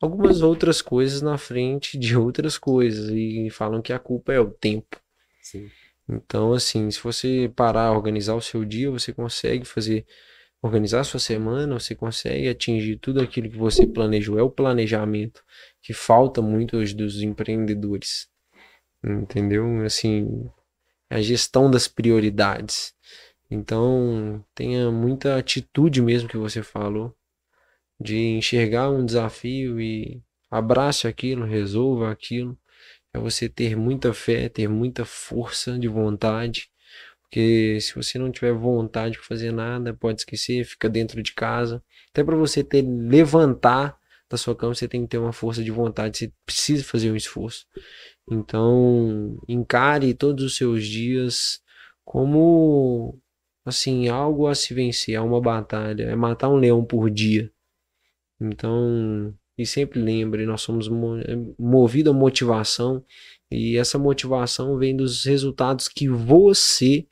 [0.00, 4.48] algumas outras coisas na frente de outras coisas e falam que a culpa é o
[4.48, 5.00] tempo.
[5.42, 5.68] Sim.
[6.08, 10.06] Então, assim, se você parar, organizar o seu dia, você consegue fazer,
[10.62, 14.38] organizar a sua semana, você consegue atingir tudo aquilo que você planejou.
[14.38, 15.42] É o planejamento
[15.82, 18.28] que falta muito hoje dos empreendedores.
[19.04, 19.84] Entendeu?
[19.84, 20.48] Assim,
[21.10, 22.94] a gestão das prioridades.
[23.50, 27.14] Então, tenha muita atitude mesmo que você falou,
[28.00, 32.58] de enxergar um desafio e abrace aquilo, resolva aquilo
[33.16, 36.70] é você ter muita fé, ter muita força de vontade.
[37.22, 41.82] Porque se você não tiver vontade de fazer nada, pode esquecer, fica dentro de casa.
[42.10, 43.98] Até para você ter levantar
[44.28, 47.16] da sua cama, você tem que ter uma força de vontade, você precisa fazer um
[47.16, 47.66] esforço.
[48.30, 51.60] Então, encare todos os seus dias
[52.04, 53.20] como
[53.64, 57.50] assim, algo a se vencer, é uma batalha, é matar um leão por dia.
[58.40, 60.88] Então, e sempre lembre, nós somos
[61.58, 63.02] movidos a motivação
[63.50, 67.06] e essa motivação vem dos resultados que você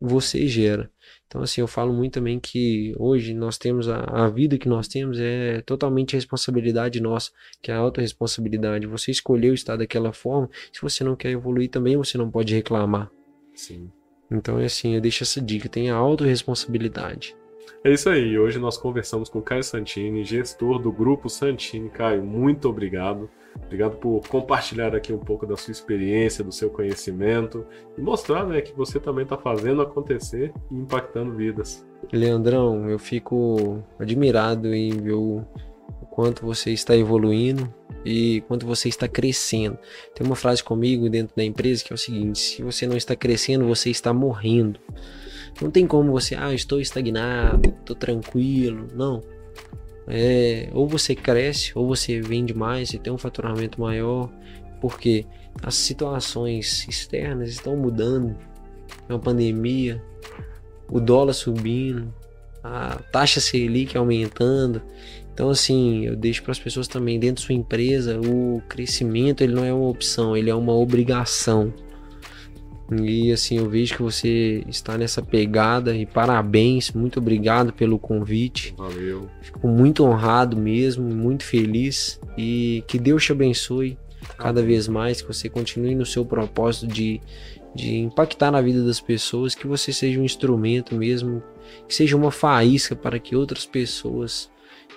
[0.00, 0.90] você gera.
[1.28, 4.88] Então assim, eu falo muito também que hoje nós temos a, a vida que nós
[4.88, 7.30] temos é totalmente responsabilidade nossa,
[7.62, 8.86] que é a autorresponsabilidade.
[8.88, 13.10] Você escolheu estar daquela forma, se você não quer evoluir também você não pode reclamar.
[13.54, 13.92] Sim.
[14.28, 17.36] Então é assim, eu deixo essa dica, tenha autorresponsabilidade.
[17.84, 18.38] É isso aí.
[18.38, 21.90] Hoje nós conversamos com Caio Santini, gestor do Grupo Santini.
[21.90, 27.66] Caio, muito obrigado Obrigado por compartilhar aqui um pouco da sua experiência, do seu conhecimento
[27.96, 31.86] e mostrar né, que você também está fazendo acontecer e impactando vidas.
[32.12, 35.42] Leandrão, eu fico admirado em ver o
[36.10, 37.72] quanto você está evoluindo
[38.04, 39.78] e quanto você está crescendo.
[40.14, 43.14] Tem uma frase comigo dentro da empresa que é o seguinte: se você não está
[43.14, 44.80] crescendo, você está morrendo.
[45.60, 48.88] Não tem como você, ah, estou estagnado, estou tranquilo.
[48.94, 49.22] Não.
[50.06, 54.28] É, ou você cresce, ou você vende mais e tem um faturamento maior,
[54.80, 55.24] porque
[55.62, 58.36] as situações externas estão mudando.
[59.08, 60.02] É uma pandemia,
[60.88, 62.12] o dólar subindo,
[62.62, 64.82] a taxa Selic aumentando.
[65.32, 69.54] Então, assim, eu deixo para as pessoas também, dentro da sua empresa, o crescimento ele
[69.54, 71.72] não é uma opção, ele é uma obrigação.
[73.00, 78.74] E assim, eu vejo que você está nessa pegada e parabéns, muito obrigado pelo convite.
[78.76, 79.28] Valeu.
[79.40, 83.98] Fico muito honrado mesmo, muito feliz e que Deus te abençoe
[84.38, 87.20] cada vez mais, que você continue no seu propósito de,
[87.74, 91.42] de impactar na vida das pessoas, que você seja um instrumento mesmo,
[91.88, 94.50] que seja uma faísca para que outras pessoas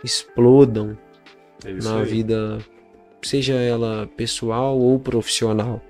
[0.03, 0.97] explodam
[1.63, 2.05] É na aí.
[2.05, 2.59] vida,
[3.22, 5.81] seja ela pessoal ou profissional.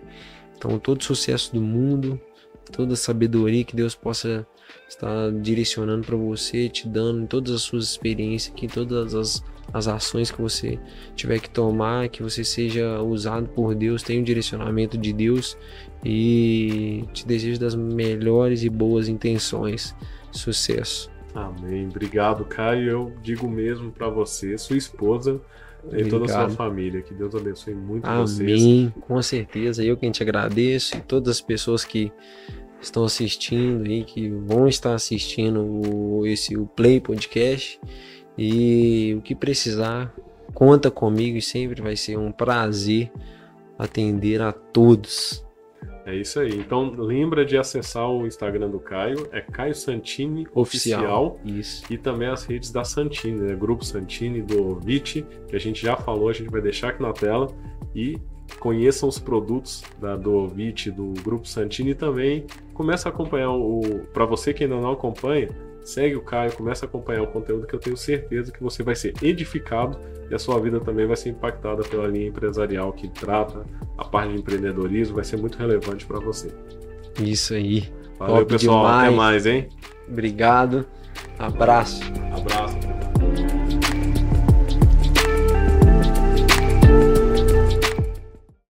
[0.58, 2.20] Então, todo sucesso do mundo,
[2.72, 4.46] toda sabedoria que Deus possa
[4.88, 10.32] estar direcionando para você, te dando todas as suas experiências, que todas as, as ações
[10.32, 10.80] que você
[11.16, 15.58] tiver que tomar, que você seja usado por Deus, tenha o direcionamento de Deus
[16.04, 19.96] e te desejo das melhores e boas intenções.
[20.32, 21.10] Sucesso.
[21.34, 21.88] Amém.
[21.88, 22.90] Obrigado, Caio.
[22.90, 25.42] Eu digo mesmo para você, sua esposa
[25.92, 27.02] e toda a sua família.
[27.02, 28.62] Que Deus abençoe muito vocês.
[28.62, 28.94] Amém.
[29.02, 29.84] Com certeza.
[29.84, 32.12] Eu quem te agradeço e todas as pessoas que
[32.82, 37.80] estão assistindo e que vão estar assistindo o, esse o Play Podcast.
[38.38, 40.14] E o que precisar,
[40.54, 43.12] conta comigo e sempre vai ser um prazer
[43.78, 45.45] atender a todos.
[46.06, 46.56] É isso aí.
[46.56, 51.40] Então, lembra de acessar o Instagram do Caio, é Caio Santini Oficial.
[51.44, 51.84] Isso.
[51.92, 53.56] E também as redes da Santini, né?
[53.56, 57.12] Grupo Santini do Vit, que a gente já falou, a gente vai deixar aqui na
[57.12, 57.48] tela.
[57.96, 58.20] E
[58.60, 62.46] conheçam os produtos da, do Vit, do Grupo Santini também
[62.76, 63.82] começa a acompanhar o.
[64.14, 65.50] Para você que ainda não acompanha,
[65.86, 68.96] segue o Caio, começa a acompanhar o conteúdo que eu tenho certeza que você vai
[68.96, 69.98] ser edificado
[70.30, 73.64] e a sua vida também vai ser impactada pela linha empresarial que trata
[73.98, 76.50] a parte de empreendedorismo, vai ser muito relevante para você.
[77.22, 77.88] Isso aí.
[78.18, 78.80] Valeu, Top pessoal.
[78.80, 79.08] demais.
[79.08, 79.70] Até mais, hein?
[80.10, 80.86] Obrigado.
[81.38, 82.02] Abraço.